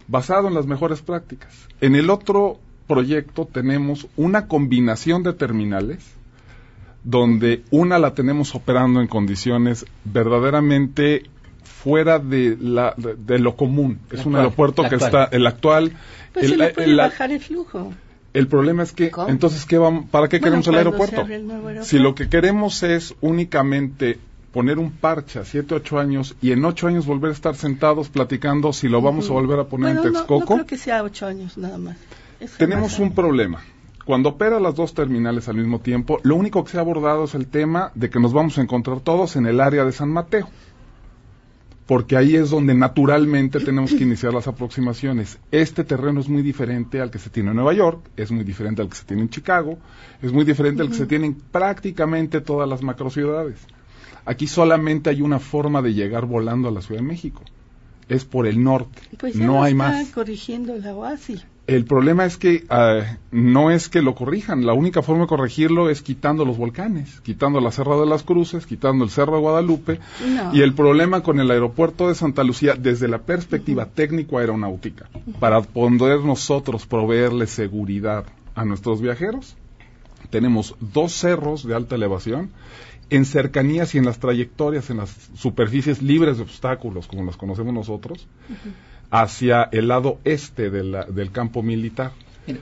basado 0.07 0.47
en 0.47 0.53
las 0.55 0.65
mejores 0.65 1.01
prácticas. 1.01 1.53
En 1.81 1.95
el 1.95 2.09
otro 2.09 2.59
proyecto 2.87 3.45
tenemos 3.45 4.07
una 4.17 4.47
combinación 4.47 5.21
de 5.23 5.33
terminales 5.33 5.99
donde 7.03 7.63
una 7.69 7.99
la 7.99 8.13
tenemos 8.13 8.55
operando 8.55 8.99
en 9.01 9.07
condiciones 9.07 9.85
verdaderamente 10.05 11.23
fuera 11.63 12.19
de, 12.19 12.57
la, 12.59 12.93
de, 12.97 13.15
de 13.15 13.39
lo 13.39 13.55
común. 13.55 13.99
Es 14.11 14.25
un 14.25 14.35
aeropuerto 14.35 14.81
que 14.83 14.95
actual. 14.95 15.03
está, 15.05 15.35
el 15.35 15.47
actual. 15.47 15.91
Pues 16.33 16.45
el, 16.45 16.51
se 16.51 16.57
le 16.57 16.69
puede 16.69 16.89
el- 16.89 16.97
bajar 16.97 17.31
el 17.31 17.39
flujo. 17.39 17.93
El 18.33 18.47
problema 18.47 18.83
es 18.83 18.91
que, 18.93 19.09
¿Cómo? 19.11 19.29
entonces, 19.29 19.65
¿qué 19.65 19.77
vamos, 19.77 20.05
¿para 20.09 20.27
qué 20.27 20.37
Bueno, 20.39 20.45
queremos 20.63 20.67
el 20.67 20.75
aeropuerto? 20.75 21.21
el. 21.21 21.83
Si 21.83 21.99
lo 21.99 22.15
que 22.15 22.29
queremos 22.29 22.83
es 22.83 23.15
únicamente 23.21 24.19
poner 24.53 24.79
un 24.79 24.91
parche 24.91 25.39
a 25.39 25.45
7, 25.45 25.75
8 25.75 25.99
años 25.99 26.35
y 26.41 26.51
en 26.51 26.63
8 26.65 26.87
años 26.87 27.05
volver 27.05 27.29
a 27.29 27.33
estar 27.33 27.55
sentados 27.55 28.09
platicando 28.09 28.73
si 28.73 28.87
lo 28.87 29.01
vamos 29.01 29.29
a 29.29 29.33
volver 29.33 29.59
a 29.59 29.65
poner 29.65 29.95
Bueno, 29.95 30.07
en 30.07 30.13
no, 30.13 30.19
no 30.19 30.25
Texcoco, 30.25 30.53
creo 30.55 30.65
que 30.65 30.77
sea 30.77 31.03
ocho 31.03 31.27
años 31.27 31.57
nada 31.57 31.77
más. 31.77 31.97
Tenemos 32.57 32.91
más 32.91 32.99
un 32.99 33.05
años. 33.05 33.15
problema. 33.15 33.61
Cuando 34.05 34.29
opera 34.29 34.59
las 34.59 34.73
dos 34.73 34.95
terminales 34.95 35.47
al 35.49 35.55
mismo 35.57 35.79
tiempo, 35.81 36.19
lo 36.23 36.35
único 36.35 36.63
que 36.63 36.71
se 36.71 36.77
ha 36.77 36.81
abordado 36.81 37.25
es 37.25 37.35
el 37.35 37.45
tema 37.45 37.91
de 37.93 38.09
que 38.09 38.19
nos 38.19 38.33
vamos 38.33 38.57
a 38.57 38.61
encontrar 38.61 39.01
todos 39.01 39.35
en 39.35 39.45
el 39.45 39.61
área 39.61 39.85
de 39.85 39.91
San 39.91 40.09
Mateo. 40.09 40.49
Porque 41.89 42.15
ahí 42.15 42.35
es 42.35 42.51
donde 42.51 42.75
naturalmente 42.75 43.59
tenemos 43.59 43.95
que 43.95 44.03
iniciar 44.03 44.31
las 44.31 44.47
aproximaciones. 44.47 45.39
Este 45.49 45.83
terreno 45.83 46.19
es 46.19 46.29
muy 46.29 46.43
diferente 46.43 47.01
al 47.01 47.09
que 47.09 47.17
se 47.17 47.31
tiene 47.31 47.49
en 47.49 47.55
Nueva 47.55 47.73
York, 47.73 48.11
es 48.15 48.29
muy 48.29 48.43
diferente 48.43 48.83
al 48.83 48.89
que 48.89 48.95
se 48.95 49.05
tiene 49.05 49.23
en 49.23 49.29
Chicago, 49.29 49.79
es 50.21 50.31
muy 50.31 50.45
diferente 50.45 50.83
al 50.83 50.89
que 50.89 50.93
se 50.93 51.07
tiene 51.07 51.25
en 51.25 51.33
prácticamente 51.33 52.41
todas 52.41 52.69
las 52.69 52.83
macrociudades. 52.83 53.57
Aquí 54.23 54.45
solamente 54.45 55.09
hay 55.09 55.23
una 55.23 55.39
forma 55.39 55.81
de 55.81 55.95
llegar 55.95 56.27
volando 56.27 56.69
a 56.69 56.71
la 56.71 56.83
Ciudad 56.83 57.01
de 57.01 57.07
México. 57.07 57.41
Es 58.07 58.23
por 58.23 58.45
el 58.45 58.63
norte. 58.63 59.01
Pues 59.17 59.33
ya 59.33 59.47
no 59.47 59.63
hay 59.63 59.71
está 59.71 59.89
más. 59.89 60.09
corrigiendo 60.09 60.75
la 60.75 60.93
OASI. 60.93 61.41
El 61.75 61.85
problema 61.85 62.25
es 62.25 62.37
que 62.37 62.65
ah, 62.69 63.17
no 63.31 63.69
es 63.69 63.89
que 63.89 64.01
lo 64.01 64.15
corrijan, 64.15 64.65
la 64.65 64.73
única 64.73 65.03
forma 65.03 65.23
de 65.23 65.27
corregirlo 65.27 65.89
es 65.89 66.01
quitando 66.01 66.43
los 66.43 66.57
volcanes, 66.57 67.21
quitando 67.21 67.59
la 67.61 67.71
Serra 67.71 67.97
de 67.97 68.07
las 68.07 68.23
Cruces, 68.23 68.65
quitando 68.65 69.03
el 69.03 69.11
Cerro 69.11 69.35
de 69.35 69.41
Guadalupe. 69.41 69.99
No. 70.25 70.53
Y 70.53 70.61
el 70.61 70.73
problema 70.73 71.21
con 71.21 71.39
el 71.39 71.51
aeropuerto 71.51 72.07
de 72.07 72.15
Santa 72.15 72.43
Lucía, 72.43 72.73
desde 72.75 73.07
la 73.07 73.19
perspectiva 73.19 73.85
técnico-aeronáutica, 73.85 75.09
para 75.39 75.61
poder 75.61 76.21
nosotros 76.21 76.87
proveerle 76.87 77.45
seguridad 77.45 78.25
a 78.55 78.65
nuestros 78.65 78.99
viajeros, 78.99 79.55
tenemos 80.31 80.75
dos 80.79 81.13
cerros 81.13 81.65
de 81.65 81.75
alta 81.75 81.95
elevación 81.95 82.49
en 83.09 83.25
cercanías 83.25 83.95
y 83.95 83.97
en 83.97 84.05
las 84.05 84.19
trayectorias, 84.19 84.89
en 84.89 84.97
las 84.97 85.15
superficies 85.35 86.01
libres 86.01 86.37
de 86.37 86.43
obstáculos, 86.43 87.07
como 87.07 87.25
las 87.25 87.37
conocemos 87.37 87.73
nosotros, 87.73 88.27
hacia 89.11 89.63
el 89.71 89.87
lado 89.87 90.19
este 90.23 90.69
de 90.69 90.83
la- 90.83 91.05
del 91.05 91.31
campo 91.31 91.61
militar. 91.63 92.11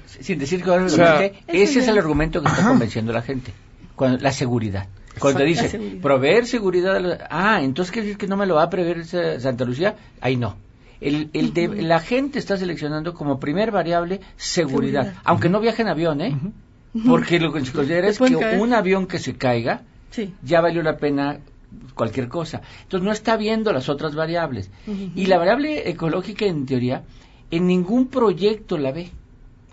Sin 0.05 0.37
decir 0.39 0.63
que 0.63 0.69
O 0.69 0.89
sea, 0.89 1.23
ese 1.47 1.79
es 1.79 1.87
el 1.87 1.97
argumento 1.97 2.41
que 2.41 2.49
está 2.49 2.67
convenciendo 2.67 3.11
a 3.11 3.15
la 3.15 3.21
gente. 3.21 3.53
Cuando, 3.95 4.17
la 4.19 4.31
seguridad. 4.31 4.87
Cuando 5.19 5.39
Exacto. 5.43 5.63
dice, 5.63 5.69
seguridad. 5.77 6.01
proveer 6.01 6.45
seguridad. 6.45 6.95
a 6.95 6.99
la- 6.99 7.27
ah, 7.29 7.61
entonces 7.63 7.91
quiere 7.91 8.07
decir 8.07 8.17
que 8.19 8.27
no 8.27 8.37
me 8.37 8.45
lo 8.45 8.55
va 8.55 8.63
a 8.63 8.69
prever 8.69 9.05
Santa 9.05 9.65
Lucía. 9.65 9.95
Ahí 10.21 10.35
no. 10.35 10.57
El, 10.99 11.29
el 11.33 11.53
de- 11.53 11.67
la 11.83 11.99
gente 11.99 12.37
está 12.39 12.57
seleccionando 12.57 13.13
como 13.13 13.39
primer 13.39 13.71
variable 13.71 14.19
seguridad. 14.35 15.03
Seguridad. 15.03 15.21
Aunque 15.23 15.47
no 15.49 15.59
viaje 15.59 15.81
en 15.83 15.87
avión, 15.87 16.21
¿eh? 16.21 16.37
Porque 17.07 17.39
lo 17.39 17.53
que 17.53 17.63
se 17.65 17.71
considera 17.71 18.07
es 18.07 18.17
que 18.19 18.35
caer. 18.35 18.59
un 18.59 18.73
avión 18.73 19.05
que 19.07 19.19
se 19.19 19.35
caiga 19.35 19.81
Sí. 20.11 20.33
ya 20.43 20.61
valió 20.61 20.81
la 20.83 20.97
pena 20.97 21.37
cualquier 21.93 22.27
cosa. 22.27 22.61
Entonces 22.83 23.05
no 23.05 23.11
está 23.11 23.37
viendo 23.37 23.71
las 23.73 23.89
otras 23.89 24.15
variables. 24.15 24.71
Y 25.15 25.25
la 25.25 25.37
variable 25.37 25.89
ecológica, 25.89 26.45
en 26.45 26.65
teoría, 26.65 27.03
en 27.51 27.67
ningún 27.67 28.07
proyecto 28.07 28.77
la 28.77 28.91
ve. 28.91 29.11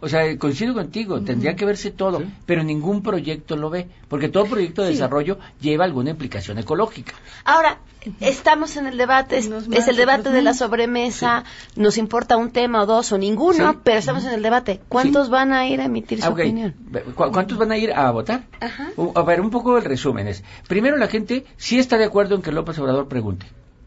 O 0.05 0.09
sea, 0.09 0.37
coincido 0.39 0.75
contigo, 0.75 1.23
tendría 1.23 1.57
que 1.57 1.65
verse 1.65 1.91
todo, 1.91 2.23
pero 2.45 2.63
ningún 2.63 3.03
proyecto 3.03 3.57
lo 3.57 3.71
ve, 3.71 3.89
porque 4.09 4.29
todo 4.29 4.45
proyecto 4.45 4.83
de 4.83 4.89
Sí. 4.89 4.95
desarrollo 4.95 5.39
lleva 5.63 5.85
alguna 5.87 6.11
implicación 6.11 6.59
ecológica. 6.59 7.15
Ahora, 7.45 7.79
estamos 8.21 8.77
en 8.77 8.87
el 8.87 8.99
debate, 8.99 9.39
es, 9.39 9.47
el 9.47 9.97
debate 9.97 10.21
otros 10.21 10.35
de 10.35 10.43
la 10.43 10.53
sobremesa, 10.53 11.45
nos 11.77 11.97
importa 11.97 12.37
un 12.37 12.51
tema 12.51 12.83
o 12.83 12.87
dos 12.87 13.13
o 13.13 13.19
ninguno, 13.19 13.73
Sí. 13.73 13.79
pero 13.83 13.99
estamos 13.99 14.25
en 14.27 14.33
el 14.35 14.43
debate. 14.43 14.81
¿Cuántos 14.91 15.31
van 15.31 15.53
a 15.55 15.67
ir 15.67 15.81
a 15.81 15.87
emitir 15.87 16.21
su 16.21 16.27
Ah, 16.27 16.31
opinión? 16.31 16.75
¿Cu- 17.15 17.33
¿Cuántos 17.33 17.57
van 17.57 17.73
a 17.73 17.79
ir 17.79 17.93
a 17.93 18.11
votar? 18.11 18.43
Ajá. 18.61 18.91
A 19.15 19.23
ver, 19.23 19.41
un 19.41 19.49
poco 19.51 19.79
el 19.79 19.85
resumen 19.85 20.29
es, 20.29 20.45
primero 20.69 20.99
la 20.99 21.09
gente 21.09 21.47
sí 21.57 21.79
está 21.79 21.97
de 21.97 22.05
acuerdo 22.05 22.35
en 22.35 22.43
que 22.43 22.53
López 22.53 22.79
Obrador 22.79 23.09
pregunte. 23.09 23.47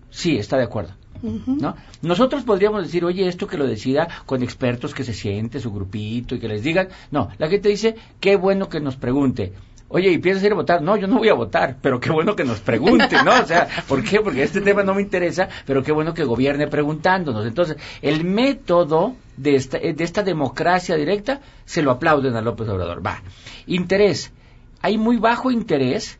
Sí, 0.09 0.37
está 0.37 0.57
de 0.57 0.63
acuerdo. 0.63 0.93
¿No? 1.21 1.75
Nosotros 2.01 2.43
podríamos 2.43 2.83
decir, 2.83 3.03
oye, 3.05 3.27
esto 3.27 3.47
que 3.47 3.57
lo 3.57 3.67
decida 3.67 4.07
con 4.25 4.43
expertos 4.43 4.93
que 4.93 5.03
se 5.03 5.13
siente, 5.13 5.59
su 5.59 5.71
grupito 5.71 6.35
y 6.35 6.39
que 6.39 6.47
les 6.47 6.63
digan. 6.63 6.89
No, 7.11 7.29
la 7.37 7.47
gente 7.47 7.69
dice, 7.69 7.95
qué 8.19 8.35
bueno 8.35 8.69
que 8.69 8.79
nos 8.79 8.95
pregunte. 8.95 9.53
Oye, 9.89 10.11
¿y 10.11 10.17
piensas 10.17 10.43
ir 10.43 10.51
a 10.51 10.55
votar? 10.55 10.81
No, 10.81 10.97
yo 10.97 11.07
no 11.07 11.17
voy 11.17 11.29
a 11.29 11.33
votar, 11.33 11.77
pero 11.81 11.99
qué 12.01 12.11
bueno 12.11 12.35
que 12.35 12.43
nos 12.43 12.59
pregunte, 12.59 13.23
¿no? 13.23 13.31
O 13.41 13.45
sea, 13.45 13.67
¿por 13.87 14.03
qué? 14.03 14.19
Porque 14.19 14.43
este 14.43 14.59
tema 14.59 14.83
no 14.83 14.93
me 14.93 15.01
interesa, 15.01 15.47
pero 15.65 15.81
qué 15.81 15.93
bueno 15.93 16.13
que 16.13 16.25
gobierne 16.25 16.67
preguntándonos. 16.67 17.45
Entonces, 17.45 17.77
el 18.01 18.25
método 18.25 19.15
de 19.37 19.55
esta, 19.55 19.77
de 19.77 20.03
esta 20.03 20.23
democracia 20.23 20.95
directa 20.97 21.39
se 21.63 21.81
lo 21.81 21.91
aplauden 21.91 22.35
a 22.35 22.41
López 22.41 22.67
Obrador. 22.67 23.05
Va. 23.05 23.21
Interés. 23.65 24.33
Hay 24.81 24.97
muy 24.97 25.17
bajo 25.17 25.51
interés 25.51 26.19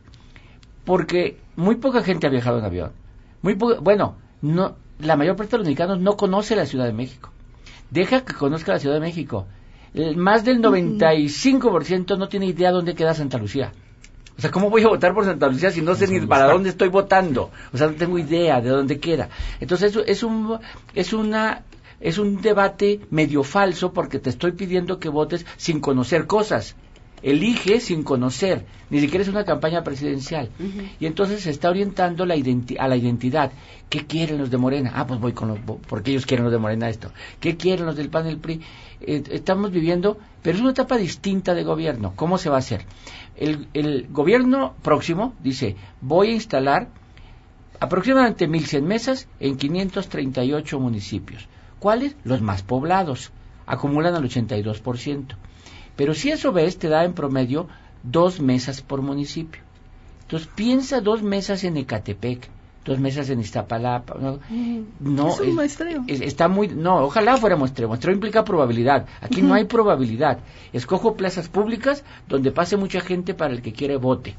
porque 0.84 1.36
muy 1.54 1.76
poca 1.76 2.02
gente 2.02 2.26
ha 2.26 2.30
viajado 2.30 2.58
en 2.58 2.64
avión. 2.64 2.92
Muy 3.42 3.52
bueno, 3.52 4.16
no, 4.40 4.76
la 5.00 5.16
mayor 5.16 5.36
parte 5.36 5.52
de 5.52 5.58
los 5.58 5.66
mexicanos 5.66 6.00
no 6.00 6.16
conoce 6.16 6.56
la 6.56 6.66
Ciudad 6.66 6.86
de 6.86 6.92
México. 6.92 7.30
Deja 7.90 8.24
que 8.24 8.34
conozca 8.34 8.72
la 8.72 8.78
Ciudad 8.78 8.94
de 8.96 9.00
México. 9.00 9.46
El- 9.94 10.16
más 10.16 10.44
del 10.44 10.60
95% 10.60 12.16
no 12.18 12.28
tiene 12.28 12.46
idea 12.46 12.70
dónde 12.70 12.94
queda 12.94 13.14
Santa 13.14 13.38
Lucía. 13.38 13.72
O 14.36 14.40
sea, 14.40 14.50
¿cómo 14.50 14.70
voy 14.70 14.82
a 14.82 14.88
votar 14.88 15.14
por 15.14 15.24
Santa 15.24 15.48
Lucía 15.48 15.70
si 15.70 15.82
no 15.82 15.94
sé 15.94 16.06
ni 16.06 16.20
para 16.26 16.44
dónde 16.52 16.68
estoy 16.70 16.88
votando? 16.88 17.50
O 17.72 17.76
sea, 17.78 17.88
no 17.88 17.94
tengo 17.94 18.18
idea 18.18 18.60
de 18.60 18.68
dónde 18.70 19.00
queda. 19.00 19.30
Entonces, 19.60 19.90
eso 19.90 20.04
es 20.06 20.22
un, 20.22 20.58
es 20.94 21.12
una, 21.12 21.62
es 22.00 22.18
un 22.18 22.40
debate 22.40 23.00
medio 23.10 23.42
falso 23.42 23.92
porque 23.92 24.20
te 24.20 24.30
estoy 24.30 24.52
pidiendo 24.52 25.00
que 25.00 25.08
votes 25.08 25.44
sin 25.56 25.80
conocer 25.80 26.26
cosas. 26.28 26.76
Elige 27.22 27.80
sin 27.80 28.02
conocer, 28.02 28.64
ni 28.90 29.00
siquiera 29.00 29.22
es 29.22 29.28
una 29.28 29.44
campaña 29.44 29.82
presidencial. 29.82 30.50
Y 31.00 31.06
entonces 31.06 31.42
se 31.42 31.50
está 31.50 31.70
orientando 31.70 32.24
la 32.26 32.34
a 32.34 32.88
la 32.88 32.96
identidad. 32.96 33.52
¿Qué 33.88 34.06
quieren 34.06 34.38
los 34.38 34.50
de 34.50 34.58
Morena? 34.58 34.92
Ah, 34.94 35.06
pues 35.06 35.20
voy 35.20 35.32
con 35.32 35.48
los, 35.48 35.58
porque 35.88 36.10
ellos 36.10 36.26
quieren 36.26 36.44
los 36.44 36.52
de 36.52 36.58
Morena 36.58 36.88
esto. 36.88 37.10
¿Qué 37.40 37.56
quieren 37.56 37.86
los 37.86 37.96
del 37.96 38.10
PAN 38.10 38.26
y 38.26 38.30
el 38.30 38.38
PRI? 38.38 38.60
Eh, 39.00 39.22
estamos 39.30 39.70
viviendo, 39.70 40.18
pero 40.42 40.56
es 40.56 40.62
una 40.62 40.72
etapa 40.72 40.96
distinta 40.96 41.54
de 41.54 41.64
gobierno. 41.64 42.12
¿Cómo 42.16 42.38
se 42.38 42.50
va 42.50 42.56
a 42.56 42.60
hacer? 42.60 42.84
El, 43.36 43.68
el 43.74 44.08
gobierno 44.10 44.74
próximo 44.82 45.34
dice, 45.42 45.76
voy 46.00 46.30
a 46.30 46.34
instalar 46.34 46.88
aproximadamente 47.80 48.48
1.100 48.48 48.82
mesas 48.82 49.28
en 49.40 49.56
538 49.56 50.80
municipios. 50.80 51.48
¿Cuáles? 51.78 52.16
Los 52.24 52.42
más 52.42 52.62
poblados. 52.62 53.32
Acumulan 53.66 54.14
al 54.14 54.24
82%. 54.24 55.36
Pero 55.98 56.14
si 56.14 56.30
eso 56.30 56.52
ves, 56.52 56.78
te 56.78 56.88
da 56.88 57.04
en 57.04 57.12
promedio 57.12 57.66
dos 58.02 58.40
mesas 58.40 58.80
por 58.80 59.02
municipio. 59.02 59.60
Entonces 60.22 60.48
piensa 60.54 61.00
dos 61.00 61.22
mesas 61.22 61.64
en 61.64 61.76
Ecatepec, 61.76 62.48
dos 62.84 62.98
mesas 63.00 63.28
en 63.30 63.40
Iztapalapa. 63.40 64.14
No, 64.20 64.38
no, 65.00 65.28
Es 65.30 65.40
un 65.40 65.54
muestreo. 65.56 66.04
es- 66.06 66.20
está 66.20 66.46
muy, 66.48 66.68
no, 66.68 67.02
ojalá 67.04 67.36
fuera 67.36 67.56
muestreo. 67.56 67.88
Muestreo 67.88 68.14
implica 68.14 68.44
probabilidad. 68.44 69.06
Aquí 69.20 69.42
no 69.42 69.54
hay 69.54 69.64
probabilidad. 69.64 70.38
Escojo 70.72 71.16
plazas 71.16 71.48
públicas 71.48 72.04
donde 72.28 72.52
pase 72.52 72.76
mucha 72.76 73.00
gente 73.00 73.34
para 73.34 73.52
el 73.52 73.60
que 73.60 73.72
quiere 73.72 73.96
vote. 73.96 74.36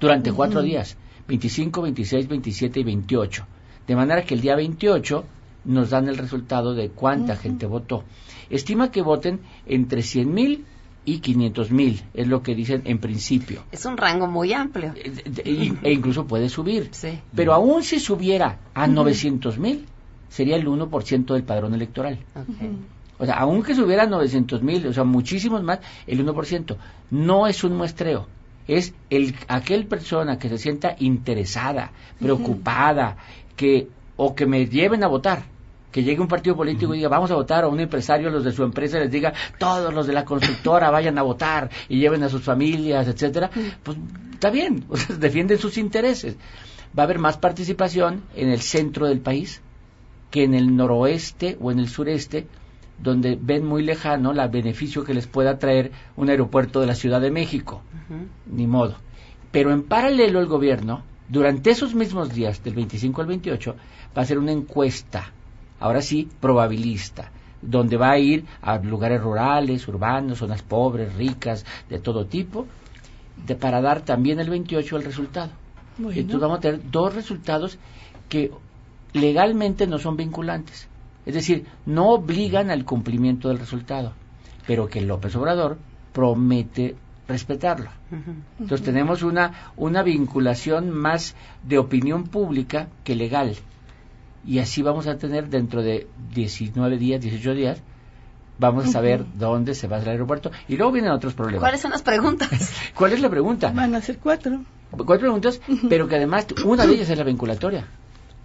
Durante 0.00 0.32
cuatro 0.32 0.62
días, 0.62 0.96
25, 1.28 1.82
26, 1.82 2.28
27 2.28 2.80
y 2.80 2.84
28. 2.84 3.46
De 3.86 3.96
manera 3.96 4.22
que 4.24 4.34
el 4.34 4.40
día 4.40 4.56
28 4.56 5.24
nos 5.66 5.90
dan 5.90 6.08
el 6.08 6.16
resultado 6.16 6.74
de 6.74 6.90
cuánta 6.90 7.36
gente 7.36 7.66
votó. 7.66 8.04
Estima 8.48 8.90
que 8.90 9.02
voten 9.02 9.40
entre 9.66 10.02
100 10.02 10.32
mil 10.32 10.64
y 11.04 11.18
500 11.18 11.70
mil, 11.70 12.02
es 12.14 12.26
lo 12.26 12.42
que 12.42 12.54
dicen 12.54 12.82
en 12.84 12.98
principio. 12.98 13.62
Es 13.70 13.84
un 13.84 13.96
rango 13.96 14.26
muy 14.26 14.52
amplio. 14.52 14.92
Eh, 14.96 15.12
e, 15.44 15.72
e 15.82 15.92
incluso 15.92 16.26
puede 16.26 16.48
subir. 16.48 16.88
Sí. 16.90 17.20
Pero 17.34 17.54
aún 17.54 17.82
si 17.82 18.00
subiera 18.00 18.58
a 18.74 18.86
900 18.86 19.58
mil, 19.58 19.86
sería 20.28 20.56
el 20.56 20.66
1% 20.66 21.32
del 21.32 21.44
padrón 21.44 21.74
electoral. 21.74 22.18
O 23.18 23.24
sea, 23.24 23.36
aunque 23.36 23.74
subiera 23.74 24.02
a 24.02 24.06
900 24.06 24.62
mil, 24.62 24.86
o 24.86 24.92
sea, 24.92 25.04
muchísimos 25.04 25.62
más, 25.62 25.78
el 26.06 26.26
1%. 26.26 26.76
No 27.10 27.46
es 27.46 27.64
un 27.64 27.76
muestreo. 27.76 28.26
es 28.66 28.92
el, 29.10 29.34
aquel 29.46 29.86
persona 29.86 30.38
que 30.38 30.48
se 30.48 30.58
sienta 30.58 30.96
interesada, 30.98 31.92
preocupada, 32.18 33.16
que, 33.54 33.88
o 34.16 34.34
que 34.34 34.44
me 34.44 34.66
lleven 34.66 35.04
a 35.04 35.06
votar. 35.06 35.55
Que 35.96 36.02
llegue 36.02 36.20
un 36.20 36.28
partido 36.28 36.54
político 36.54 36.92
y 36.92 36.98
diga, 36.98 37.08
vamos 37.08 37.30
a 37.30 37.36
votar, 37.36 37.64
o 37.64 37.70
un 37.70 37.80
empresario, 37.80 38.28
los 38.28 38.44
de 38.44 38.52
su 38.52 38.62
empresa, 38.62 38.98
les 38.98 39.10
diga, 39.10 39.32
todos 39.58 39.94
los 39.94 40.06
de 40.06 40.12
la 40.12 40.26
constructora 40.26 40.90
vayan 40.90 41.16
a 41.16 41.22
votar 41.22 41.70
y 41.88 41.98
lleven 41.98 42.22
a 42.22 42.28
sus 42.28 42.42
familias, 42.42 43.08
etcétera, 43.08 43.50
pues 43.82 43.96
está 44.30 44.50
bien, 44.50 44.84
o 44.90 44.96
sea, 44.98 45.16
defienden 45.16 45.56
sus 45.56 45.78
intereses. 45.78 46.36
Va 46.88 47.04
a 47.04 47.06
haber 47.06 47.18
más 47.18 47.38
participación 47.38 48.24
en 48.34 48.50
el 48.50 48.60
centro 48.60 49.06
del 49.06 49.20
país 49.20 49.62
que 50.30 50.44
en 50.44 50.52
el 50.52 50.76
noroeste 50.76 51.56
o 51.62 51.72
en 51.72 51.78
el 51.78 51.88
sureste, 51.88 52.46
donde 53.02 53.38
ven 53.40 53.64
muy 53.64 53.82
lejano 53.82 54.32
el 54.32 54.48
beneficio 54.50 55.02
que 55.02 55.14
les 55.14 55.26
pueda 55.26 55.58
traer 55.58 55.92
un 56.14 56.28
aeropuerto 56.28 56.78
de 56.78 56.88
la 56.88 56.94
Ciudad 56.94 57.22
de 57.22 57.30
México. 57.30 57.80
Ni 58.44 58.66
modo. 58.66 58.96
Pero 59.50 59.72
en 59.72 59.82
paralelo 59.82 60.40
el 60.40 60.46
gobierno, 60.46 61.04
durante 61.30 61.70
esos 61.70 61.94
mismos 61.94 62.34
días, 62.34 62.62
del 62.62 62.74
25 62.74 63.22
al 63.22 63.28
28, 63.28 63.76
va 64.14 64.20
a 64.20 64.24
hacer 64.24 64.38
una 64.38 64.52
encuesta, 64.52 65.32
ahora 65.80 66.02
sí, 66.02 66.28
probabilista, 66.40 67.30
donde 67.62 67.96
va 67.96 68.10
a 68.10 68.18
ir 68.18 68.44
a 68.62 68.78
lugares 68.78 69.20
rurales, 69.20 69.86
urbanos, 69.88 70.38
zonas 70.38 70.62
pobres, 70.62 71.14
ricas, 71.14 71.64
de 71.88 71.98
todo 71.98 72.26
tipo, 72.26 72.66
de, 73.46 73.54
para 73.54 73.80
dar 73.80 74.02
también 74.02 74.40
el 74.40 74.50
28 74.50 74.96
el 74.96 75.04
resultado. 75.04 75.50
Bueno. 75.98 76.18
Entonces 76.18 76.40
vamos 76.40 76.58
a 76.58 76.60
tener 76.60 76.90
dos 76.90 77.14
resultados 77.14 77.78
que 78.28 78.50
legalmente 79.12 79.86
no 79.86 79.98
son 79.98 80.16
vinculantes. 80.16 80.88
Es 81.24 81.34
decir, 81.34 81.66
no 81.86 82.10
obligan 82.10 82.70
al 82.70 82.84
cumplimiento 82.84 83.48
del 83.48 83.58
resultado, 83.58 84.12
pero 84.66 84.88
que 84.88 85.00
López 85.00 85.34
Obrador 85.34 85.78
promete 86.12 86.94
respetarlo. 87.26 87.90
Entonces 88.60 88.84
tenemos 88.84 89.22
una, 89.22 89.72
una 89.76 90.02
vinculación 90.02 90.90
más 90.90 91.34
de 91.64 91.78
opinión 91.78 92.24
pública 92.24 92.88
que 93.02 93.16
legal. 93.16 93.56
Y 94.46 94.60
así 94.60 94.82
vamos 94.82 95.06
a 95.06 95.18
tener 95.18 95.48
dentro 95.48 95.82
de 95.82 96.06
19 96.34 96.98
días, 96.98 97.20
18 97.20 97.54
días, 97.54 97.78
vamos 98.58 98.86
a 98.86 98.88
saber 98.88 99.24
dónde 99.36 99.74
se 99.74 99.88
va 99.88 99.96
a 99.96 99.98
hacer 99.98 100.10
el 100.10 100.12
aeropuerto. 100.14 100.50
Y 100.68 100.76
luego 100.76 100.92
vienen 100.92 101.10
otros 101.10 101.34
problemas. 101.34 101.60
¿Cuáles 101.60 101.80
son 101.80 101.90
las 101.90 102.02
preguntas? 102.02 102.72
¿Cuál 102.94 103.12
es 103.12 103.20
la 103.20 103.28
pregunta? 103.28 103.72
Van 103.74 103.94
a 103.94 104.00
ser 104.00 104.18
cuatro. 104.18 104.60
Cuatro 104.90 105.18
preguntas, 105.18 105.60
pero 105.88 106.08
que 106.08 106.16
además 106.16 106.46
una 106.64 106.86
de 106.86 106.94
ellas 106.94 107.10
es 107.10 107.18
la 107.18 107.24
vinculatoria. 107.24 107.86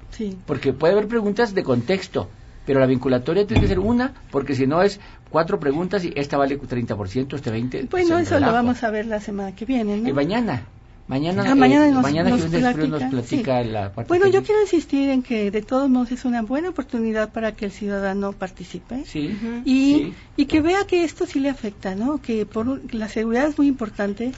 Sí. 0.09 0.37
Porque 0.45 0.73
puede 0.73 0.93
haber 0.93 1.07
preguntas 1.07 1.53
de 1.53 1.63
contexto, 1.63 2.29
pero 2.65 2.79
la 2.79 2.87
vinculatoria 2.87 3.45
tiene 3.45 3.61
que 3.61 3.67
ser 3.67 3.79
una, 3.79 4.13
porque 4.31 4.55
si 4.55 4.67
no 4.67 4.81
es 4.81 4.99
cuatro 5.29 5.59
preguntas 5.59 6.03
y 6.03 6.11
esta 6.15 6.37
vale 6.37 6.59
30%, 6.59 7.35
este 7.35 7.51
20%. 7.53 7.89
Bueno, 7.89 8.17
eso 8.17 8.39
lo 8.39 8.51
vamos 8.51 8.83
a 8.83 8.89
ver 8.89 9.05
la 9.05 9.19
semana 9.19 9.55
que 9.55 9.65
viene, 9.65 9.97
¿no? 9.97 10.09
Y 10.09 10.13
mañana. 10.13 10.63
Mañana, 11.11 11.43
Ah, 11.45 11.55
mañana 11.55 11.87
eh, 11.87 11.91
nos- 11.91 12.03
mañana 12.03 12.29
nos 12.29 12.39
nos 12.39 12.49
platica, 12.51 13.09
platica 13.09 13.63
sí. 13.63 13.69
la 13.69 13.91
parte 13.93 14.07
Bueno, 14.07 14.27
yo 14.27 14.43
quiero 14.43 14.61
insistir 14.61 15.09
en 15.09 15.21
que 15.23 15.51
de 15.51 15.61
todos 15.61 15.89
modos 15.89 16.09
es 16.13 16.23
una 16.23 16.41
buena 16.41 16.69
oportunidad 16.69 17.33
para 17.33 17.51
que 17.53 17.65
el 17.65 17.71
ciudadano 17.73 18.31
participe 18.31 19.03
Sí, 19.05 19.37
y, 19.65 19.95
sí. 19.95 20.13
y 20.37 20.45
que 20.45 20.61
vea 20.61 20.85
que 20.87 21.03
esto 21.03 21.25
sí 21.25 21.41
le 21.41 21.49
afecta, 21.49 21.95
¿no? 21.95 22.21
Que 22.21 22.45
por 22.45 22.69
un- 22.69 22.83
la 22.93 23.09
seguridad 23.09 23.45
es 23.49 23.57
muy 23.57 23.67
importante. 23.67 24.31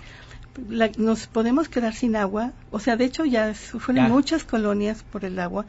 La- 0.68 0.90
nos 0.98 1.28
podemos 1.28 1.70
quedar 1.70 1.94
sin 1.94 2.16
agua, 2.16 2.54
o 2.72 2.80
sea, 2.80 2.98
de 2.98 3.06
hecho 3.06 3.24
ya 3.24 3.54
sufren 3.54 3.98
Ya. 3.98 4.08
muchas 4.08 4.44
colonias 4.44 5.04
por 5.04 5.26
el 5.26 5.38
agua 5.38 5.68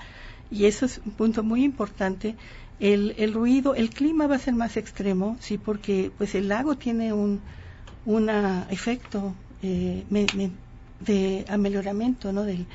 y 0.51 0.65
eso 0.65 0.87
es 0.87 1.03
un 1.05 1.13
punto 1.13 1.43
muy 1.43 1.65
importante. 1.65 2.35
El, 2.81 3.15
el 3.19 3.35
ruido, 3.35 3.75
el 3.75 3.91
clima 3.91 4.27
va 4.27 4.37
a 4.37 4.39
ser 4.39 4.55
más 4.55 4.79
extremo, 4.79 5.37
sí, 5.41 5.59
porque 5.59 6.11
pues 6.17 6.35
el 6.35 6.49
lago 6.49 6.77
tiene 6.77 7.13
un 7.13 7.43
una 8.07 8.67
efecto 8.71 9.35
eh, 9.63 10.05
me- 10.11 10.27
me- 10.37 10.51
de 11.01 11.45
amelioramiento 11.49 12.33
¿no? 12.33 12.45
del, 12.45 12.67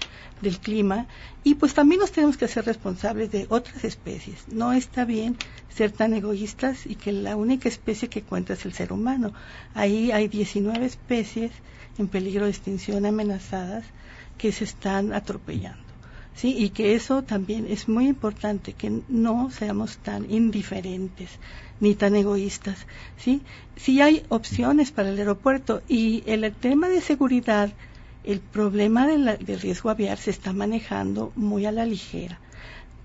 del 0.42 0.60
clima 0.60 1.08
y 1.44 1.56
pues 1.56 1.74
también 1.74 2.02
nos 2.02 2.12
tenemos 2.12 2.38
que 2.38 2.46
hacer 2.46 2.66
responsables 2.66 3.32
de 3.32 3.46
otras 3.50 3.84
especies. 3.84 4.48
No 4.52 4.74
está 4.74 5.06
bien 5.06 5.38
ser 5.70 5.92
tan 5.92 6.14
egoístas 6.14 6.86
y 6.86 6.96
que 6.96 7.12
la 7.12 7.36
única 7.36 7.70
especie 7.70 8.10
que 8.10 8.22
cuenta 8.22 8.54
es 8.54 8.66
el 8.66 8.74
ser 8.74 8.92
humano. 8.92 9.34
Ahí 9.74 10.12
hay 10.12 10.28
19 10.28 10.86
especies 10.86 11.52
en 11.98 12.08
peligro 12.08 12.46
de 12.46 12.52
extinción 12.52 13.06
amenazadas 13.06 13.86
que 14.38 14.52
se 14.52 14.64
están 14.64 15.14
atropellando. 15.14 15.90
Sí, 16.36 16.56
y 16.58 16.70
que 16.70 16.96
eso 16.96 17.24
también 17.24 17.68
es 17.70 17.90
muy 17.90 18.08
importante, 18.08 18.72
que 18.72 19.02
no 19.10 19.52
seamos 19.52 19.98
tan 19.98 20.32
indiferentes 20.32 21.30
ni 21.82 21.96
tan 21.96 22.16
egoístas. 22.16 22.78
¿sí? 23.18 23.42
Sí 23.76 24.00
hay 24.02 24.24
opciones 24.30 24.92
para 24.92 25.10
el 25.10 25.18
aeropuerto 25.18 25.82
y 25.90 26.24
el 26.28 26.50
tema 26.54 26.88
de 26.88 27.02
seguridad, 27.02 27.74
el 28.30 28.42
problema 28.42 29.08
de 29.08 29.38
del 29.38 29.60
riesgo 29.60 29.90
aviar 29.90 30.20
se 30.20 30.30
está 30.30 30.54
manejando 30.54 31.32
muy 31.36 31.66
a 31.66 31.72
la 31.72 31.88
ligera. 31.88 32.40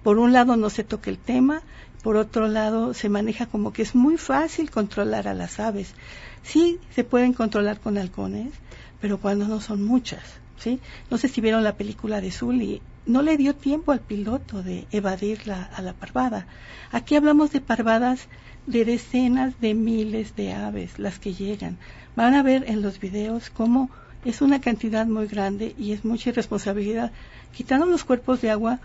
Por 0.03 0.19
un 0.19 0.35
lado 0.35 0.59
no 0.59 0.69
se 0.69 0.85
toca 0.85 1.09
el 1.09 1.17
tema, 1.17 1.63
por 2.03 2.17
otro 2.17 2.47
lado 2.47 2.93
se 2.93 3.09
maneja 3.09 3.47
como 3.47 3.73
que 3.73 3.81
es 3.81 3.95
muy 3.95 4.19
fácil 4.19 4.71
controlar 4.71 5.27
a 5.27 5.33
las 5.33 5.61
aves. 5.61 5.95
Sí, 6.43 6.79
se 6.95 7.05
pueden 7.05 7.33
controlar 7.33 7.81
con 7.81 7.97
halcones, 7.97 8.53
pero 9.01 9.17
cuando 9.17 9.49
no 9.49 9.63
son 9.63 9.83
muchas. 9.83 10.23
¿sí? 10.59 10.79
No 11.11 11.17
sé 11.17 11.29
si 11.29 11.41
vieron 11.41 11.65
la 11.65 11.79
película 11.79 12.21
de 12.21 12.31
Zully, 12.31 12.83
no 13.07 13.23
le 13.23 13.39
dio 13.39 13.55
tiempo 13.55 13.93
al 13.93 14.01
piloto 14.01 14.63
de 14.63 14.87
evadir 14.91 15.47
la, 15.47 15.63
a 15.63 15.81
la 15.81 15.95
parvada. 15.95 16.47
Aquí 16.93 17.17
hablamos 17.17 17.51
de 17.51 17.63
parvadas 17.63 18.29
de 18.67 18.85
decenas 18.85 19.59
de 19.59 19.73
miles 19.73 20.37
de 20.37 20.53
aves, 20.53 20.99
las 20.99 21.19
que 21.19 21.33
llegan. 21.33 21.79
Van 22.15 22.35
a 22.35 22.43
ver 22.43 22.65
en 22.69 22.83
los 22.83 23.01
videos 23.01 23.49
cómo 23.49 23.89
es 24.25 24.41
una 24.41 24.61
cantidad 24.61 25.07
muy 25.07 25.27
grande 25.27 25.75
y 25.79 25.93
es 25.93 26.05
mucha 26.05 26.31
irresponsabilidad. 26.31 27.13
Quitando 27.55 27.87
los 27.87 28.05
cuerpos 28.05 28.41
de 28.41 28.51
agua, 28.51 28.81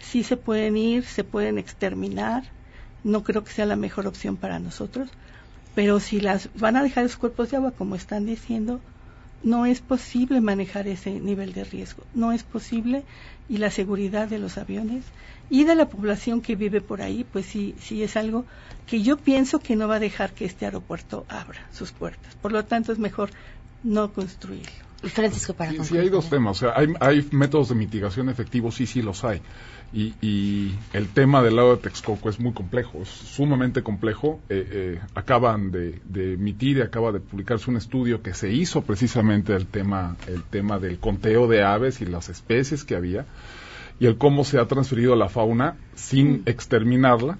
sí 0.00 0.22
se 0.22 0.36
pueden 0.36 0.76
ir, 0.76 1.04
se 1.04 1.24
pueden 1.24 1.58
exterminar. 1.58 2.44
No 3.02 3.22
creo 3.22 3.44
que 3.44 3.52
sea 3.52 3.66
la 3.66 3.76
mejor 3.76 4.06
opción 4.06 4.36
para 4.36 4.58
nosotros. 4.58 5.10
Pero 5.74 5.98
si 6.00 6.20
las 6.20 6.48
van 6.54 6.76
a 6.76 6.82
dejar 6.82 7.04
los 7.04 7.16
cuerpos 7.16 7.50
de 7.50 7.56
agua, 7.56 7.72
como 7.72 7.96
están 7.96 8.26
diciendo, 8.26 8.80
no 9.42 9.66
es 9.66 9.80
posible 9.80 10.40
manejar 10.40 10.86
ese 10.88 11.20
nivel 11.20 11.52
de 11.52 11.64
riesgo. 11.64 12.04
No 12.14 12.32
es 12.32 12.42
posible 12.42 13.02
y 13.48 13.58
la 13.58 13.70
seguridad 13.70 14.28
de 14.28 14.38
los 14.38 14.56
aviones 14.56 15.04
y 15.50 15.64
de 15.64 15.74
la 15.74 15.88
población 15.88 16.40
que 16.40 16.56
vive 16.56 16.80
por 16.80 17.02
ahí, 17.02 17.24
pues 17.24 17.44
sí, 17.46 17.74
sí 17.78 18.02
es 18.02 18.16
algo 18.16 18.46
que 18.86 19.02
yo 19.02 19.18
pienso 19.18 19.58
que 19.58 19.76
no 19.76 19.88
va 19.88 19.96
a 19.96 20.00
dejar 20.00 20.32
que 20.32 20.46
este 20.46 20.64
aeropuerto 20.64 21.26
abra 21.28 21.60
sus 21.72 21.92
puertas. 21.92 22.34
Por 22.36 22.52
lo 22.52 22.64
tanto, 22.64 22.92
es 22.92 22.98
mejor 22.98 23.30
no 23.84 24.12
construirlo. 24.12 24.84
Francisco, 25.02 25.54
para 25.54 25.70
Sí, 25.70 25.78
sí, 25.82 25.98
hay 25.98 26.08
dos 26.08 26.30
temas. 26.30 26.56
O 26.56 26.60
sea, 26.60 26.72
hay, 26.76 26.88
hay 27.00 27.26
métodos 27.30 27.68
de 27.68 27.74
mitigación 27.74 28.28
efectivos, 28.28 28.74
sí, 28.74 28.86
sí 28.86 29.02
los 29.02 29.22
hay. 29.24 29.40
Y, 29.92 30.14
y 30.22 30.74
el 30.92 31.08
tema 31.08 31.42
del 31.42 31.56
lago 31.56 31.76
de 31.76 31.82
Texcoco 31.82 32.28
es 32.28 32.40
muy 32.40 32.52
complejo, 32.52 33.02
es 33.02 33.08
sumamente 33.08 33.82
complejo. 33.82 34.40
Eh, 34.48 34.66
eh, 34.70 35.00
acaban 35.14 35.70
de, 35.70 36.00
de 36.04 36.34
emitir 36.34 36.78
y 36.78 36.80
acaba 36.80 37.12
de 37.12 37.20
publicarse 37.20 37.70
un 37.70 37.76
estudio 37.76 38.22
que 38.22 38.34
se 38.34 38.50
hizo 38.50 38.82
precisamente 38.82 39.52
del 39.52 39.66
tema, 39.66 40.16
el 40.26 40.42
tema 40.42 40.78
del 40.78 40.98
conteo 40.98 41.46
de 41.46 41.62
aves 41.62 42.00
y 42.00 42.06
las 42.06 42.28
especies 42.28 42.84
que 42.84 42.96
había 42.96 43.26
y 44.00 44.06
el 44.06 44.16
cómo 44.18 44.44
se 44.44 44.58
ha 44.58 44.66
transferido 44.66 45.14
la 45.14 45.28
fauna 45.28 45.76
sin 45.94 46.42
exterminarla. 46.46 47.38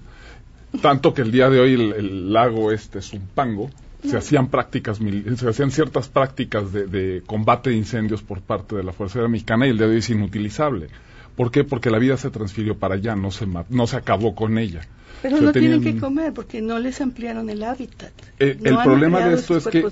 Tanto 0.81 1.13
que 1.13 1.21
el 1.21 1.31
día 1.31 1.49
de 1.49 1.59
hoy 1.59 1.73
el, 1.73 1.93
el 1.93 2.33
lago 2.33 2.71
este 2.71 3.01
Zumpango 3.01 3.69
se 4.09 4.17
hacían 4.17 4.47
prácticas, 4.49 4.99
se 5.37 5.49
hacían 5.49 5.71
ciertas 5.71 6.09
prácticas 6.09 6.71
de, 6.71 6.87
de 6.87 7.23
combate 7.25 7.69
de 7.71 7.75
incendios 7.77 8.21
por 8.21 8.41
parte 8.41 8.75
de 8.75 8.83
la 8.83 8.93
Fuerza 8.93 9.19
Aérea 9.19 9.29
Mexicana 9.29 9.67
y 9.67 9.71
el 9.71 9.77
día 9.77 9.87
de 9.87 9.93
hoy 9.93 9.99
es 9.99 10.09
inutilizable. 10.09 10.87
¿Por 11.35 11.51
qué? 11.51 11.63
Porque 11.63 11.89
la 11.89 11.99
vida 11.99 12.15
se 12.17 12.29
transfirió 12.29 12.77
para 12.77 12.95
allá, 12.95 13.15
no 13.15 13.31
se, 13.31 13.45
no 13.69 13.87
se 13.87 13.97
acabó 13.97 14.35
con 14.35 14.57
ella. 14.57 14.81
Pero 15.21 15.35
O 15.35 15.39
sea, 15.39 15.47
no 15.47 15.53
tienen 15.53 15.81
que 15.81 15.97
comer 15.97 16.33
porque 16.33 16.61
no 16.61 16.79
les 16.79 17.01
ampliaron 17.01 17.49
el 17.49 17.63
hábitat. 17.63 18.11
Eh, 18.39 18.57
No 18.61 18.69
el 18.69 18.77
problema 18.83 19.19
de 19.27 19.35
esto 19.35 19.57
es 19.57 19.67
que 19.67 19.83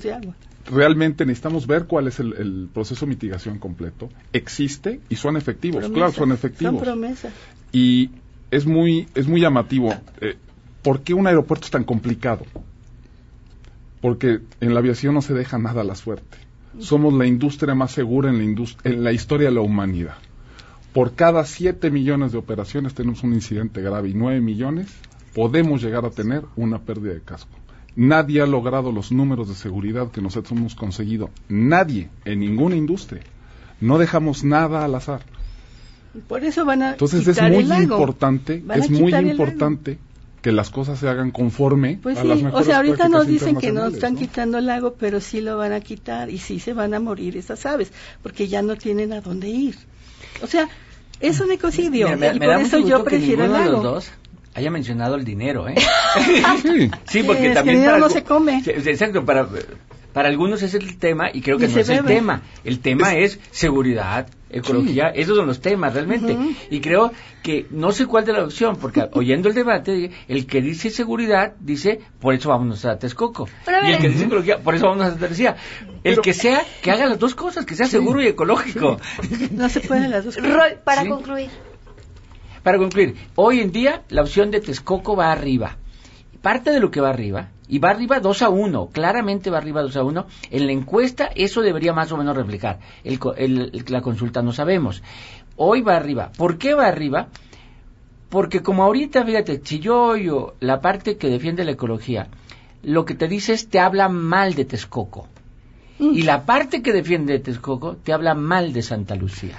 realmente 0.72 1.26
necesitamos 1.26 1.68
ver 1.68 1.86
cuál 1.86 2.08
es 2.08 2.20
el, 2.20 2.34
el 2.34 2.70
proceso 2.74 3.06
de 3.06 3.10
mitigación 3.10 3.60
completo. 3.60 4.10
Existe 4.32 5.02
y 5.10 5.16
son 5.16 5.36
efectivos, 5.36 5.82
Promesas, 5.82 5.98
claro, 5.98 6.14
son 6.14 6.32
efectivos. 6.32 6.76
Son 6.76 6.84
promesas. 6.84 7.34
y 7.72 8.12
es 8.52 8.66
muy 8.66 9.08
es 9.16 9.28
muy 9.28 9.42
llamativo. 9.42 9.94
Eh, 10.22 10.38
¿Por 10.82 11.02
qué 11.02 11.14
un 11.14 11.28
aeropuerto 11.28 11.66
es 11.66 11.72
tan 11.72 11.84
complicado? 11.84 12.46
Porque 14.04 14.42
en 14.60 14.74
la 14.74 14.80
aviación 14.82 15.14
no 15.16 15.22
se 15.22 15.34
deja 15.34 15.58
nada 15.58 15.82
a 15.82 15.86
la 15.86 15.96
suerte. 15.96 16.38
Somos 16.78 17.14
la 17.14 17.26
industria 17.26 17.74
más 17.74 17.92
segura 17.92 18.30
en 18.30 18.38
la, 18.38 18.44
indus- 18.44 18.78
en 18.84 19.02
la 19.04 19.14
historia 19.14 19.48
de 19.48 19.56
la 19.56 19.62
humanidad. 19.62 20.16
Por 20.94 21.14
cada 21.16 21.46
7 21.46 21.90
millones 21.90 22.34
de 22.34 22.38
operaciones 22.38 22.94
tenemos 22.94 23.24
un 23.24 23.34
incidente 23.34 23.82
grave 23.82 24.10
y 24.10 24.14
9 24.14 24.42
millones 24.42 24.88
podemos 25.34 25.82
llegar 25.82 26.04
a 26.06 26.10
tener 26.12 26.44
una 26.58 26.80
pérdida 26.80 27.14
de 27.14 27.22
casco. 27.22 27.58
Nadie 27.96 28.42
ha 28.42 28.46
logrado 28.46 28.92
los 28.92 29.12
números 29.12 29.48
de 29.48 29.56
seguridad 29.56 30.12
que 30.12 30.22
nosotros 30.22 30.52
hemos 30.60 30.76
conseguido. 30.76 31.30
Nadie 31.48 32.10
en 32.26 32.42
ninguna 32.42 32.76
industria. 32.76 33.22
No 33.80 33.98
dejamos 33.98 34.44
nada 34.44 34.84
al 34.84 34.96
azar. 34.96 35.22
Por 36.28 36.44
eso 36.44 36.66
van 36.66 36.82
a 36.84 36.92
Entonces 36.92 37.26
es 37.28 37.42
muy 37.42 37.56
el 37.64 37.70
lago. 37.70 37.82
importante, 37.84 38.64
es 38.76 38.90
muy 38.92 39.14
importante 39.14 39.98
que 40.44 40.52
las 40.52 40.70
cosas 40.70 41.00
se 41.00 41.08
hagan 41.08 41.32
conforme 41.32 41.98
Pues 42.04 42.18
a 42.18 42.22
sí, 42.22 42.28
las 42.28 42.40
o 42.40 42.44
mejores 42.44 42.68
sea, 42.68 42.78
ahorita 42.78 43.08
nos 43.08 43.26
dicen 43.26 43.56
que 43.56 43.72
no 43.72 43.88
están 43.88 44.14
¿no? 44.14 44.20
quitando 44.20 44.58
el 44.60 44.68
lago, 44.68 44.94
pero 45.00 45.22
sí 45.22 45.42
lo 45.42 45.58
van 45.58 45.72
a 45.72 45.80
quitar 45.80 46.30
y 46.30 46.38
sí 46.38 46.60
se 46.60 46.74
van 46.74 46.94
a 46.94 47.00
morir 47.00 47.38
esas 47.38 47.66
aves, 47.66 47.92
porque 48.22 48.48
ya 48.48 48.62
no 48.62 48.76
tienen 48.76 49.14
a 49.14 49.22
dónde 49.22 49.48
ir. 49.48 49.76
O 50.44 50.48
sea, 50.48 50.68
es 51.22 51.40
un 51.40 51.52
ecocidio 51.52 52.10
me, 52.18 52.28
y 52.28 52.40
me 52.40 52.46
por 52.46 52.56
da 52.56 52.62
eso 52.62 52.78
yo 52.80 53.04
prefiero 53.04 53.46
el 53.46 53.54
lago. 53.54 53.72
los 53.72 53.84
dos 53.84 54.12
haya 54.54 54.70
mencionado 54.70 55.16
el 55.16 55.24
dinero, 55.24 55.68
¿eh? 55.68 55.76
Sí. 56.62 56.92
Sí, 57.10 57.24
porque 57.24 57.50
también 57.52 57.78
el 57.78 57.82
dinero 57.82 57.94
para 57.94 58.00
no 58.00 58.10
se 58.10 58.24
come. 58.24 58.62
Sí, 58.64 58.72
Exacto, 58.72 59.26
para 59.26 59.48
para 60.12 60.30
algunos 60.30 60.62
es 60.62 60.76
el 60.76 60.98
tema 60.98 61.30
y 61.34 61.42
creo 61.42 61.58
que 61.58 61.66
Y 61.66 61.70
no 61.70 61.80
es 61.80 61.90
el 61.90 62.06
tema. 62.06 62.44
El 62.64 62.80
tema 62.80 63.16
es, 63.16 63.40
seguridad, 63.50 64.28
ecología, 64.54 65.08
esos 65.10 65.36
son 65.36 65.48
los 65.48 65.60
temas 65.60 65.94
realmente. 65.94 66.38
Y 66.70 66.80
creo 66.80 67.12
que 67.42 67.66
no 67.72 67.92
sé 67.92 68.06
cuál 68.06 68.26
de 68.26 68.34
la 68.34 68.44
opción, 68.44 68.78
porque 68.78 69.08
oyendo 69.14 69.50
el 69.50 69.56
debate, 69.56 70.12
el 70.28 70.46
que 70.46 70.62
dice 70.62 70.90
seguridad 70.90 71.54
dice, 71.60 72.00
por 72.20 72.34
eso 72.34 72.50
vámonos 72.50 72.86
a 72.86 72.98
Texcoco. 72.98 73.48
Y 73.68 73.92
el 73.92 74.00
que 74.00 74.10
dice 74.10 74.26
ecología, 74.26 74.60
por 74.60 74.76
eso 74.76 74.86
vámonos 74.86 75.08
a 75.08 75.20
Santa. 75.20 75.56
El 76.04 76.20
que 76.22 76.34
sea, 76.34 76.64
que 76.82 76.92
haga 76.92 77.06
las 77.06 77.20
dos 77.20 77.36
cosas, 77.36 77.66
que 77.66 77.76
sea 77.76 77.88
seguro 77.88 78.22
y 78.22 78.28
ecológico. 78.28 79.00
No 79.52 79.70
se 79.70 79.82
pueden 79.82 80.12
las 80.12 80.26
dos 80.26 80.36
cosas. 80.38 80.54
Roy, 80.54 80.72
para 80.84 81.06
concluir. 81.08 81.50
Para 82.64 82.78
concluir, 82.78 83.16
hoy 83.36 83.60
en 83.60 83.72
día 83.72 84.04
la 84.10 84.22
opción 84.22 84.50
de 84.50 84.62
Texcoco 84.62 85.16
va 85.16 85.32
arriba. 85.32 85.78
Parte 86.42 86.72
de 86.72 86.80
lo 86.80 86.92
que 86.92 87.02
va 87.02 87.10
arriba, 87.10 87.50
y 87.68 87.80
va 87.80 87.90
arriba 87.92 88.20
2 88.20 88.42
a 88.42 88.50
1, 88.50 88.90
claramente 88.92 89.50
va 89.50 89.58
arriba 89.58 89.82
2 89.82 89.96
a 89.98 90.04
1, 90.04 90.26
en 90.52 90.66
la 90.66 90.72
encuesta 90.72 91.30
eso 91.36 91.62
debería 91.62 91.94
más 91.94 92.12
o 92.12 92.18
menos 92.18 92.36
reflejar. 92.36 92.80
El 93.04 93.20
el- 93.38 93.86
la 93.88 94.02
consulta 94.02 94.42
no 94.42 94.52
sabemos. 94.52 95.02
Hoy 95.56 95.82
va 95.82 95.96
arriba. 95.96 96.32
¿Por 96.38 96.58
qué 96.58 96.74
va 96.74 96.88
arriba? 96.88 97.28
Porque 98.30 98.62
como 98.62 98.84
ahorita, 98.84 99.24
fíjate, 99.26 99.62
si 99.64 99.80
yo 99.80 100.02
oyo 100.04 100.56
la 100.60 100.82
parte 100.82 101.18
que 101.18 101.30
defiende 101.30 101.64
la 101.64 101.72
ecología, 101.72 102.28
lo 102.82 103.06
que 103.06 103.14
te 103.14 103.28
dice 103.28 103.54
es 103.54 103.70
te 103.70 103.80
habla 103.80 104.10
mal 104.10 104.56
de 104.56 104.66
Texcoco. 104.66 105.28
Y 106.00 106.24
la 106.24 106.46
parte 106.46 106.82
que 106.82 106.92
defiende 106.92 107.38
Texcoco 107.40 107.96
te 108.04 108.12
habla 108.14 108.34
mal 108.34 108.74
de 108.74 108.82
Santa 108.82 109.16
Lucía 109.16 109.58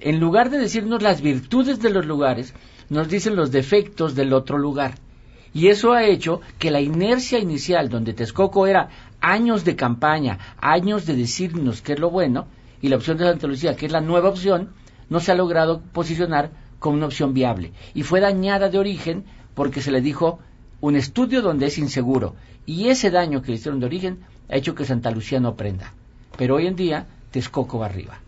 en 0.00 0.20
lugar 0.20 0.50
de 0.50 0.58
decirnos 0.58 1.02
las 1.02 1.22
virtudes 1.22 1.80
de 1.80 1.88
los 1.88 2.04
lugares, 2.04 2.52
nos 2.90 3.08
dicen 3.08 3.34
los 3.34 3.50
defectos 3.50 4.14
del 4.14 4.34
otro 4.34 4.58
lugar. 4.58 4.94
Y 5.56 5.68
eso 5.68 5.94
ha 5.94 6.04
hecho 6.04 6.42
que 6.58 6.70
la 6.70 6.82
inercia 6.82 7.38
inicial, 7.38 7.88
donde 7.88 8.12
Texcoco 8.12 8.66
era 8.66 8.90
años 9.22 9.64
de 9.64 9.74
campaña, 9.74 10.38
años 10.58 11.06
de 11.06 11.16
decirnos 11.16 11.80
qué 11.80 11.94
es 11.94 11.98
lo 11.98 12.10
bueno, 12.10 12.46
y 12.82 12.90
la 12.90 12.96
opción 12.96 13.16
de 13.16 13.24
Santa 13.24 13.46
Lucía, 13.46 13.74
que 13.74 13.86
es 13.86 13.92
la 13.92 14.02
nueva 14.02 14.28
opción, 14.28 14.74
no 15.08 15.18
se 15.18 15.32
ha 15.32 15.34
logrado 15.34 15.80
posicionar 15.80 16.50
como 16.78 16.98
una 16.98 17.06
opción 17.06 17.32
viable. 17.32 17.72
Y 17.94 18.02
fue 18.02 18.20
dañada 18.20 18.68
de 18.68 18.78
origen 18.78 19.24
porque 19.54 19.80
se 19.80 19.90
le 19.90 20.02
dijo 20.02 20.40
un 20.82 20.94
estudio 20.94 21.40
donde 21.40 21.68
es 21.68 21.78
inseguro. 21.78 22.36
Y 22.66 22.88
ese 22.88 23.10
daño 23.10 23.40
que 23.40 23.52
le 23.52 23.56
hicieron 23.56 23.80
de 23.80 23.86
origen 23.86 24.18
ha 24.50 24.56
hecho 24.56 24.74
que 24.74 24.84
Santa 24.84 25.10
Lucía 25.10 25.40
no 25.40 25.56
prenda. 25.56 25.94
Pero 26.36 26.56
hoy 26.56 26.66
en 26.66 26.76
día, 26.76 27.06
Texcoco 27.30 27.78
va 27.78 27.86
arriba. 27.86 28.20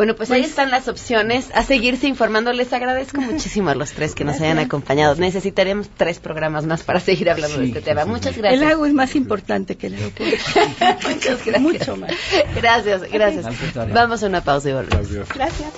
Bueno, 0.00 0.16
pues, 0.16 0.30
ahí 0.30 0.40
están 0.40 0.70
las 0.70 0.88
opciones. 0.88 1.50
A 1.52 1.62
seguirse 1.62 2.08
informando. 2.08 2.54
Les 2.54 2.72
agradezco 2.72 3.20
muchísimo 3.30 3.68
a 3.68 3.74
los 3.74 3.92
tres 3.92 4.14
que 4.14 4.24
nos 4.24 4.40
hayan 4.40 4.58
acompañado. 4.58 5.14
Necesitaríamos 5.16 5.90
tres 5.94 6.18
programas 6.18 6.64
más 6.64 6.84
para 6.84 7.00
seguir 7.00 7.28
hablando 7.28 7.58
de 7.58 7.66
este 7.66 7.82
tema. 7.82 8.04
sí, 8.04 8.08
Muchas 8.08 8.34
gracias. 8.34 8.62
El 8.62 8.66
lago 8.66 8.86
es 8.86 8.94
más 8.94 9.14
importante 9.14 9.76
que 9.76 9.88
el 9.88 9.96
aeropuerto. 9.96 10.36
Muchas 11.06 11.44
gracias. 11.44 11.60
Mucho 11.60 11.98
más. 11.98 12.12
Gracias, 12.56 13.02
gracias. 13.12 13.44
Vamos 13.92 14.22
a 14.22 14.26
una 14.26 14.42
pausa 14.42 14.70
y 14.70 14.72
volvemos. 14.72 15.12
Gracias. 15.12 15.28
Gracias. 15.34 15.68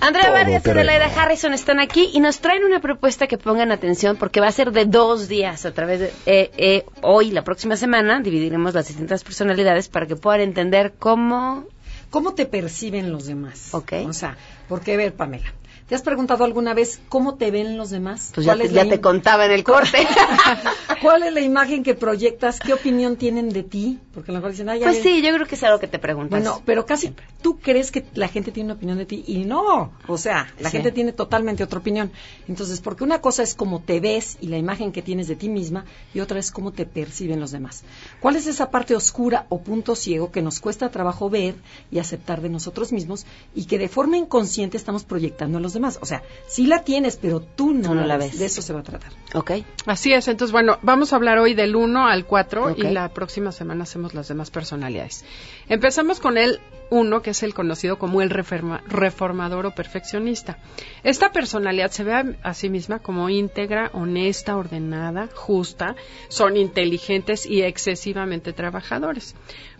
Andrea 0.00 0.30
Vargas 0.30 0.66
y. 0.66 0.70
Adelaida 0.70 1.06
Harrison 1.06 1.52
están 1.52 1.80
aquí 1.80 2.10
y 2.12 2.20
nos 2.20 2.40
traen 2.40 2.64
una 2.64 2.80
propuesta 2.80 3.26
que 3.26 3.38
pongan 3.38 3.72
atención 3.72 4.16
porque 4.16 4.40
va 4.40 4.48
a 4.48 4.52
ser 4.52 4.72
de 4.72 4.84
dos 4.86 5.28
días 5.28 5.66
a 5.66 5.72
través 5.72 6.00
de 6.00 6.12
eh, 6.26 6.50
eh, 6.56 6.84
hoy, 7.02 7.30
la 7.30 7.44
próxima 7.44 7.76
semana, 7.76 8.20
dividiremos 8.20 8.74
las 8.74 8.88
distintas 8.88 9.24
personalidades 9.24 9.88
para 9.88 10.06
que 10.06 10.16
puedan 10.16 10.40
entender 10.40 10.94
cómo... 10.98 11.66
¿Cómo 12.10 12.34
te 12.34 12.46
perciben 12.46 13.10
los 13.10 13.26
demás? 13.26 13.74
Ok. 13.74 13.92
O 14.06 14.12
sea, 14.12 14.36
porque, 14.68 14.94
a 14.94 14.96
ver, 14.96 15.14
Pamela, 15.14 15.52
¿te 15.88 15.94
has 15.94 16.02
preguntado 16.02 16.44
alguna 16.44 16.74
vez 16.74 17.00
cómo 17.08 17.34
te 17.36 17.50
ven 17.50 17.76
los 17.76 17.90
demás? 17.90 18.30
Pues 18.34 18.46
ya, 18.46 18.54
¿Cuál 18.56 18.68
te, 18.68 18.74
ya 18.74 19.00
contaba 19.00 19.44
en 19.46 19.52
el 19.52 19.64
corte. 19.64 19.98
¿Cuál 21.02 21.22
es 21.24 21.32
la 21.32 21.40
imagen 21.40 21.82
que 21.82 21.94
proyectas? 21.94 22.60
¿Qué 22.60 22.72
opinión 22.72 23.16
tienen 23.16 23.50
de 23.50 23.62
ti? 23.62 23.98
Porque 24.14 24.30
a 24.30 24.34
lo 24.34 24.38
mejor 24.38 24.52
dicen, 24.52 24.68
ay, 24.68 24.80
ya 24.80 24.86
pues 24.86 24.96
ves". 24.96 25.02
sí, 25.02 25.22
yo 25.22 25.32
creo 25.34 25.46
que 25.46 25.54
es 25.56 25.62
algo 25.64 25.78
que 25.78 25.88
te 25.88 25.98
preguntas. 25.98 26.30
Bueno, 26.40 26.62
pero 26.64 26.86
casi 26.86 27.12
tú 27.42 27.58
crees 27.58 27.90
que 27.90 28.04
la 28.14 28.28
gente 28.28 28.52
tiene 28.52 28.68
una 28.68 28.74
opinión 28.74 28.96
de 28.98 29.06
ti 29.06 29.24
y 29.26 29.44
no, 29.44 29.92
o 30.06 30.16
sea, 30.18 30.46
la 30.58 30.70
Sí. 30.70 30.76
gente 30.76 30.92
tiene 30.92 31.12
totalmente 31.12 31.62
otra 31.64 31.78
opinión. 31.80 32.10
Entonces, 32.48 32.80
porque 32.80 33.04
una 33.04 33.20
cosa 33.20 33.42
es 33.42 33.54
cómo 33.54 33.80
te 33.82 34.00
ves 34.00 34.38
y 34.40 34.46
la 34.48 34.56
imagen 34.56 34.92
que 34.92 35.02
tienes 35.02 35.28
de 35.28 35.36
ti 35.36 35.48
misma 35.48 35.84
y 36.14 36.20
otra 36.20 36.38
es 36.38 36.50
cómo 36.50 36.72
te 36.72 36.86
perciben 36.86 37.40
los 37.40 37.50
demás. 37.50 37.84
¿Cuál 38.20 38.36
es 38.36 38.46
esa 38.46 38.70
parte 38.70 38.94
oscura 38.96 39.46
o 39.50 39.60
punto 39.60 39.94
ciego 39.94 40.30
que 40.32 40.42
nos 40.42 40.60
cuesta 40.60 40.88
trabajo 40.90 41.28
ver 41.28 41.54
y 41.90 41.98
aceptar 41.98 42.40
de 42.40 42.48
nosotros 42.48 42.92
mismos 42.92 43.26
y 43.54 43.66
que 43.66 43.78
de 43.78 43.88
forma 43.88 44.16
inconsciente 44.16 44.76
estamos 44.76 45.04
proyectando 45.04 45.58
a 45.58 45.60
los 45.60 45.73
demás? 45.74 45.98
O 46.00 46.06
sea, 46.06 46.22
sí 46.46 46.66
la 46.66 46.82
tienes, 46.84 47.16
pero 47.16 47.40
tú 47.40 47.72
no, 47.74 47.88
Tú 47.90 47.94
no 47.94 48.04
la 48.06 48.16
ves. 48.16 48.38
De 48.38 48.46
eso 48.46 48.62
se 48.62 48.72
va 48.72 48.80
a 48.80 48.82
tratar. 48.84 49.12
Ok. 49.34 49.52
Así 49.86 50.12
es, 50.12 50.26
entonces 50.28 50.52
bueno, 50.52 50.78
vamos 50.82 51.12
a 51.12 51.16
hablar 51.16 51.38
hoy 51.38 51.54
del 51.54 51.76
1 51.76 52.06
al 52.08 52.24
4 52.26 52.72
Ok. 52.72 52.78
y 52.78 52.82
la 52.84 53.08
próxima 53.10 53.52
semana 53.52 53.82
hacemos 53.84 54.14
las 54.14 54.28
demás 54.28 54.50
personalidades. 54.50 55.24
Empezamos 55.68 56.20
con 56.20 56.38
el 56.38 56.60
1, 56.90 57.22
que 57.22 57.30
es 57.30 57.42
el 57.42 57.54
conocido 57.54 57.98
como 57.98 58.20
el 58.22 58.30
reforma- 58.30 58.82
reformador 58.86 59.66
o 59.66 59.74
perfeccionista. 59.74 60.58
Esta 61.02 61.32
personalidad 61.32 61.90
se 61.90 62.04
ve 62.04 62.12
a, 62.12 62.24
a 62.42 62.54
sí 62.54 62.68
misma 62.68 62.98
como 63.00 63.28
íntegra, 63.30 63.90
honesta, 63.94 64.56
ordenada, 64.56 65.28
justa, 65.34 65.96
son 66.28 66.56
inteligentes 66.56 67.46
y 67.46 67.62
excesivamente 67.62 68.52
trabajadores. 68.52 69.34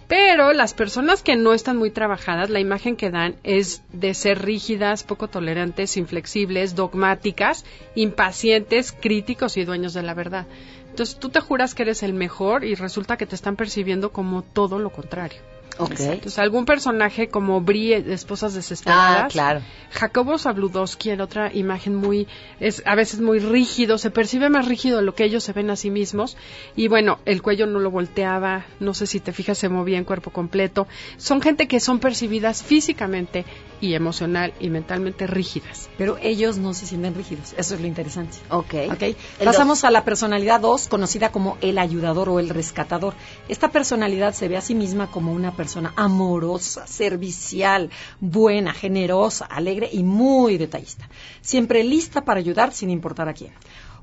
Pero 0.09 0.53
las 0.53 0.75
personas 0.75 1.23
que 1.23 1.37
no 1.37 1.55
están 1.55 1.77
muy 1.77 1.91
trabajadas, 1.91 2.51
la 2.51 2.61
imagen 2.61 2.97
que 2.97 3.11
dan 3.11 3.37
es 3.43 3.83
de 3.93 4.13
ser 4.13 4.43
rígidas, 4.43 5.03
poco 5.03 5.29
tolerantes, 5.29 5.97
inflexibles, 5.97 6.75
dogmáticas, 6.75 7.65
impacientes, 7.95 8.93
críticos 8.93 9.57
y 9.57 9.65
dueños 9.65 9.95
de 9.95 10.03
la 10.03 10.15
verdad. 10.15 10.47
Entonces 10.91 11.19
tú 11.19 11.31
te 11.31 11.41
juras 11.41 11.75
que 11.75 11.83
eres 11.83 12.03
el 12.03 12.13
mejor 12.13 12.65
y 12.65 12.75
resulta 12.75 13.17
que 13.17 13.27
te 13.27 13.35
están 13.35 13.57
percibiendo 13.57 14.13
como 14.13 14.43
todo 14.43 14.79
lo 14.79 14.91
contrario. 14.91 15.54
Ok. 15.79 15.99
Entonces 15.99 16.39
algún 16.39 16.65
personaje 16.65 17.29
como 17.29 17.61
Brie, 17.61 18.03
de 18.03 18.15
Esposas 18.15 18.55
Desesperadas, 18.55 19.25
Ah, 19.25 19.29
claro. 19.29 19.61
Jacobo 19.91 20.39
Zabludowski, 20.39 21.11
en 21.11 21.21
otra 21.21 21.53
imagen 21.53 21.95
muy, 21.95 22.27
es 22.61 22.83
a 22.87 22.95
veces 22.95 23.21
muy 23.21 23.39
rígido, 23.39 23.99
se 23.99 24.11
percibe 24.11 24.49
más 24.49 24.67
rígido 24.67 24.99
de 24.99 25.05
lo 25.05 25.15
que 25.15 25.25
ellos 25.25 25.45
se 25.45 25.53
ven 25.53 25.71
a 25.71 25.77
sí 25.77 25.91
mismos. 25.91 26.37
Y 26.77 26.89
bueno, 26.89 27.19
el 27.25 27.43
cuello 27.43 27.67
no 27.67 27.79
lo 27.79 27.91
volteaba, 27.91 28.67
no 28.81 28.95
sé 28.95 29.07
si 29.07 29.21
te 29.21 29.33
fijas, 29.33 29.59
se 29.59 29.69
movía 29.69 29.99
en 29.99 30.05
cuerpo 30.05 30.31
completo. 30.31 30.87
Son 31.17 31.41
gente 31.43 31.69
que 31.69 31.81
son 31.81 31.99
percibidas 31.99 32.63
físicamente 32.63 33.45
y 33.85 33.95
emocional 33.95 34.55
y 34.61 34.71
mentalmente 34.71 35.27
rígidas. 35.27 35.91
Pero 35.99 36.17
ellos 36.23 36.57
no 36.57 36.73
se 36.73 36.87
sienten 36.87 37.15
rígidos. 37.15 37.55
Eso 37.59 37.75
es 37.75 37.81
lo 37.81 37.87
interesante. 37.87 38.39
Ok. 38.49 38.75
Ok. 38.91 39.03
El 39.03 39.17
Pasamos 39.45 39.79
dos. 39.79 39.85
a 39.85 39.91
la 39.91 40.05
personalidad 40.05 40.61
2, 40.61 40.89
conocida 40.89 41.31
como 41.31 41.59
el 41.61 41.79
ayudador 41.79 42.31
o 42.31 42.41
el 42.41 42.49
rescatador. 42.49 43.15
Esta 43.49 43.69
personalidad 43.69 44.33
se 44.33 44.49
ve 44.49 44.57
a 44.57 44.63
sí 44.63 44.75
misma 44.75 45.11
como 45.11 45.33
una 45.33 45.53
persona 45.55 45.93
amorosa, 45.97 46.87
servicial, 46.87 47.91
buena, 48.21 48.73
generosa, 48.73 49.45
alegre 49.45 49.91
y 49.93 50.03
muy 50.03 50.57
detallista. 50.57 51.09
Siempre 51.43 51.85
lista 51.85 52.25
para 52.25 52.41
ayudar 52.41 52.73
sin 52.73 52.89
importar 52.89 53.29
a 53.29 53.35
quién. 53.35 53.53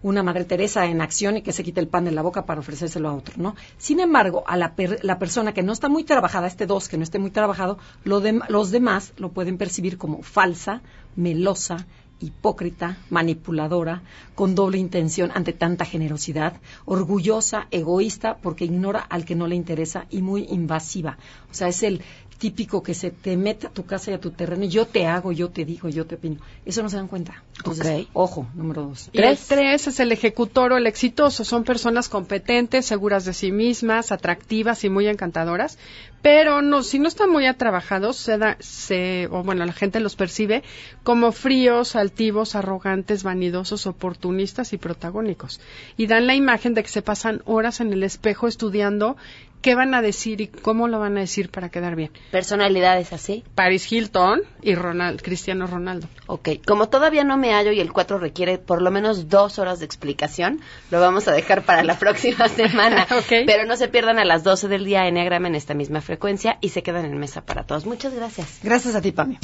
Una 0.03 0.23
Madre 0.23 0.45
Teresa 0.45 0.85
en 0.87 0.99
acción 1.01 1.37
y 1.37 1.41
que 1.43 1.53
se 1.53 1.63
quite 1.63 1.79
el 1.79 1.87
pan 1.87 2.05
de 2.05 2.11
la 2.11 2.21
boca 2.23 2.45
para 2.45 2.59
ofrecérselo 2.59 3.07
a 3.09 3.13
otro, 3.13 3.35
¿no? 3.37 3.55
Sin 3.77 3.99
embargo, 3.99 4.43
a 4.47 4.57
la, 4.57 4.75
per- 4.75 4.99
la 5.03 5.19
persona 5.19 5.53
que 5.53 5.61
no 5.63 5.73
está 5.73 5.89
muy 5.89 6.03
trabajada, 6.03 6.47
este 6.47 6.65
2 6.65 6.89
que 6.89 6.97
no 6.97 7.03
esté 7.03 7.19
muy 7.19 7.29
trabajado, 7.31 7.77
lo 8.03 8.21
dem- 8.21 8.43
los 8.49 8.71
demás 8.71 9.13
lo 9.17 9.29
pueden 9.31 9.57
percibir 9.57 9.97
como 9.99 10.23
falsa, 10.23 10.81
melosa, 11.15 11.85
hipócrita, 12.19 12.97
manipuladora, 13.09 14.03
con 14.35 14.53
doble 14.55 14.77
intención 14.77 15.31
ante 15.33 15.53
tanta 15.53 15.85
generosidad, 15.85 16.53
orgullosa, 16.85 17.67
egoísta, 17.71 18.37
porque 18.37 18.65
ignora 18.65 18.99
al 18.99 19.25
que 19.25 19.35
no 19.35 19.47
le 19.47 19.55
interesa 19.55 20.05
y 20.09 20.21
muy 20.21 20.45
invasiva. 20.49 21.17
O 21.49 21.53
sea, 21.53 21.67
es 21.67 21.81
el 21.83 22.01
típico 22.41 22.81
que 22.81 22.95
se 22.95 23.11
te 23.11 23.37
mete 23.37 23.67
a 23.67 23.69
tu 23.69 23.85
casa 23.85 24.09
y 24.09 24.15
a 24.15 24.19
tu 24.19 24.31
terreno 24.31 24.63
y 24.63 24.67
yo 24.67 24.87
te 24.87 25.05
hago, 25.05 25.31
yo 25.31 25.51
te 25.51 25.63
digo, 25.63 25.89
yo 25.89 26.07
te 26.07 26.15
opino. 26.15 26.37
Eso 26.65 26.81
no 26.81 26.89
se 26.89 26.95
dan 26.95 27.07
cuenta. 27.07 27.43
Entonces, 27.57 28.07
ojo, 28.13 28.47
número 28.55 28.81
dos. 28.81 29.11
Y 29.13 29.21
el 29.21 29.37
tres 29.37 29.85
es 29.85 29.99
el 29.99 30.11
ejecutor 30.11 30.73
o 30.73 30.77
el 30.77 30.87
exitoso. 30.87 31.45
Son 31.45 31.63
personas 31.63 32.09
competentes, 32.09 32.87
seguras 32.87 33.25
de 33.25 33.33
sí 33.33 33.51
mismas, 33.51 34.11
atractivas 34.11 34.83
y 34.83 34.89
muy 34.89 35.07
encantadoras, 35.07 35.77
pero 36.23 36.63
no, 36.63 36.81
si 36.81 36.97
no 36.97 37.07
están 37.07 37.29
muy 37.29 37.45
atrabajados, 37.45 38.17
se 38.17 38.39
da, 38.39 38.57
se, 38.59 39.27
o 39.29 39.43
bueno, 39.43 39.63
la 39.63 39.73
gente 39.73 39.99
los 39.99 40.15
percibe 40.15 40.63
como 41.03 41.31
fríos, 41.31 41.95
altivos, 41.95 42.55
arrogantes, 42.55 43.21
vanidosos, 43.21 43.85
oportunistas 43.85 44.73
y 44.73 44.79
protagónicos. 44.79 45.61
Y 45.95 46.07
dan 46.07 46.25
la 46.25 46.33
imagen 46.33 46.73
de 46.73 46.81
que 46.81 46.89
se 46.89 47.03
pasan 47.03 47.43
horas 47.45 47.81
en 47.81 47.93
el 47.93 48.01
espejo 48.01 48.47
estudiando 48.47 49.15
qué 49.61 49.75
van 49.75 49.93
a 49.93 50.01
decir 50.01 50.41
y 50.41 50.47
cómo 50.47 50.87
lo 50.87 50.99
van 50.99 51.17
a 51.17 51.21
decir 51.21 51.49
para 51.49 51.69
quedar 51.69 51.95
bien. 51.95 52.11
Personalidades 52.31 53.13
así. 53.13 53.43
Paris 53.55 53.91
Hilton 53.91 54.41
y 54.61 54.75
Ronald, 54.75 55.21
Cristiano 55.21 55.67
Ronaldo. 55.67 56.07
Ok, 56.27 56.49
como 56.65 56.89
todavía 56.89 57.23
no 57.23 57.37
me 57.37 57.53
hallo 57.53 57.71
y 57.71 57.79
el 57.79 57.91
4 57.91 58.17
requiere 58.19 58.57
por 58.57 58.81
lo 58.81 58.91
menos 58.91 59.29
dos 59.29 59.59
horas 59.59 59.79
de 59.79 59.85
explicación, 59.85 60.61
lo 60.89 60.99
vamos 60.99 61.27
a 61.27 61.31
dejar 61.31 61.63
para 61.63 61.83
la 61.83 61.97
próxima 61.99 62.47
semana. 62.47 63.07
Ok. 63.21 63.45
Pero 63.45 63.65
no 63.65 63.75
se 63.75 63.87
pierdan 63.87 64.19
a 64.19 64.25
las 64.25 64.43
12 64.43 64.67
del 64.67 64.85
día 64.85 65.05
Enneagrama 65.07 65.47
en 65.47 65.55
esta 65.55 65.73
misma 65.73 66.01
frecuencia 66.01 66.57
y 66.61 66.69
se 66.69 66.81
quedan 66.81 67.05
en 67.05 67.17
mesa 67.17 67.41
para 67.41 67.63
todos. 67.63 67.85
Muchas 67.85 68.13
gracias. 68.15 68.59
Gracias 68.63 68.95
a 68.95 69.01
ti, 69.01 69.11
Pame. 69.11 69.37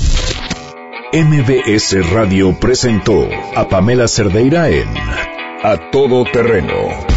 MBS 1.14 2.12
Radio 2.12 2.58
presentó 2.60 3.30
a 3.56 3.68
Pamela 3.68 4.08
Cerdeira 4.08 4.70
en 4.70 4.88
A 5.64 5.90
Todo 5.92 6.24
Terreno. 6.26 7.17